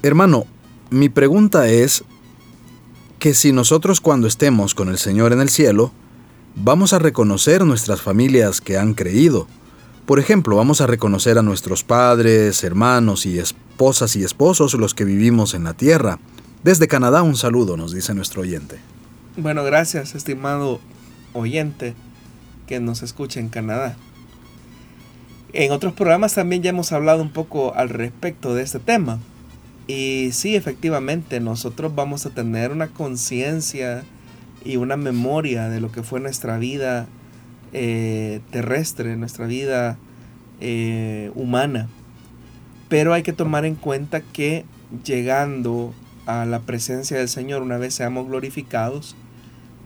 Hermano, 0.01 0.45
mi 0.89 1.09
pregunta 1.09 1.67
es 1.67 2.03
que 3.19 3.35
si 3.35 3.51
nosotros 3.51 4.01
cuando 4.01 4.25
estemos 4.25 4.73
con 4.73 4.89
el 4.89 4.97
Señor 4.97 5.31
en 5.31 5.41
el 5.41 5.49
cielo, 5.49 5.91
vamos 6.55 6.91
a 6.93 6.99
reconocer 6.99 7.65
nuestras 7.65 8.01
familias 8.01 8.59
que 8.59 8.77
han 8.77 8.95
creído. 8.95 9.47
Por 10.07 10.17
ejemplo, 10.17 10.55
vamos 10.55 10.81
a 10.81 10.87
reconocer 10.87 11.37
a 11.37 11.43
nuestros 11.43 11.83
padres, 11.83 12.63
hermanos 12.63 13.27
y 13.27 13.37
esposas 13.37 14.15
y 14.15 14.23
esposos 14.23 14.73
los 14.73 14.95
que 14.95 15.05
vivimos 15.05 15.53
en 15.53 15.65
la 15.65 15.75
tierra. 15.75 16.17
Desde 16.63 16.87
Canadá 16.87 17.21
un 17.21 17.35
saludo, 17.35 17.77
nos 17.77 17.93
dice 17.93 18.15
nuestro 18.15 18.41
oyente. 18.41 18.79
Bueno, 19.37 19.63
gracias, 19.63 20.15
estimado 20.15 20.79
oyente 21.33 21.93
que 22.67 22.79
nos 22.79 23.03
escucha 23.03 23.39
en 23.39 23.49
Canadá. 23.49 23.95
En 25.53 25.71
otros 25.71 25.93
programas 25.93 26.33
también 26.33 26.63
ya 26.63 26.69
hemos 26.69 26.91
hablado 26.91 27.21
un 27.21 27.31
poco 27.31 27.73
al 27.75 27.89
respecto 27.89 28.55
de 28.55 28.63
este 28.63 28.79
tema. 28.79 29.19
Y 29.87 30.29
sí, 30.31 30.55
efectivamente, 30.55 31.41
nosotros 31.41 31.93
vamos 31.93 32.25
a 32.25 32.29
tener 32.29 32.71
una 32.71 32.87
conciencia 32.87 34.03
y 34.63 34.77
una 34.77 34.95
memoria 34.95 35.67
de 35.69 35.81
lo 35.81 35.91
que 35.91 36.03
fue 36.03 36.19
nuestra 36.19 36.57
vida 36.57 37.07
eh, 37.73 38.39
terrestre, 38.51 39.17
nuestra 39.17 39.47
vida 39.47 39.97
eh, 40.61 41.31
humana. 41.35 41.89
Pero 42.87 43.13
hay 43.13 43.23
que 43.23 43.33
tomar 43.33 43.65
en 43.65 43.75
cuenta 43.75 44.21
que 44.21 44.65
llegando 45.03 45.93
a 46.25 46.45
la 46.45 46.59
presencia 46.59 47.17
del 47.17 47.29
Señor, 47.29 47.61
una 47.61 47.77
vez 47.77 47.93
seamos 47.95 48.27
glorificados, 48.27 49.15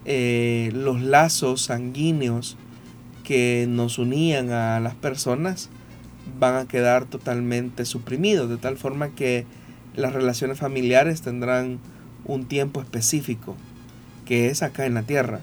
eh, 0.08 0.70
los 0.72 1.02
lazos 1.02 1.62
sanguíneos 1.62 2.56
que 3.24 3.66
nos 3.68 3.98
unían 3.98 4.52
a 4.52 4.78
las 4.78 4.94
personas 4.94 5.68
van 6.38 6.54
a 6.54 6.68
quedar 6.68 7.06
totalmente 7.06 7.84
suprimidos, 7.84 8.48
de 8.48 8.56
tal 8.56 8.76
forma 8.76 9.08
que 9.08 9.46
las 9.96 10.12
relaciones 10.12 10.58
familiares 10.58 11.22
tendrán 11.22 11.80
un 12.24 12.46
tiempo 12.46 12.80
específico, 12.80 13.56
que 14.24 14.48
es 14.48 14.62
acá 14.62 14.86
en 14.86 14.94
la 14.94 15.02
tierra. 15.02 15.40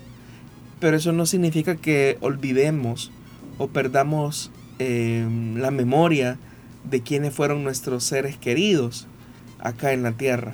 Pero 0.79 0.95
eso 0.95 1.11
no 1.11 1.25
significa 1.25 1.75
que 1.75 2.17
olvidemos 2.21 3.11
o 3.57 3.67
perdamos 3.67 4.49
eh, 4.79 5.27
la 5.55 5.71
memoria 5.71 6.37
de 6.89 7.01
quienes 7.01 7.33
fueron 7.33 7.63
nuestros 7.63 8.05
seres 8.05 8.37
queridos 8.37 9.07
acá 9.59 9.91
en 9.91 10.03
la 10.03 10.13
tierra. 10.13 10.53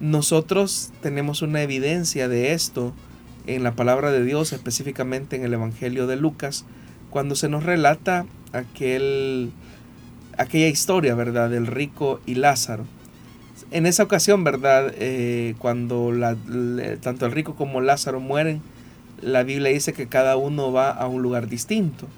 Nosotros 0.00 0.90
tenemos 1.02 1.42
una 1.42 1.62
evidencia 1.62 2.28
de 2.28 2.52
esto 2.52 2.92
en 3.46 3.62
la 3.62 3.74
palabra 3.74 4.10
de 4.10 4.24
Dios, 4.24 4.52
específicamente 4.52 5.36
en 5.36 5.44
el 5.44 5.54
Evangelio 5.54 6.06
de 6.06 6.16
Lucas, 6.16 6.64
cuando 7.10 7.36
se 7.36 7.48
nos 7.48 7.62
relata 7.62 8.26
aquel, 8.52 9.52
aquella 10.36 10.68
historia, 10.68 11.14
¿verdad?, 11.14 11.50
del 11.50 11.66
rico 11.66 12.20
y 12.26 12.34
Lázaro. 12.34 12.84
En 13.70 13.86
esa 13.86 14.02
ocasión, 14.02 14.42
¿verdad?, 14.42 14.92
eh, 14.96 15.54
cuando 15.58 16.12
tanto 17.00 17.26
el 17.26 17.32
rico 17.32 17.54
como 17.54 17.80
Lázaro 17.80 18.20
mueren, 18.20 18.62
la 19.20 19.42
Biblia 19.42 19.70
dice 19.70 19.92
que 19.92 20.08
cada 20.08 20.36
uno 20.36 20.72
va 20.72 20.90
a 20.90 21.06
un 21.06 21.22
lugar 21.22 21.48
distinto. 21.48 22.08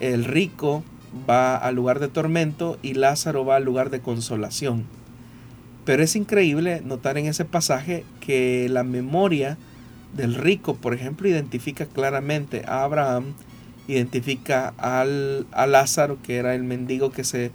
El 0.00 0.24
rico 0.24 0.82
va 1.28 1.56
al 1.56 1.74
lugar 1.74 2.00
de 2.00 2.08
tormento 2.08 2.78
y 2.82 2.94
Lázaro 2.94 3.44
va 3.44 3.56
al 3.56 3.64
lugar 3.64 3.90
de 3.90 4.00
consolación. 4.00 4.86
Pero 5.84 6.02
es 6.02 6.14
increíble 6.14 6.80
notar 6.84 7.18
en 7.18 7.26
ese 7.26 7.44
pasaje 7.44 8.04
que 8.20 8.68
la 8.70 8.84
memoria 8.84 9.58
del 10.14 10.34
rico, 10.34 10.76
por 10.76 10.94
ejemplo, 10.94 11.28
identifica 11.28 11.86
claramente 11.86 12.62
a 12.66 12.84
Abraham, 12.84 13.34
identifica 13.88 14.74
al, 14.78 15.46
a 15.50 15.66
Lázaro, 15.66 16.18
que 16.22 16.36
era 16.36 16.54
el 16.54 16.62
mendigo 16.62 17.10
que 17.10 17.24
se 17.24 17.50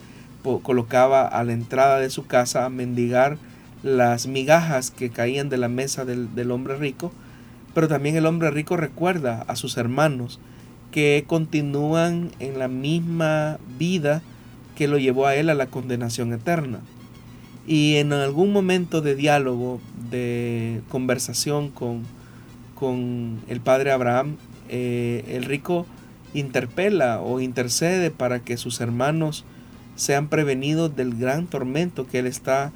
colocaba 0.63 1.27
a 1.27 1.43
la 1.43 1.53
entrada 1.53 1.99
de 1.99 2.09
su 2.09 2.25
casa 2.25 2.65
a 2.65 2.69
mendigar 2.69 3.37
las 3.83 4.27
migajas 4.27 4.91
que 4.91 5.09
caían 5.09 5.49
de 5.49 5.57
la 5.57 5.67
mesa 5.67 6.05
del, 6.05 6.33
del 6.35 6.51
hombre 6.51 6.77
rico, 6.77 7.11
pero 7.73 7.87
también 7.87 8.15
el 8.15 8.25
hombre 8.25 8.49
rico 8.51 8.77
recuerda 8.77 9.43
a 9.47 9.55
sus 9.55 9.77
hermanos 9.77 10.39
que 10.91 11.25
continúan 11.27 12.31
en 12.39 12.59
la 12.59 12.67
misma 12.67 13.59
vida 13.77 14.21
que 14.75 14.87
lo 14.87 14.97
llevó 14.97 15.27
a 15.27 15.35
él 15.35 15.49
a 15.49 15.53
la 15.53 15.67
condenación 15.67 16.33
eterna. 16.33 16.79
Y 17.67 17.97
en 17.97 18.13
algún 18.13 18.53
momento 18.53 19.01
de 19.01 19.13
diálogo, 19.13 19.81
de 20.09 20.81
conversación 20.87 21.69
con, 21.69 22.03
con 22.73 23.41
el 23.49 23.59
padre 23.59 23.91
Abraham, 23.91 24.37
eh, 24.69 25.25
el 25.27 25.43
rico 25.43 25.85
interpela 26.33 27.21
o 27.21 27.41
intercede 27.41 28.09
para 28.09 28.39
que 28.39 28.55
sus 28.55 28.79
hermanos 28.79 29.43
sean 29.97 30.29
prevenidos 30.29 30.95
del 30.95 31.15
gran 31.15 31.47
tormento 31.47 32.07
que 32.07 32.19
él 32.19 32.27
está 32.27 32.71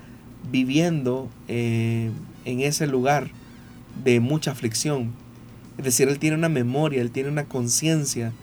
viviendo 0.51 1.29
eh, 1.47 2.11
en 2.45 2.59
ese 2.61 2.87
lugar 2.87 3.29
de 4.03 4.19
mucha 4.19 4.51
aflicción. 4.51 5.13
Es 5.77 5.85
decir, 5.85 6.09
él 6.09 6.19
tiene 6.19 6.35
una 6.35 6.49
memoria, 6.49 7.01
él 7.01 7.11
tiene 7.11 7.29
una 7.29 7.45
conciencia 7.45 8.33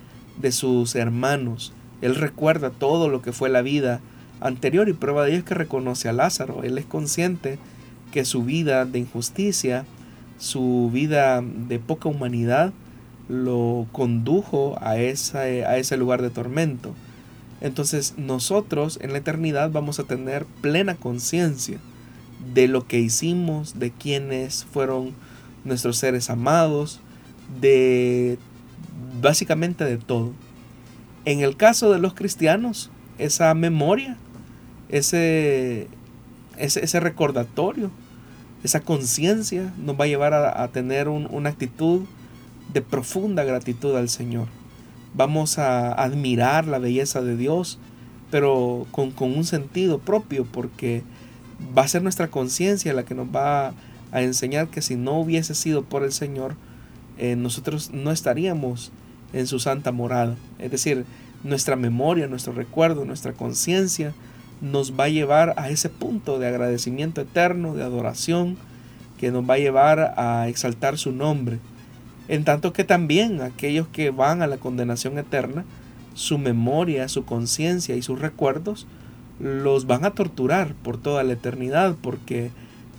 de 0.41 0.53
sus 0.53 0.95
hermanos. 0.95 1.73
Él 2.01 2.15
recuerda 2.15 2.71
todo 2.71 3.09
lo 3.09 3.21
que 3.21 3.33
fue 3.33 3.49
la 3.49 3.63
vida 3.63 4.01
anterior 4.41 4.89
y 4.89 4.93
prueba 4.93 5.25
de 5.25 5.31
ello 5.31 5.39
es 5.39 5.45
que 5.45 5.55
reconoce 5.55 6.09
a 6.09 6.13
Lázaro. 6.13 6.63
Él 6.63 6.79
es 6.79 6.87
consciente 6.87 7.59
que 8.13 8.25
su 8.25 8.45
vida 8.45 8.85
de 8.85 9.01
injusticia, 9.01 9.85
su 10.39 10.91
vida 10.93 11.43
de 11.43 11.79
poca 11.79 12.09
humanidad, 12.09 12.73
lo 13.29 13.87
condujo 13.93 14.79
a, 14.81 14.97
esa, 14.99 15.41
a 15.41 15.77
ese 15.77 15.97
lugar 15.97 16.23
de 16.23 16.31
tormento. 16.31 16.95
Entonces 17.61 18.15
nosotros 18.17 18.99
en 19.03 19.13
la 19.13 19.19
eternidad 19.19 19.71
vamos 19.71 19.99
a 19.99 20.05
tener 20.05 20.47
plena 20.63 20.95
conciencia 20.95 21.79
de 22.55 22.69
lo 22.69 22.87
que 22.87 23.01
hicimos, 23.01 23.79
de 23.79 23.91
quienes 23.91 24.65
fueron 24.65 25.13
nuestros 25.65 25.99
seres 25.99 26.31
amados, 26.31 27.01
de 27.61 28.39
básicamente 29.21 29.85
de 29.85 29.99
todo. 29.99 30.33
En 31.25 31.41
el 31.41 31.57
caso 31.57 31.93
de 31.93 31.99
los 31.99 32.15
cristianos, 32.15 32.91
esa 33.19 33.53
memoria 33.55 34.17
ese, 34.89 35.89
ese, 36.57 37.01
recordatorio, 37.01 37.91
esa 38.65 38.81
conciencia 38.81 39.73
nos 39.79 39.99
va 39.99 40.05
a 40.05 40.09
llevar 40.09 40.35
a, 40.35 40.69
tener 40.69 41.09
una 41.09 41.51
actitud 41.51 42.03
de 42.73 42.83
profunda 42.83 43.45
gratitud 43.45 43.95
al 43.97 44.09
Señor. 44.09 44.49
Vamos 45.15 45.59
a 45.59 45.93
admirar 45.93 46.67
la 46.67 46.79
belleza 46.79 47.23
de 47.23 47.37
Dios, 47.37 47.79
pero 48.31 48.87
con, 48.91 49.13
un 49.19 49.45
sentido 49.45 49.99
propio, 49.99 50.45
porque 50.45 51.03
va 51.77 51.83
a 51.83 51.89
ser 51.89 52.03
nuestra 52.03 52.29
conciencia 52.29 52.93
la 52.93 53.05
que 53.05 53.15
nos 53.15 53.29
va 53.29 53.73
a, 54.13 54.23
enseñar 54.23 54.69
que 54.69 54.83
si 54.83 54.97
no 54.97 55.19
hubiese 55.19 55.55
sido 55.55 55.83
por 55.83 56.03
el 56.03 56.13
Señor, 56.13 56.57
eh, 57.19 57.37
nosotros 57.37 57.91
no 57.93 58.11
estaríamos 58.11 58.93
en 59.33 59.47
su 59.47 59.59
santa 59.61 59.93
morada. 59.93 60.37
Es 60.59 60.71
decir, 60.71 61.05
nuestra 61.45 61.77
memoria, 61.77 62.27
nuestro 62.27 62.53
recuerdo, 62.53 63.05
nuestra 63.05 63.33
conciencia 63.33 64.15
nos 64.61 64.99
va 64.99 65.05
a 65.05 65.09
llevar 65.09 65.55
a 65.57 65.71
ese 65.71 65.89
punto 65.89 66.39
de 66.39 66.49
agradecimiento 66.49 67.21
eterno, 67.21 67.75
de 67.75 67.83
adoración, 67.83 68.57
que 69.19 69.31
nos 69.31 69.49
va 69.49 69.55
a 69.55 69.59
llevar 69.59 70.15
a 70.17 70.49
exaltar 70.49 70.99
su 70.99 71.13
nombre. 71.13 71.59
En 72.29 72.45
tanto 72.45 72.73
que 72.73 72.85
también 72.85 73.41
aquellos 73.41 73.89
que 73.89 74.11
van 74.11 74.43
a 74.43 74.47
la 74.47 74.59
condenación 74.59 75.19
eterna, 75.19 75.65
su 76.15 76.39
memoria, 76.39 77.09
su 77.09 77.25
conciencia 77.25 77.97
y 77.97 78.03
sus 78.03 78.21
recuerdos 78.21 78.87
los 79.39 79.87
van 79.87 80.05
a 80.05 80.11
torturar 80.11 80.75
por 80.75 81.01
toda 81.01 81.23
la 81.23 81.35
eternidad 81.35 81.95
porque 82.01 82.51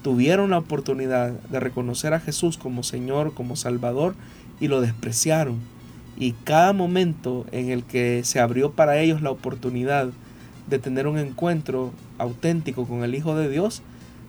tuvieron 0.02 0.52
la 0.52 0.60
oportunidad 0.60 1.32
de 1.32 1.60
reconocer 1.60 2.14
a 2.14 2.22
Jesús 2.22 2.58
como 2.58 2.84
Señor, 2.84 3.34
como 3.34 3.56
Salvador 3.56 4.16
y 4.60 4.68
lo 4.68 4.82
despreciaron. 4.82 5.60
Y 6.18 6.32
cada 6.32 6.74
momento 6.74 7.46
en 7.52 7.70
el 7.70 7.84
que 7.84 8.22
se 8.24 8.40
abrió 8.40 8.72
para 8.72 9.00
ellos 9.00 9.22
la 9.22 9.32
oportunidad 9.32 10.10
de 10.70 10.80
tener 10.80 11.08
un 11.08 11.18
encuentro 11.18 11.92
auténtico 12.18 12.86
con 12.86 13.04
el 13.04 13.16
Hijo 13.16 13.36
de 13.36 13.50
Dios, 13.50 13.82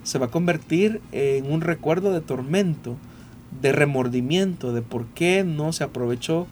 se 0.03 0.19
va 0.19 0.27
a 0.27 0.31
convertir 0.31 1.01
en 1.13 1.51
un 1.51 1.61
recuerdo 1.61 2.13
de 2.13 2.21
tormento, 2.21 2.97
de 3.61 3.73
remordimiento, 3.73 4.73
de 4.73 4.83
por 4.83 5.07
qué 5.07 5.45
no 5.45 5.73
se 5.73 5.85
aprovechó 5.85 6.47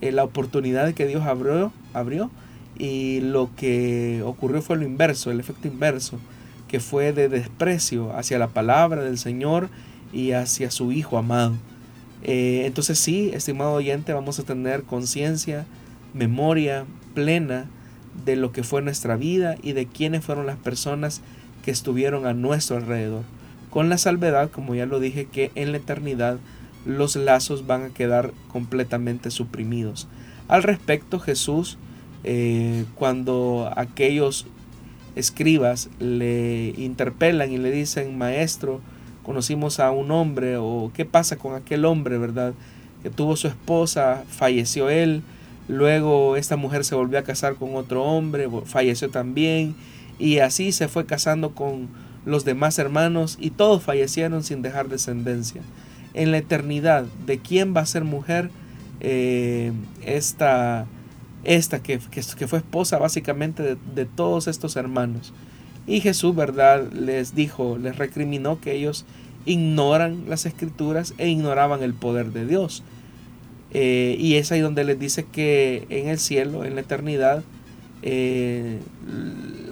eh, 0.00 0.12
la 0.12 0.24
oportunidad 0.24 0.92
que 0.94 1.06
Dios 1.06 1.24
abrió, 1.24 1.72
abrió 1.92 2.30
y 2.78 3.20
lo 3.20 3.50
que 3.56 4.22
ocurrió 4.24 4.62
fue 4.62 4.76
lo 4.76 4.84
inverso, 4.84 5.30
el 5.30 5.40
efecto 5.40 5.68
inverso, 5.68 6.18
que 6.68 6.80
fue 6.80 7.12
de 7.12 7.28
desprecio 7.28 8.16
hacia 8.16 8.38
la 8.38 8.48
palabra 8.48 9.02
del 9.02 9.18
Señor 9.18 9.68
y 10.12 10.32
hacia 10.32 10.70
su 10.70 10.92
Hijo 10.92 11.18
amado. 11.18 11.54
Eh, 12.22 12.62
entonces 12.66 12.98
sí, 12.98 13.30
estimado 13.34 13.72
oyente, 13.72 14.12
vamos 14.12 14.38
a 14.38 14.44
tener 14.44 14.82
conciencia, 14.84 15.66
memoria 16.14 16.84
plena 17.14 17.66
de 18.24 18.36
lo 18.36 18.52
que 18.52 18.62
fue 18.62 18.82
nuestra 18.82 19.16
vida 19.16 19.56
y 19.62 19.72
de 19.72 19.86
quiénes 19.86 20.24
fueron 20.24 20.46
las 20.46 20.56
personas 20.56 21.20
que 21.64 21.70
estuvieron 21.70 22.26
a 22.26 22.34
nuestro 22.34 22.76
alrededor. 22.76 23.22
Con 23.70 23.88
la 23.88 23.98
salvedad, 23.98 24.50
como 24.50 24.74
ya 24.74 24.86
lo 24.86 25.00
dije, 25.00 25.26
que 25.26 25.50
en 25.54 25.72
la 25.72 25.78
eternidad 25.78 26.38
los 26.86 27.16
lazos 27.16 27.66
van 27.66 27.84
a 27.84 27.88
quedar 27.90 28.32
completamente 28.48 29.30
suprimidos. 29.30 30.06
Al 30.48 30.62
respecto, 30.62 31.18
Jesús, 31.18 31.78
eh, 32.22 32.84
cuando 32.94 33.72
aquellos 33.76 34.46
escribas 35.16 35.88
le 35.98 36.74
interpelan 36.76 37.50
y 37.50 37.58
le 37.58 37.70
dicen, 37.70 38.18
maestro, 38.18 38.80
conocimos 39.22 39.80
a 39.80 39.90
un 39.90 40.10
hombre, 40.10 40.56
o 40.58 40.90
qué 40.94 41.04
pasa 41.04 41.36
con 41.36 41.54
aquel 41.54 41.84
hombre, 41.84 42.18
¿verdad? 42.18 42.54
Que 43.02 43.10
tuvo 43.10 43.36
su 43.36 43.48
esposa, 43.48 44.24
falleció 44.28 44.90
él, 44.90 45.22
Luego 45.68 46.36
esta 46.36 46.56
mujer 46.56 46.84
se 46.84 46.94
volvió 46.94 47.18
a 47.18 47.22
casar 47.22 47.54
con 47.54 47.74
otro 47.76 48.04
hombre, 48.04 48.48
falleció 48.64 49.10
también, 49.10 49.74
y 50.18 50.38
así 50.38 50.72
se 50.72 50.88
fue 50.88 51.06
casando 51.06 51.54
con 51.54 51.88
los 52.26 52.44
demás 52.44 52.78
hermanos 52.78 53.36
y 53.40 53.50
todos 53.50 53.82
fallecieron 53.82 54.42
sin 54.42 54.62
dejar 54.62 54.88
descendencia. 54.88 55.62
En 56.12 56.30
la 56.30 56.38
eternidad, 56.38 57.04
¿de 57.26 57.38
quién 57.38 57.74
va 57.74 57.80
a 57.80 57.86
ser 57.86 58.04
mujer 58.04 58.50
eh, 59.00 59.72
esta, 60.04 60.86
esta 61.42 61.82
que, 61.82 61.98
que, 61.98 62.46
fue 62.46 62.58
esposa 62.60 62.98
básicamente 62.98 63.62
de, 63.62 63.76
de 63.94 64.04
todos 64.04 64.46
estos 64.46 64.76
hermanos? 64.76 65.32
Y 65.86 66.00
Jesús, 66.00 66.34
¿verdad? 66.34 66.90
Les 66.92 67.34
dijo, 67.34 67.76
les 67.78 67.96
recriminó 67.96 68.60
que 68.60 68.74
ellos 68.74 69.04
ignoran 69.44 70.24
las 70.28 70.46
escrituras 70.46 71.14
e 71.18 71.28
ignoraban 71.28 71.82
el 71.82 71.94
poder 71.94 72.32
de 72.32 72.46
Dios. 72.46 72.82
Eh, 73.74 74.16
y 74.20 74.36
es 74.36 74.52
ahí 74.52 74.60
donde 74.60 74.84
les 74.84 74.98
dice 74.98 75.24
que 75.24 75.84
en 75.90 76.08
el 76.08 76.18
cielo, 76.18 76.64
en 76.64 76.76
la 76.76 76.82
eternidad, 76.82 77.42
eh, 78.02 78.78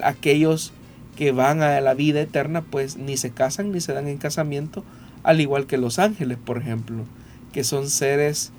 aquellos 0.03 0.73
que 1.15 1.31
van 1.31 1.61
a 1.61 1.79
la 1.79 1.93
vida 1.93 2.19
eterna, 2.19 2.61
pues 2.61 2.97
ni 2.97 3.15
se 3.15 3.31
casan 3.31 3.71
ni 3.71 3.79
se 3.79 3.93
dan 3.93 4.07
en 4.07 4.17
casamiento, 4.17 4.83
al 5.23 5.39
igual 5.39 5.67
que 5.67 5.77
los 5.77 5.99
ángeles, 5.99 6.37
por 6.43 6.57
ejemplo, 6.57 7.05
que 7.53 7.63
son 7.63 7.89
seres 7.89 8.51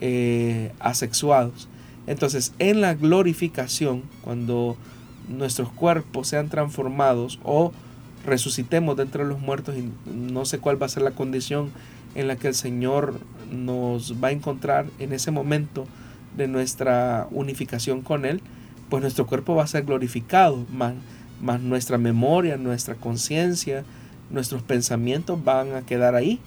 eh, 0.00 0.72
asexuados. 0.80 1.68
Entonces, 2.08 2.52
en 2.58 2.80
la 2.80 2.94
glorificación, 2.94 4.02
cuando 4.22 4.76
nuestros 5.28 5.70
cuerpos 5.70 6.26
sean 6.26 6.48
transformados 6.48 7.38
o 7.44 7.72
resucitemos 8.24 8.96
de 8.96 9.04
entre 9.04 9.24
los 9.24 9.38
muertos, 9.38 9.76
y 9.76 9.90
no 10.10 10.44
sé 10.44 10.58
cuál 10.58 10.80
va 10.80 10.86
a 10.86 10.88
ser 10.88 11.02
la 11.02 11.12
condición 11.12 11.70
en 12.14 12.26
la 12.26 12.36
que 12.36 12.48
el 12.48 12.54
Señor 12.54 13.20
nos 13.50 14.22
va 14.22 14.28
a 14.28 14.32
encontrar 14.32 14.86
en 14.98 15.12
ese 15.12 15.30
momento 15.30 15.86
de 16.36 16.48
nuestra 16.48 17.26
unificación 17.30 18.02
con 18.02 18.24
Él, 18.24 18.40
pues 18.88 19.02
nuestro 19.02 19.26
cuerpo 19.26 19.54
va 19.54 19.64
a 19.64 19.66
ser 19.66 19.84
glorificado, 19.84 20.64
más, 20.72 20.94
más 21.40 21.60
nuestra 21.60 21.98
memoria, 21.98 22.56
nuestra 22.56 22.94
conciencia, 22.94 23.84
nuestros 24.30 24.62
pensamientos 24.62 25.42
van 25.42 25.74
a 25.74 25.82
quedar 25.82 26.14
ahí, 26.14 26.40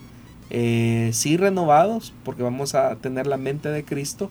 eh, 0.49 1.09
sí 1.13 1.37
renovados, 1.37 2.13
porque 2.23 2.43
vamos 2.43 2.75
a 2.75 2.95
tener 2.95 3.27
la 3.27 3.37
mente 3.37 3.69
de 3.69 3.83
Cristo, 3.83 4.29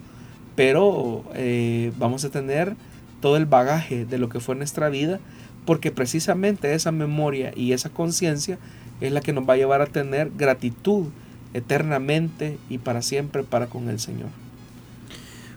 pero 0.56 1.24
eh, 1.34 1.92
vamos 1.98 2.24
a 2.24 2.30
tener 2.30 2.76
todo 3.20 3.36
el 3.36 3.46
bagaje 3.46 4.04
de 4.04 4.18
lo 4.18 4.28
que 4.28 4.40
fue 4.40 4.54
nuestra 4.54 4.88
vida, 4.88 5.20
porque 5.64 5.90
precisamente 5.90 6.74
esa 6.74 6.90
memoria 6.90 7.52
y 7.54 7.72
esa 7.72 7.90
conciencia 7.90 8.58
es 9.00 9.12
la 9.12 9.20
que 9.20 9.32
nos 9.32 9.48
va 9.48 9.54
a 9.54 9.58
llevar 9.58 9.82
a 9.82 9.86
tener 9.86 10.30
gratitud 10.36 11.06
eternamente 11.55 12.59
y 12.68 12.78
para 12.78 13.03
siempre 13.03 13.42
para 13.42 13.66
con 13.66 13.88
el 13.88 13.98
Señor. 14.01 14.28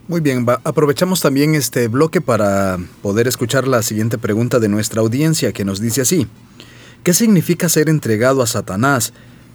Muy 0.08 0.20
bien, 0.20 0.46
aprovechamos 0.66 1.22
también 1.22 1.56
este 1.56 1.88
bloque 1.88 2.20
para 2.20 2.78
poder 3.02 3.28
escuchar 3.28 3.68
la 3.68 3.82
siguiente 3.82 4.18
pregunta 4.18 4.60
de 4.60 4.68
nuestra 4.68 5.00
audiencia 5.00 5.54
que 5.54 5.64
nos 5.64 5.80
dice 5.80 6.02
así. 6.02 6.28
¿Qué 7.04 7.14
significa 7.14 7.70
ser 7.70 7.90
entregado 7.90 8.42
a 8.42 8.48
Satanás? 8.48 9.14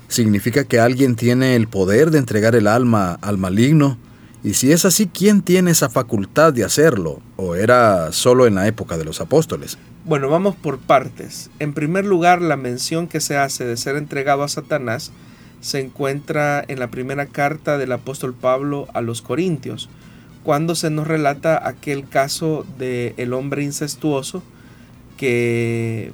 ¿Significa 0.08 0.64
que 0.64 0.80
alguien 0.80 1.16
tiene 1.16 1.54
el 1.54 1.68
poder 1.68 2.10
de 2.10 2.18
entregar 2.18 2.54
el 2.54 2.66
alma 2.66 3.18
al 3.20 3.36
maligno? 3.36 3.98
Y 4.42 4.54
si 4.54 4.72
es 4.72 4.86
así, 4.86 5.06
¿quién 5.06 5.42
tiene 5.42 5.72
esa 5.72 5.90
facultad 5.90 6.54
de 6.54 6.64
hacerlo? 6.64 7.20
¿O 7.36 7.54
era 7.54 8.12
solo 8.12 8.46
en 8.46 8.54
la 8.54 8.66
época 8.68 8.96
de 8.96 9.04
los 9.04 9.20
apóstoles? 9.20 9.76
Bueno, 10.06 10.30
vamos 10.30 10.56
por 10.56 10.78
partes. 10.78 11.50
En 11.58 11.74
primer 11.74 12.06
lugar, 12.06 12.40
la 12.40 12.56
mención 12.56 13.08
que 13.08 13.20
se 13.20 13.36
hace 13.36 13.66
de 13.66 13.76
ser 13.76 13.96
entregado 13.96 14.44
a 14.44 14.48
Satanás 14.48 15.12
se 15.60 15.80
encuentra 15.80 16.64
en 16.66 16.78
la 16.78 16.88
primera 16.88 17.26
carta 17.26 17.78
del 17.78 17.92
apóstol 17.92 18.34
Pablo 18.34 18.86
a 18.94 19.00
los 19.00 19.22
Corintios 19.22 19.88
cuando 20.44 20.74
se 20.74 20.88
nos 20.88 21.06
relata 21.06 21.66
aquel 21.68 22.08
caso 22.08 22.64
de 22.78 23.14
el 23.16 23.34
hombre 23.34 23.64
incestuoso 23.64 24.42
que 25.16 26.12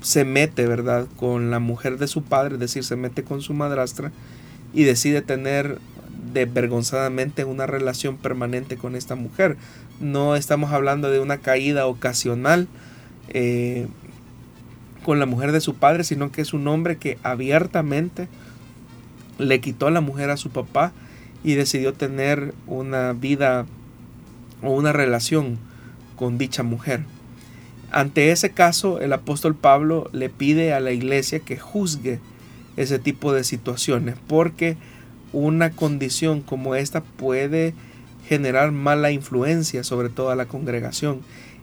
se 0.00 0.24
mete, 0.24 0.66
¿verdad?, 0.66 1.08
con 1.16 1.50
la 1.50 1.58
mujer 1.58 1.98
de 1.98 2.06
su 2.06 2.22
padre, 2.22 2.54
es 2.54 2.60
decir, 2.60 2.84
se 2.84 2.94
mete 2.94 3.24
con 3.24 3.40
su 3.40 3.54
madrastra 3.54 4.12
y 4.74 4.84
decide 4.84 5.22
tener 5.22 5.78
desvergonzadamente 6.32 7.44
una 7.44 7.66
relación 7.66 8.16
permanente 8.16 8.76
con 8.76 8.96
esta 8.96 9.14
mujer. 9.14 9.56
No 9.98 10.36
estamos 10.36 10.72
hablando 10.72 11.10
de 11.10 11.20
una 11.20 11.38
caída 11.38 11.86
ocasional 11.86 12.68
eh, 13.28 13.86
con 15.04 15.18
la 15.18 15.26
mujer 15.26 15.52
de 15.52 15.60
su 15.60 15.74
padre, 15.74 16.04
sino 16.04 16.30
que 16.30 16.42
es 16.42 16.52
un 16.52 16.68
hombre 16.68 16.96
que 16.96 17.18
abiertamente 17.22 18.28
le 19.38 19.60
quitó 19.60 19.90
la 19.90 20.00
mujer 20.00 20.30
a 20.30 20.36
su 20.36 20.50
papá 20.50 20.92
y 21.42 21.54
decidió 21.54 21.92
tener 21.92 22.54
una 22.66 23.12
vida 23.12 23.66
o 24.62 24.70
una 24.70 24.92
relación 24.92 25.58
con 26.16 26.38
dicha 26.38 26.62
mujer. 26.62 27.04
Ante 27.90 28.30
ese 28.32 28.50
caso, 28.50 29.00
el 29.00 29.12
apóstol 29.12 29.54
Pablo 29.54 30.08
le 30.12 30.30
pide 30.30 30.72
a 30.72 30.80
la 30.80 30.92
iglesia 30.92 31.40
que 31.40 31.58
juzgue 31.58 32.18
ese 32.76 32.98
tipo 32.98 33.32
de 33.32 33.44
situaciones, 33.44 34.16
porque 34.26 34.76
una 35.32 35.70
condición 35.70 36.40
como 36.40 36.74
esta 36.74 37.02
puede 37.02 37.74
generar 38.26 38.72
mala 38.72 39.10
influencia 39.10 39.84
sobre 39.84 40.08
toda 40.08 40.34
la 40.34 40.46
congregación. 40.46 41.20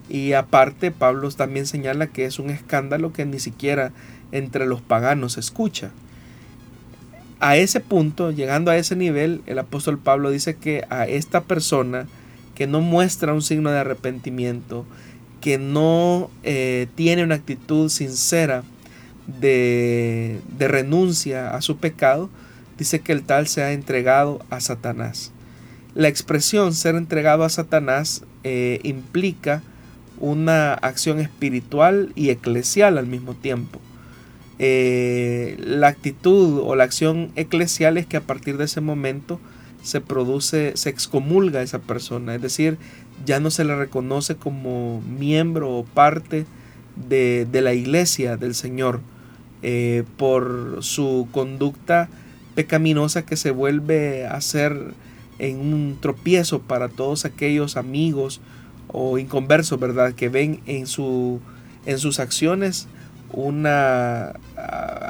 Y 0.10 0.34
aparte, 0.34 0.92
Pablo 0.92 1.30
también 1.32 1.66
señala 1.66 2.08
que 2.08 2.26
es 2.26 2.40
un 2.40 2.50
escándalo 2.50 3.14
que 3.14 3.26
ni 3.26 3.40
siquiera 3.40 3.92
entre 4.32 4.66
los 4.66 4.82
paganos 4.82 5.34
se 5.34 5.40
escucha 5.40 5.92
a 7.42 7.58
ese 7.58 7.80
punto, 7.80 8.30
llegando 8.30 8.70
a 8.70 8.78
ese 8.78 8.96
nivel, 8.96 9.42
el 9.48 9.58
apóstol 9.58 9.98
Pablo 9.98 10.30
dice 10.30 10.56
que 10.56 10.86
a 10.90 11.08
esta 11.08 11.42
persona 11.42 12.06
que 12.54 12.68
no 12.68 12.82
muestra 12.82 13.34
un 13.34 13.42
signo 13.42 13.72
de 13.72 13.80
arrepentimiento, 13.80 14.86
que 15.42 15.58
no 15.58 16.30
eh, 16.44 16.88
tiene 16.94 17.24
una 17.24 17.34
actitud 17.34 17.90
sincera 17.90 18.64
de, 19.26 20.40
renuncia 20.60 21.56
a 21.56 21.64
su 21.64 21.78
pecado, 21.78 22.30
dice 22.78 23.00
que 23.00 23.12
el 23.12 23.24
tal 23.24 23.48
se 23.48 23.64
ha 23.64 23.72
entregado 23.72 24.46
a 24.52 24.60
Satanás. 24.60 25.32
La 25.96 26.10
expresión 26.10 26.76
ser 26.76 26.94
entregado 26.94 27.44
a 27.44 27.50
Satanás 27.50 28.24
eh, 28.44 28.80
implica 28.84 29.64
una 30.20 30.76
acción 30.76 31.20
espiritual 31.20 32.12
y 32.14 32.30
eclesial 32.30 33.00
al 33.00 33.08
mismo 33.08 33.34
tiempo. 33.34 33.82
Eh, 34.64 35.58
la 35.58 35.88
actitud 35.88 36.62
o 36.64 36.76
la 36.76 36.84
acción 36.84 37.32
eclesial 37.36 37.98
es 37.98 38.06
que 38.06 38.18
a 38.18 38.22
partir 38.22 38.58
de 38.58 38.66
ese 38.66 38.80
momento 38.80 39.40
se 39.82 40.02
produce, 40.02 40.74
se 40.76 40.92
excomulga 40.92 41.62
a 41.62 41.64
esa 41.64 41.80
persona, 41.80 42.36
es 42.36 42.44
decir, 42.44 42.78
ya 43.26 43.40
no 43.40 43.50
se 43.50 43.64
le 43.64 43.76
reconoce 43.76 44.36
como 44.36 45.02
miembro 45.02 45.72
o 45.72 45.84
parte 45.84 46.46
de, 46.96 47.48
la 47.52 47.74
iglesia 47.74 48.38
del 48.38 48.54
Señor 48.54 49.02
eh, 49.64 50.04
por 50.18 50.78
su 50.82 51.28
conducta 51.32 52.08
pecaminosa 52.54 53.26
que 53.26 53.38
se 53.38 53.50
vuelve 53.50 54.28
a 54.28 54.40
ser 54.42 54.94
en 55.40 55.58
un 55.74 55.98
tropiezo 56.00 56.60
para 56.60 56.88
todos 56.88 57.26
aquellos 57.26 57.78
amigos 57.78 58.42
o 58.90 59.18
inconversos, 59.18 59.80
¿verdad? 59.80 60.14
Que 60.14 60.30
ven 60.30 60.60
en, 60.68 60.86
su, 60.86 61.40
en 61.88 61.98
sus 61.98 62.20
acciones 62.20 62.88
una 63.34 64.34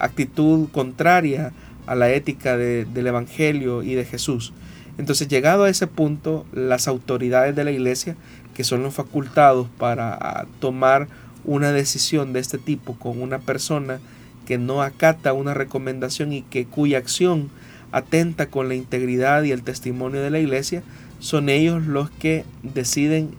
actitud 0.02 0.70
contraria 0.72 1.54
a 1.88 1.96
la 1.96 2.12
ética 2.12 2.58
del 2.58 3.08
Evangelio 3.08 3.84
y 3.84 3.96
de 3.96 4.06
Jesús. 4.06 4.54
Entonces, 4.98 5.28
llegado 5.28 5.64
a 5.64 5.70
ese 5.70 5.88
punto, 5.88 6.46
las 6.54 6.88
autoridades 6.88 7.56
de 7.56 7.64
la 7.64 7.72
iglesia, 7.72 8.16
que 8.54 8.64
son 8.64 8.84
los 8.84 8.94
facultados 8.94 9.68
para 9.78 10.46
tomar 10.60 11.08
una 11.44 11.72
decisión 11.72 12.34
de 12.34 12.40
este 12.40 12.58
tipo 12.58 12.98
con 13.00 13.22
una 13.22 13.40
persona 13.40 14.00
que 14.46 14.58
no 14.58 14.82
acata 14.82 15.34
una 15.34 15.54
recomendación 15.54 16.34
y 16.34 16.42
que 16.44 16.66
cuya 16.66 16.98
acción 16.98 17.50
atenta 17.92 18.48
con 18.48 18.68
la 18.68 18.76
integridad 18.76 19.44
y 19.44 19.52
el 19.52 19.64
testimonio 19.64 20.22
de 20.22 20.30
la 20.30 20.40
iglesia, 20.40 20.84
son 21.20 21.50
ellos 21.50 21.86
los 21.86 22.10
que 22.10 22.46
deciden 22.64 23.32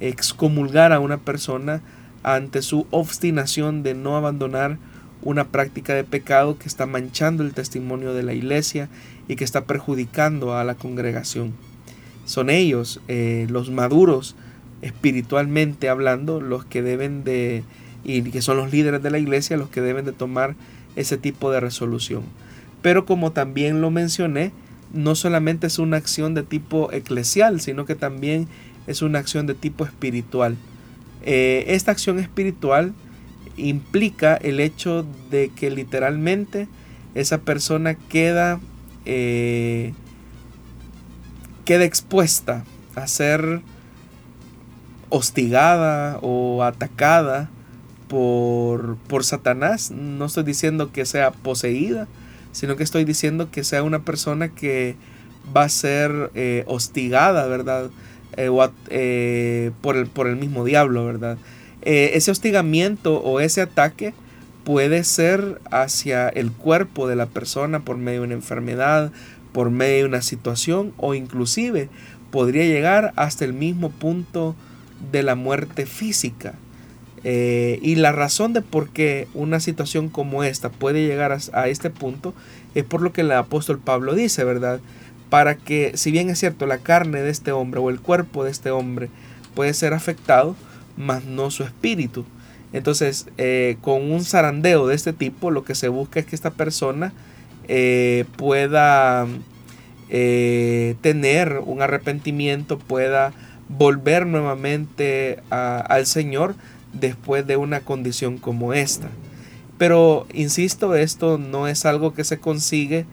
excomulgar 0.00 0.92
a 0.92 1.00
una 1.00 1.18
persona 1.18 1.82
ante 2.34 2.62
su 2.62 2.86
obstinación 2.90 3.82
de 3.82 3.94
no 3.94 4.16
abandonar 4.16 4.78
una 5.22 5.48
práctica 5.48 5.94
de 5.94 6.04
pecado 6.04 6.58
que 6.58 6.68
está 6.68 6.86
manchando 6.86 7.42
el 7.42 7.54
testimonio 7.54 8.12
de 8.12 8.22
la 8.22 8.34
iglesia 8.34 8.88
y 9.28 9.36
que 9.36 9.44
está 9.44 9.64
perjudicando 9.64 10.54
a 10.54 10.64
la 10.64 10.74
congregación. 10.74 11.54
Son 12.24 12.50
ellos, 12.50 13.00
eh, 13.08 13.46
los 13.48 13.70
maduros 13.70 14.36
espiritualmente 14.82 15.88
hablando, 15.88 16.40
los 16.40 16.64
que 16.64 16.82
deben 16.82 17.24
de, 17.24 17.64
y 18.04 18.22
que 18.22 18.42
son 18.42 18.58
los 18.58 18.70
líderes 18.70 19.02
de 19.02 19.10
la 19.10 19.18
iglesia, 19.18 19.56
los 19.56 19.70
que 19.70 19.80
deben 19.80 20.04
de 20.04 20.12
tomar 20.12 20.54
ese 20.96 21.16
tipo 21.16 21.50
de 21.50 21.60
resolución. 21.60 22.22
Pero 22.82 23.06
como 23.06 23.32
también 23.32 23.80
lo 23.80 23.90
mencioné, 23.90 24.52
no 24.92 25.14
solamente 25.14 25.66
es 25.66 25.78
una 25.78 25.96
acción 25.96 26.34
de 26.34 26.42
tipo 26.42 26.92
eclesial, 26.92 27.60
sino 27.60 27.86
que 27.86 27.94
también 27.94 28.48
es 28.86 29.02
una 29.02 29.18
acción 29.18 29.46
de 29.46 29.54
tipo 29.54 29.84
espiritual. 29.84 30.56
Eh, 31.22 31.64
esta 31.68 31.92
acción 31.92 32.18
espiritual 32.18 32.94
implica 33.56 34.36
el 34.36 34.60
hecho 34.60 35.04
de 35.30 35.50
que 35.50 35.70
literalmente 35.70 36.68
esa 37.14 37.38
persona 37.38 37.94
queda, 37.94 38.60
eh, 39.04 39.92
queda 41.64 41.84
expuesta 41.84 42.64
a 42.94 43.06
ser 43.06 43.60
hostigada 45.10 46.18
o 46.22 46.62
atacada 46.62 47.50
por, 48.08 48.96
por 49.08 49.24
Satanás. 49.24 49.90
No 49.90 50.26
estoy 50.26 50.44
diciendo 50.44 50.92
que 50.92 51.04
sea 51.04 51.30
poseída, 51.30 52.06
sino 52.52 52.76
que 52.76 52.82
estoy 52.82 53.04
diciendo 53.04 53.50
que 53.50 53.64
sea 53.64 53.82
una 53.82 54.00
persona 54.00 54.48
que 54.48 54.96
va 55.56 55.64
a 55.64 55.68
ser 55.68 56.30
eh, 56.34 56.64
hostigada, 56.66 57.46
¿verdad? 57.46 57.90
Eh, 58.36 58.50
eh, 58.90 59.70
por, 59.80 59.96
el, 59.96 60.06
por 60.06 60.28
el 60.28 60.36
mismo 60.36 60.64
diablo, 60.64 61.04
¿verdad? 61.04 61.38
Eh, 61.82 62.12
ese 62.14 62.30
hostigamiento 62.30 63.20
o 63.20 63.40
ese 63.40 63.62
ataque 63.62 64.14
puede 64.64 65.02
ser 65.04 65.60
hacia 65.70 66.28
el 66.28 66.52
cuerpo 66.52 67.08
de 67.08 67.16
la 67.16 67.26
persona 67.26 67.80
por 67.80 67.96
medio 67.96 68.20
de 68.20 68.26
una 68.26 68.34
enfermedad, 68.34 69.12
por 69.52 69.70
medio 69.70 69.96
de 69.96 70.04
una 70.04 70.22
situación 70.22 70.92
o 70.98 71.14
inclusive 71.14 71.88
podría 72.30 72.64
llegar 72.64 73.12
hasta 73.16 73.44
el 73.44 73.54
mismo 73.54 73.90
punto 73.90 74.54
de 75.10 75.22
la 75.22 75.34
muerte 75.34 75.86
física. 75.86 76.54
Y 77.24 77.96
la 77.96 78.12
razón 78.12 78.52
de 78.54 78.62
por 78.62 78.88
qué 78.88 79.28
una 79.34 79.60
situación 79.60 80.08
como 80.08 80.44
esta 80.44 80.70
puede 80.70 81.04
llegar 81.04 81.36
a, 81.52 81.68
este 81.68 81.90
punto 81.90 82.32
es 82.74 82.84
por 82.84 83.02
lo 83.02 83.12
que 83.12 83.20
el 83.22 83.32
apóstol 83.32 83.78
Pablo 83.78 84.14
dice, 84.14 84.44
¿verdad? 84.44 84.80
Para 85.30 85.56
que, 85.56 85.92
si 85.96 86.10
bien 86.10 86.30
es 86.30 86.38
cierto, 86.38 86.66
la 86.66 86.78
carne 86.78 87.20
de 87.22 87.30
este 87.30 87.52
hombre 87.52 87.80
o 87.80 87.90
el 87.90 88.00
cuerpo 88.00 88.44
de 88.44 88.50
este 88.50 88.70
hombre 88.70 89.10
puede 89.54 89.74
ser 89.74 89.94
afectado, 89.94 90.56
mas 90.96 91.24
no 91.24 91.50
su 91.50 91.64
espíritu. 91.64 92.24
Entonces, 92.72 93.26
eh, 93.38 93.76
con 93.80 94.10
un 94.10 94.24
zarandeo 94.24 94.86
de 94.86 94.94
este 94.94 95.12
tipo, 95.12 95.50
lo 95.50 95.64
que 95.64 95.74
se 95.74 95.88
busca 95.88 96.20
es 96.20 96.26
que 96.26 96.36
esta 96.36 96.50
persona 96.50 97.12
eh, 97.68 98.24
pueda 98.36 99.26
tener 100.08 101.60
un 101.66 101.82
arrepentimiento, 101.82 102.78
pueda 102.78 103.34
volver 103.68 104.26
nuevamente 104.26 105.40
al 105.50 106.06
Señor 106.06 106.54
después 106.92 107.46
de 107.46 107.56
una 107.56 107.80
condición 107.80 108.38
como 108.38 108.72
esta. 108.72 109.08
Pero, 109.76 110.26
insisto, 110.32 110.94
esto 110.94 111.38
no 111.38 111.68
es 111.68 111.86
algo 111.86 112.14
que 112.14 112.24
se 112.24 112.38
consigue, 112.38 113.06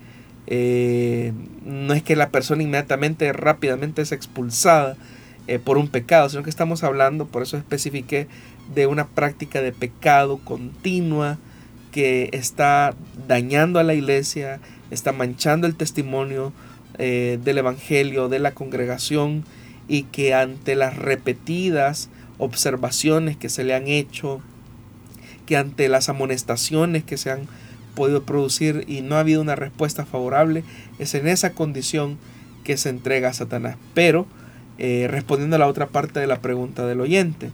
eh, 0.47 1.33
no 1.65 1.93
es 1.93 2.03
que 2.03 2.15
la 2.15 2.29
persona 2.29 2.63
inmediatamente, 2.63 3.31
rápidamente 3.33 4.01
es 4.01 4.11
expulsada 4.11 4.97
eh, 5.47 5.59
por 5.59 5.77
un 5.77 5.87
pecado, 5.87 6.29
sino 6.29 6.43
que 6.43 6.49
estamos 6.49 6.83
hablando, 6.83 7.27
por 7.27 7.43
eso 7.43 7.57
especifiqué, 7.57 8.27
de 8.73 8.87
una 8.87 9.07
práctica 9.07 9.61
de 9.61 9.71
pecado 9.71 10.39
continua 10.43 11.37
que 11.91 12.29
está 12.33 12.95
dañando 13.27 13.79
a 13.79 13.83
la 13.83 13.93
iglesia, 13.93 14.59
está 14.91 15.11
manchando 15.11 15.67
el 15.67 15.75
testimonio 15.75 16.51
eh, 16.97 17.39
del 17.43 17.59
Evangelio, 17.59 18.27
de 18.27 18.39
la 18.39 18.51
congregación, 18.51 19.43
y 19.87 20.03
que 20.03 20.33
ante 20.33 20.75
las 20.75 20.97
repetidas 20.97 22.09
observaciones 22.37 23.37
que 23.37 23.49
se 23.49 23.63
le 23.63 23.75
han 23.75 23.87
hecho, 23.87 24.41
que 25.45 25.57
ante 25.57 25.89
las 25.89 26.09
amonestaciones 26.09 27.03
que 27.03 27.17
se 27.17 27.31
han 27.31 27.47
podido 27.95 28.23
producir 28.23 28.83
y 28.87 29.01
no 29.01 29.15
ha 29.15 29.21
habido 29.21 29.41
una 29.41 29.55
respuesta 29.55 30.05
favorable, 30.05 30.63
es 30.99 31.15
en 31.15 31.27
esa 31.27 31.53
condición 31.53 32.17
que 32.63 32.77
se 32.77 32.89
entrega 32.89 33.29
a 33.29 33.33
Satanás. 33.33 33.77
Pero, 33.93 34.25
eh, 34.77 35.07
respondiendo 35.09 35.55
a 35.55 35.59
la 35.59 35.67
otra 35.67 35.87
parte 35.87 36.19
de 36.19 36.27
la 36.27 36.41
pregunta 36.41 36.85
del 36.85 36.99
oyente, 36.99 37.51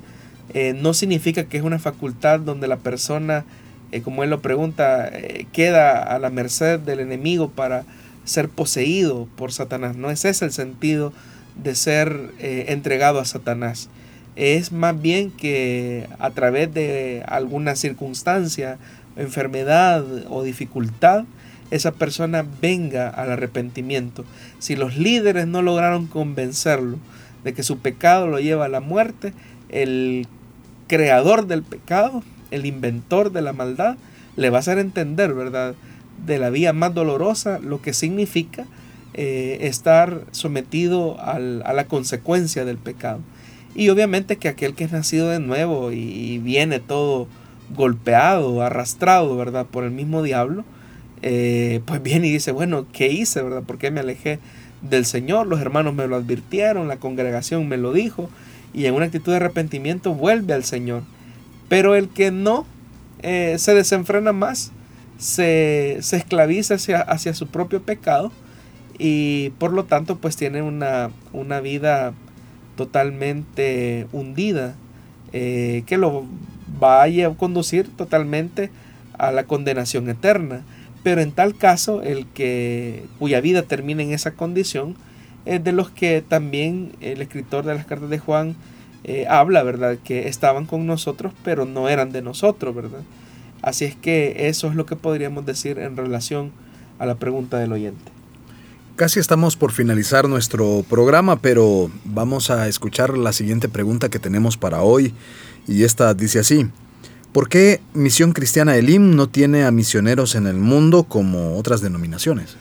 eh, 0.54 0.74
no 0.74 0.94
significa 0.96 1.44
que 1.44 1.58
es 1.58 1.64
una 1.64 1.80
facultad 1.80 2.40
donde 2.40 2.68
la 2.68 2.78
persona, 2.78 3.46
eh, 3.92 4.02
como 4.02 4.24
él 4.24 4.32
lo 4.32 4.42
pregunta, 4.42 5.12
queda 5.54 6.02
a 6.02 6.18
la 6.18 6.30
merced 6.30 6.80
del 6.80 7.00
enemigo 7.00 7.52
para 7.52 7.86
ser 8.24 8.50
poseído 8.50 9.28
por 9.36 9.52
Satanás. 9.52 9.96
No 9.96 10.10
es 10.10 10.26
ese 10.26 10.46
el 10.46 10.52
sentido 10.52 11.14
de 11.62 11.76
ser 11.76 12.32
entregado 12.40 13.20
a 13.20 13.26
Satanás. 13.26 13.90
Es 14.36 14.72
más 14.72 15.00
bien 15.00 15.30
que 15.30 16.08
a 16.18 16.32
través 16.32 16.74
de 16.74 17.24
alguna 17.28 17.76
circunstancia, 17.76 18.78
enfermedad 19.16 20.06
o 20.30 20.44
dificultad, 20.44 21.26
esa 21.70 21.92
persona 21.92 22.46
venga 22.62 23.10
al 23.10 23.32
arrepentimiento. 23.32 24.26
Si 24.60 24.76
los 24.76 24.98
líderes 24.98 25.48
no 25.48 25.62
lograron 25.62 26.08
convencerlo 26.08 26.98
de 27.44 27.54
que 27.54 27.64
su 27.64 27.80
pecado 27.80 28.28
lo 28.28 28.40
lleva 28.40 28.66
a 28.66 28.70
la 28.70 28.82
muerte, 28.82 29.34
el 29.70 30.28
creador 30.88 31.48
del 31.48 31.64
pecado, 31.64 32.24
el 32.52 32.66
inventor 32.66 33.32
de 33.32 33.42
la 33.42 33.54
maldad, 33.54 33.98
le 34.36 34.50
va 34.50 34.58
a 34.58 34.60
hacer 34.60 34.80
entender, 34.80 35.34
¿verdad?, 35.34 35.76
de 36.26 36.38
la 36.38 36.50
vía 36.50 36.74
más 36.74 36.94
dolorosa 36.94 37.60
lo 37.60 37.82
que 37.82 37.94
significa 37.94 38.66
eh, 39.14 39.60
estar 39.62 40.26
sometido 40.32 41.20
a 41.20 41.40
la 41.40 41.86
consecuencia 41.86 42.64
del 42.64 42.78
pecado. 42.78 43.22
Y 43.74 43.90
obviamente 43.90 44.38
que 44.38 44.50
aquel 44.50 44.74
que 44.74 44.84
es 44.84 44.92
nacido 44.92 45.30
de 45.30 45.40
nuevo 45.40 45.92
y, 45.92 46.38
viene 46.40 46.80
todo 46.80 47.28
golpeado, 47.76 48.62
arrastrado, 48.62 49.36
¿verdad? 49.36 49.66
Por 49.66 49.84
el 49.84 49.92
mismo 49.92 50.24
diablo, 50.24 50.64
eh, 51.22 51.82
pues 51.86 52.02
viene 52.02 52.28
y 52.28 52.32
dice, 52.32 52.52
bueno, 52.52 52.86
¿qué 52.92 53.10
hice, 53.12 53.42
verdad? 53.42 53.64
¿Por 53.64 53.78
qué 53.78 53.92
me 53.92 54.00
alejé 54.00 54.40
del 54.82 55.06
Señor? 55.06 55.48
Los 55.48 55.62
hermanos 55.62 55.94
me 55.94 56.08
lo 56.08 56.16
advirtieron, 56.16 56.88
la 56.88 56.98
congregación 56.98 57.68
me 57.68 57.78
lo 57.78 57.94
dijo, 57.94 58.30
y 58.74 58.86
en 58.86 58.96
una 58.96 59.06
actitud 59.06 59.32
de 59.32 59.38
arrepentimiento 59.38 60.14
vuelve 60.14 60.54
al 60.54 60.64
Señor. 60.64 61.04
Pero 61.70 61.96
el 61.96 62.10
que 62.10 62.32
no 62.32 62.66
eh, 63.22 63.56
se 63.60 63.74
desenfrena 63.74 64.34
más, 64.34 64.72
se, 65.18 65.98
esclaviza 65.98 66.76
hacia 66.76 67.34
su 67.34 67.48
propio 67.48 67.82
pecado, 67.84 68.32
y 68.98 69.52
por 69.58 69.74
lo 69.74 69.86
tanto 69.86 70.18
pues 70.18 70.36
tiene 70.36 70.62
una, 70.62 71.10
vida 71.62 72.14
totalmente 72.76 74.08
hundida 74.12 74.76
eh, 75.34 75.84
que 75.86 75.98
lo 75.98 76.26
va 76.82 77.04
a 77.04 77.36
conducir 77.38 77.90
totalmente 77.96 78.72
a 79.18 79.32
la 79.32 79.44
condenación 79.46 80.10
eterna. 80.10 80.62
Pero 81.04 81.22
en 81.22 81.32
tal 81.32 81.56
caso, 81.56 82.04
el 82.04 82.28
que 82.28 83.06
cuya 83.20 83.42
vida 83.42 83.64
termina 83.64 84.04
en 84.04 84.14
esa 84.14 84.32
condición 84.32 84.96
es 85.46 85.64
de 85.64 85.72
los 85.72 85.90
que 85.90 86.22
también 86.22 86.94
el 87.02 87.22
escritor 87.22 87.66
de 87.66 87.76
las 87.76 87.86
cartas 87.86 88.10
de 88.10 88.20
Juan 88.20 88.56
eh, 89.04 89.26
habla, 89.28 89.64
¿verdad? 89.64 89.98
Que 90.04 90.28
estaban 90.28 90.66
con 90.66 90.86
nosotros, 90.86 91.34
pero 91.44 91.66
no 91.66 91.90
eran 91.90 92.12
de 92.12 92.22
nosotros, 92.22 92.76
¿verdad? 92.76 93.02
Así 93.62 93.86
es 93.86 93.96
que 93.96 94.48
eso 94.48 94.68
es 94.68 94.76
lo 94.76 94.86
que 94.86 94.96
podríamos 94.96 95.46
decir 95.46 95.80
en 95.80 95.98
relación 95.98 96.52
a 97.00 97.06
la 97.06 97.16
pregunta 97.16 97.58
del 97.58 97.72
oyente. 97.72 98.12
Casi 98.96 99.20
estamos 99.20 99.56
por 99.56 99.72
finalizar 99.72 100.30
nuestro 100.30 100.86
programa, 100.88 101.38
pero 101.38 101.90
vamos 102.04 102.52
a 102.52 102.68
escuchar 102.68 103.18
la 103.18 103.34
siguiente 103.34 103.70
pregunta 103.70 104.10
que 104.10 104.20
tenemos 104.20 104.58
para 104.58 104.84
hoy. 104.84 105.14
Y 105.68 105.84
esta 105.84 106.14
dice 106.14 106.40
así. 106.40 106.68
¿Por 107.32 107.48
qué 107.48 107.80
Misión 107.94 108.34
Cristiana 108.34 108.76
Elim 108.76 109.16
no 109.16 109.30
tiene 109.30 109.64
a 109.64 109.72
misioneros 109.72 110.36
en 110.36 110.48
el 110.48 110.58
mundo 110.58 111.04
como 111.04 111.58
otras 111.58 111.80
denominaciones? 111.80 112.58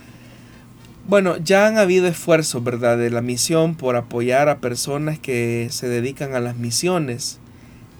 Bueno, 1.08 1.38
ya 1.38 1.66
han 1.66 1.76
habido 1.76 2.06
esfuerzos, 2.06 2.62
¿verdad?, 2.62 2.96
de 2.96 3.10
la 3.10 3.20
misión 3.20 3.74
por 3.74 3.96
apoyar 3.96 4.48
a 4.48 4.58
personas 4.58 5.18
que 5.18 5.66
se 5.72 5.88
dedican 5.88 6.34
a 6.34 6.40
las 6.40 6.56
misiones. 6.56 7.40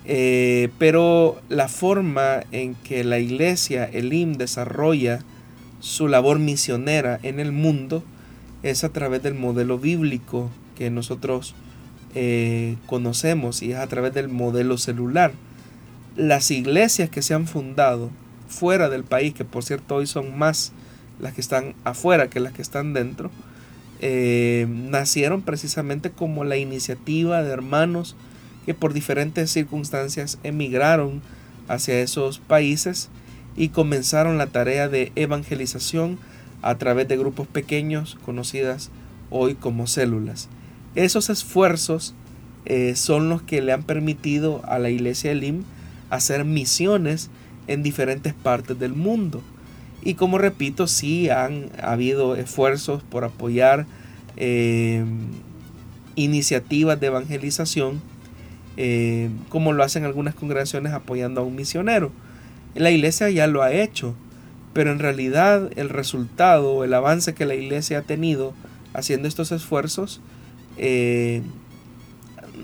Eh, 0.05 0.69
pero 0.79 1.43
la 1.49 1.69
forma 1.69 2.45
en 2.53 2.77
que 2.77 3.03
la 3.03 3.19
iglesia 3.19 3.85
Elim 3.85 4.35
desarrolla 4.35 5.25
su 5.81 6.07
labor 6.07 6.39
misionera 6.39 7.19
en 7.23 7.41
el 7.41 7.51
mundo 7.51 8.05
es 8.63 8.85
a 8.85 8.91
través 8.91 9.23
del 9.23 9.35
modelo 9.35 9.79
bíblico 9.79 10.51
que 10.77 10.91
nosotros 10.91 11.55
eh, 12.15 12.77
conocemos 12.87 13.63
y 13.63 13.73
es 13.73 13.79
a 13.79 13.87
través 13.87 14.15
del 14.15 14.29
modelo 14.29 14.79
celular. 14.79 15.33
Las 16.17 16.51
iglesias 16.51 17.09
que 17.09 17.23
se 17.23 17.35
han 17.35 17.47
fundado 17.47 18.11
fuera 18.49 18.89
del 18.89 19.05
país, 19.05 19.33
que 19.35 19.45
por 19.45 19.65
cierto 19.65 19.97
hoy 19.97 20.07
son 20.07 20.37
más 20.39 20.73
las 21.21 21.35
que 21.35 21.41
están 21.41 21.75
afuera 21.85 22.29
que 22.29 22.41
las 22.41 22.53
que 22.53 22.63
están 22.63 22.93
dentro, 22.93 23.31
eh, 24.01 24.67
nacieron 24.69 25.43
precisamente 25.43 26.11
como 26.11 26.45
la 26.45 26.57
iniciativa 26.57 27.43
de 27.43 27.53
hermanos 27.53 28.17
que 28.65 28.75
por 28.75 28.93
diferentes 28.93 29.51
circunstancias 29.51 30.39
emigraron 30.43 31.21
hacia 31.69 32.01
esos 32.01 32.39
países 32.39 33.11
y 33.57 33.69
comenzaron 33.69 34.39
la 34.39 34.47
tarea 34.47 34.89
de 34.89 35.13
evangelización 35.17 36.19
a 36.63 36.77
través 36.77 37.09
de 37.09 37.17
grupos 37.17 37.47
pequeños 37.47 38.19
conocidas 38.25 38.91
hoy 39.31 39.55
como 39.55 39.87
células. 39.87 40.49
Esos 40.95 41.31
esfuerzos 41.31 42.15
eh, 42.67 42.95
son 42.97 43.29
los 43.29 43.43
que 43.43 43.63
le 43.63 43.73
han 43.73 43.83
permitido 43.83 44.63
a 44.67 44.79
la 44.79 44.91
iglesia 44.91 45.33
Elim 45.33 45.65
hacer 46.11 46.45
misiones 46.45 47.31
en 47.67 47.83
diferentes 47.83 48.35
partes 48.35 48.79
del 48.79 48.95
mundo. 48.95 49.43
Y 50.03 50.15
como 50.15 50.39
repito, 50.39 50.87
sí 50.87 51.29
han 51.29 51.71
habido 51.83 52.35
esfuerzos 52.35 53.03
por 53.03 53.25
apoyar 53.25 53.87
eh, 54.37 55.05
iniciativas 56.17 56.99
de 56.99 57.09
evangelización, 57.09 58.01
eh, 58.77 59.31
como 59.49 59.73
lo 59.73 59.83
hacen 59.85 60.05
algunas 60.05 60.35
congregaciones 60.35 60.93
apoyando 60.93 61.41
a 61.41 61.45
un 61.45 61.55
misionero. 61.55 62.11
La 62.75 62.91
iglesia 62.91 63.31
ya 63.31 63.47
lo 63.47 63.63
ha 63.63 63.73
hecho 63.73 64.15
pero 64.73 64.93
en 64.93 64.99
realidad 64.99 65.71
el 65.77 65.89
resultado, 65.89 66.85
el 66.85 66.95
avance 66.95 67.35
que 67.35 67.47
la 67.47 67.55
iglesia 67.55 67.99
ha 67.99 68.03
tenido 68.03 68.55
haciendo 68.93 69.29
estos 69.29 69.53
esfuerzos, 69.53 70.21
eh, 70.83 71.43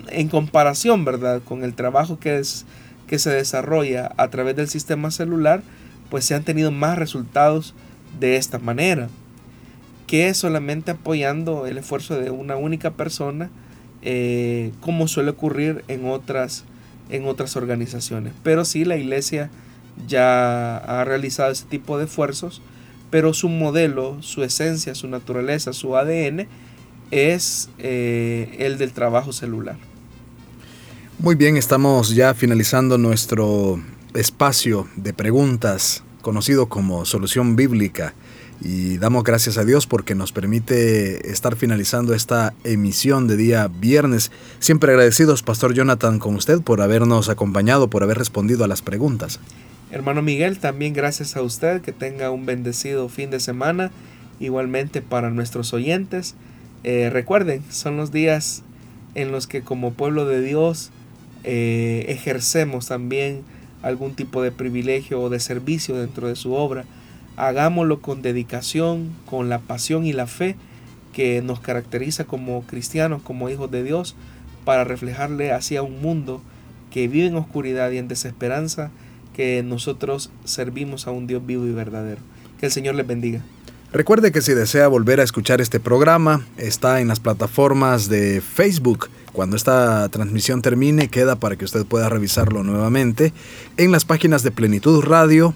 en 0.08 0.28
comparación, 0.28 1.04
¿verdad?, 1.04 1.42
con 1.44 1.62
el 1.62 1.74
trabajo 1.74 2.18
que, 2.18 2.38
es, 2.38 2.64
que 3.06 3.18
se 3.18 3.28
desarrolla 3.28 4.12
a 4.16 4.28
través 4.30 4.56
del 4.56 4.68
sistema 4.68 5.10
celular, 5.10 5.62
pues 6.08 6.24
se 6.24 6.34
han 6.34 6.42
tenido 6.42 6.72
más 6.72 6.98
resultados 6.98 7.74
de 8.18 8.36
esta 8.36 8.58
manera, 8.58 9.08
que 10.06 10.32
solamente 10.32 10.92
apoyando 10.92 11.66
el 11.66 11.76
esfuerzo 11.76 12.18
de 12.18 12.30
una 12.30 12.56
única 12.56 12.92
persona, 12.92 13.50
eh, 14.00 14.72
como 14.80 15.08
suele 15.08 15.32
ocurrir 15.32 15.84
en 15.88 16.08
otras, 16.08 16.64
en 17.10 17.26
otras 17.26 17.54
organizaciones. 17.54 18.32
Pero 18.42 18.64
sí, 18.64 18.86
la 18.86 18.96
iglesia 18.96 19.50
ya 20.08 20.78
ha 20.78 21.04
realizado 21.04 21.52
ese 21.52 21.66
tipo 21.66 21.98
de 21.98 22.06
esfuerzos, 22.06 22.62
pero 23.10 23.34
su 23.34 23.50
modelo, 23.50 24.22
su 24.22 24.42
esencia, 24.42 24.94
su 24.94 25.06
naturaleza, 25.06 25.74
su 25.74 25.96
ADN 25.98 26.48
es 27.10 27.68
eh, 27.78 28.56
el 28.58 28.78
del 28.78 28.92
trabajo 28.92 29.32
celular. 29.32 29.76
Muy 31.18 31.34
bien, 31.34 31.56
estamos 31.56 32.14
ya 32.14 32.34
finalizando 32.34 32.98
nuestro 32.98 33.80
espacio 34.14 34.86
de 34.96 35.12
preguntas 35.12 36.02
conocido 36.20 36.66
como 36.66 37.04
Solución 37.04 37.54
Bíblica 37.56 38.14
y 38.60 38.98
damos 38.98 39.22
gracias 39.22 39.58
a 39.58 39.64
Dios 39.64 39.86
porque 39.86 40.14
nos 40.14 40.32
permite 40.32 41.30
estar 41.30 41.56
finalizando 41.56 42.14
esta 42.14 42.54
emisión 42.64 43.28
de 43.28 43.36
día 43.36 43.68
viernes. 43.68 44.32
Siempre 44.58 44.90
agradecidos, 44.90 45.42
Pastor 45.42 45.74
Jonathan, 45.74 46.18
con 46.18 46.34
usted 46.34 46.60
por 46.62 46.80
habernos 46.80 47.28
acompañado, 47.28 47.88
por 47.88 48.02
haber 48.02 48.18
respondido 48.18 48.64
a 48.64 48.68
las 48.68 48.82
preguntas. 48.82 49.40
Hermano 49.90 50.20
Miguel, 50.20 50.58
también 50.58 50.94
gracias 50.94 51.36
a 51.36 51.42
usted, 51.42 51.80
que 51.80 51.92
tenga 51.92 52.30
un 52.30 52.44
bendecido 52.44 53.08
fin 53.08 53.30
de 53.30 53.38
semana, 53.38 53.92
igualmente 54.40 55.02
para 55.02 55.30
nuestros 55.30 55.72
oyentes. 55.72 56.34
Eh, 56.86 57.10
recuerden, 57.10 57.62
son 57.68 57.98
los 57.98 58.10
días 58.12 58.62
en 59.14 59.32
los 59.32 59.46
que 59.46 59.60
como 59.60 59.92
pueblo 59.92 60.24
de 60.24 60.40
Dios 60.40 60.92
eh, 61.44 62.06
ejercemos 62.08 62.86
también 62.86 63.42
algún 63.82 64.14
tipo 64.14 64.40
de 64.40 64.52
privilegio 64.52 65.20
o 65.20 65.28
de 65.28 65.40
servicio 65.40 65.96
dentro 65.96 66.28
de 66.28 66.36
su 66.36 66.54
obra 66.54 66.86
hagámoslo 67.36 68.00
con 68.00 68.22
dedicación, 68.22 69.10
con 69.26 69.48
la 69.48 69.58
pasión 69.58 70.06
y 70.06 70.12
la 70.12 70.26
fe 70.26 70.56
que 71.12 71.42
nos 71.42 71.60
caracteriza 71.60 72.24
como 72.24 72.62
cristianos, 72.62 73.22
como 73.22 73.48
hijos 73.48 73.70
de 73.70 73.82
Dios, 73.82 74.16
para 74.64 74.84
reflejarle 74.84 75.52
hacia 75.52 75.82
un 75.82 76.02
mundo 76.02 76.42
que 76.90 77.08
vive 77.08 77.26
en 77.26 77.36
oscuridad 77.36 77.90
y 77.90 77.98
en 77.98 78.08
desesperanza, 78.08 78.90
que 79.34 79.62
nosotros 79.62 80.30
servimos 80.44 81.06
a 81.06 81.10
un 81.10 81.26
Dios 81.26 81.44
vivo 81.44 81.66
y 81.66 81.72
verdadero. 81.72 82.20
Que 82.58 82.66
el 82.66 82.72
Señor 82.72 82.94
les 82.94 83.06
bendiga. 83.06 83.42
Recuerde 83.96 84.30
que 84.30 84.42
si 84.42 84.52
desea 84.52 84.88
volver 84.88 85.20
a 85.20 85.22
escuchar 85.22 85.62
este 85.62 85.80
programa, 85.80 86.44
está 86.58 87.00
en 87.00 87.08
las 87.08 87.18
plataformas 87.18 88.10
de 88.10 88.42
Facebook. 88.42 89.08
Cuando 89.32 89.56
esta 89.56 90.06
transmisión 90.10 90.60
termine, 90.60 91.08
queda 91.08 91.36
para 91.36 91.56
que 91.56 91.64
usted 91.64 91.86
pueda 91.86 92.10
revisarlo 92.10 92.62
nuevamente 92.62 93.32
en 93.78 93.92
las 93.92 94.04
páginas 94.04 94.42
de 94.42 94.50
Plenitud 94.50 95.02
Radio 95.02 95.54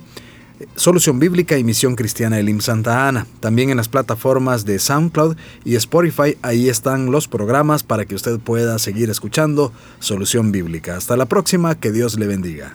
Solución 0.74 1.18
Bíblica 1.18 1.58
y 1.58 1.64
Misión 1.64 1.96
Cristiana 1.96 2.38
Elim 2.38 2.62
Santa 2.62 3.06
Ana. 3.06 3.26
También 3.40 3.68
en 3.68 3.76
las 3.76 3.90
plataformas 3.90 4.64
de 4.64 4.78
SoundCloud 4.78 5.36
y 5.66 5.74
Spotify, 5.74 6.38
ahí 6.40 6.70
están 6.70 7.10
los 7.10 7.28
programas 7.28 7.82
para 7.82 8.06
que 8.06 8.14
usted 8.14 8.38
pueda 8.38 8.78
seguir 8.78 9.10
escuchando 9.10 9.70
Solución 9.98 10.50
Bíblica. 10.50 10.96
Hasta 10.96 11.18
la 11.18 11.26
próxima, 11.26 11.74
que 11.74 11.92
Dios 11.92 12.18
le 12.18 12.26
bendiga. 12.26 12.74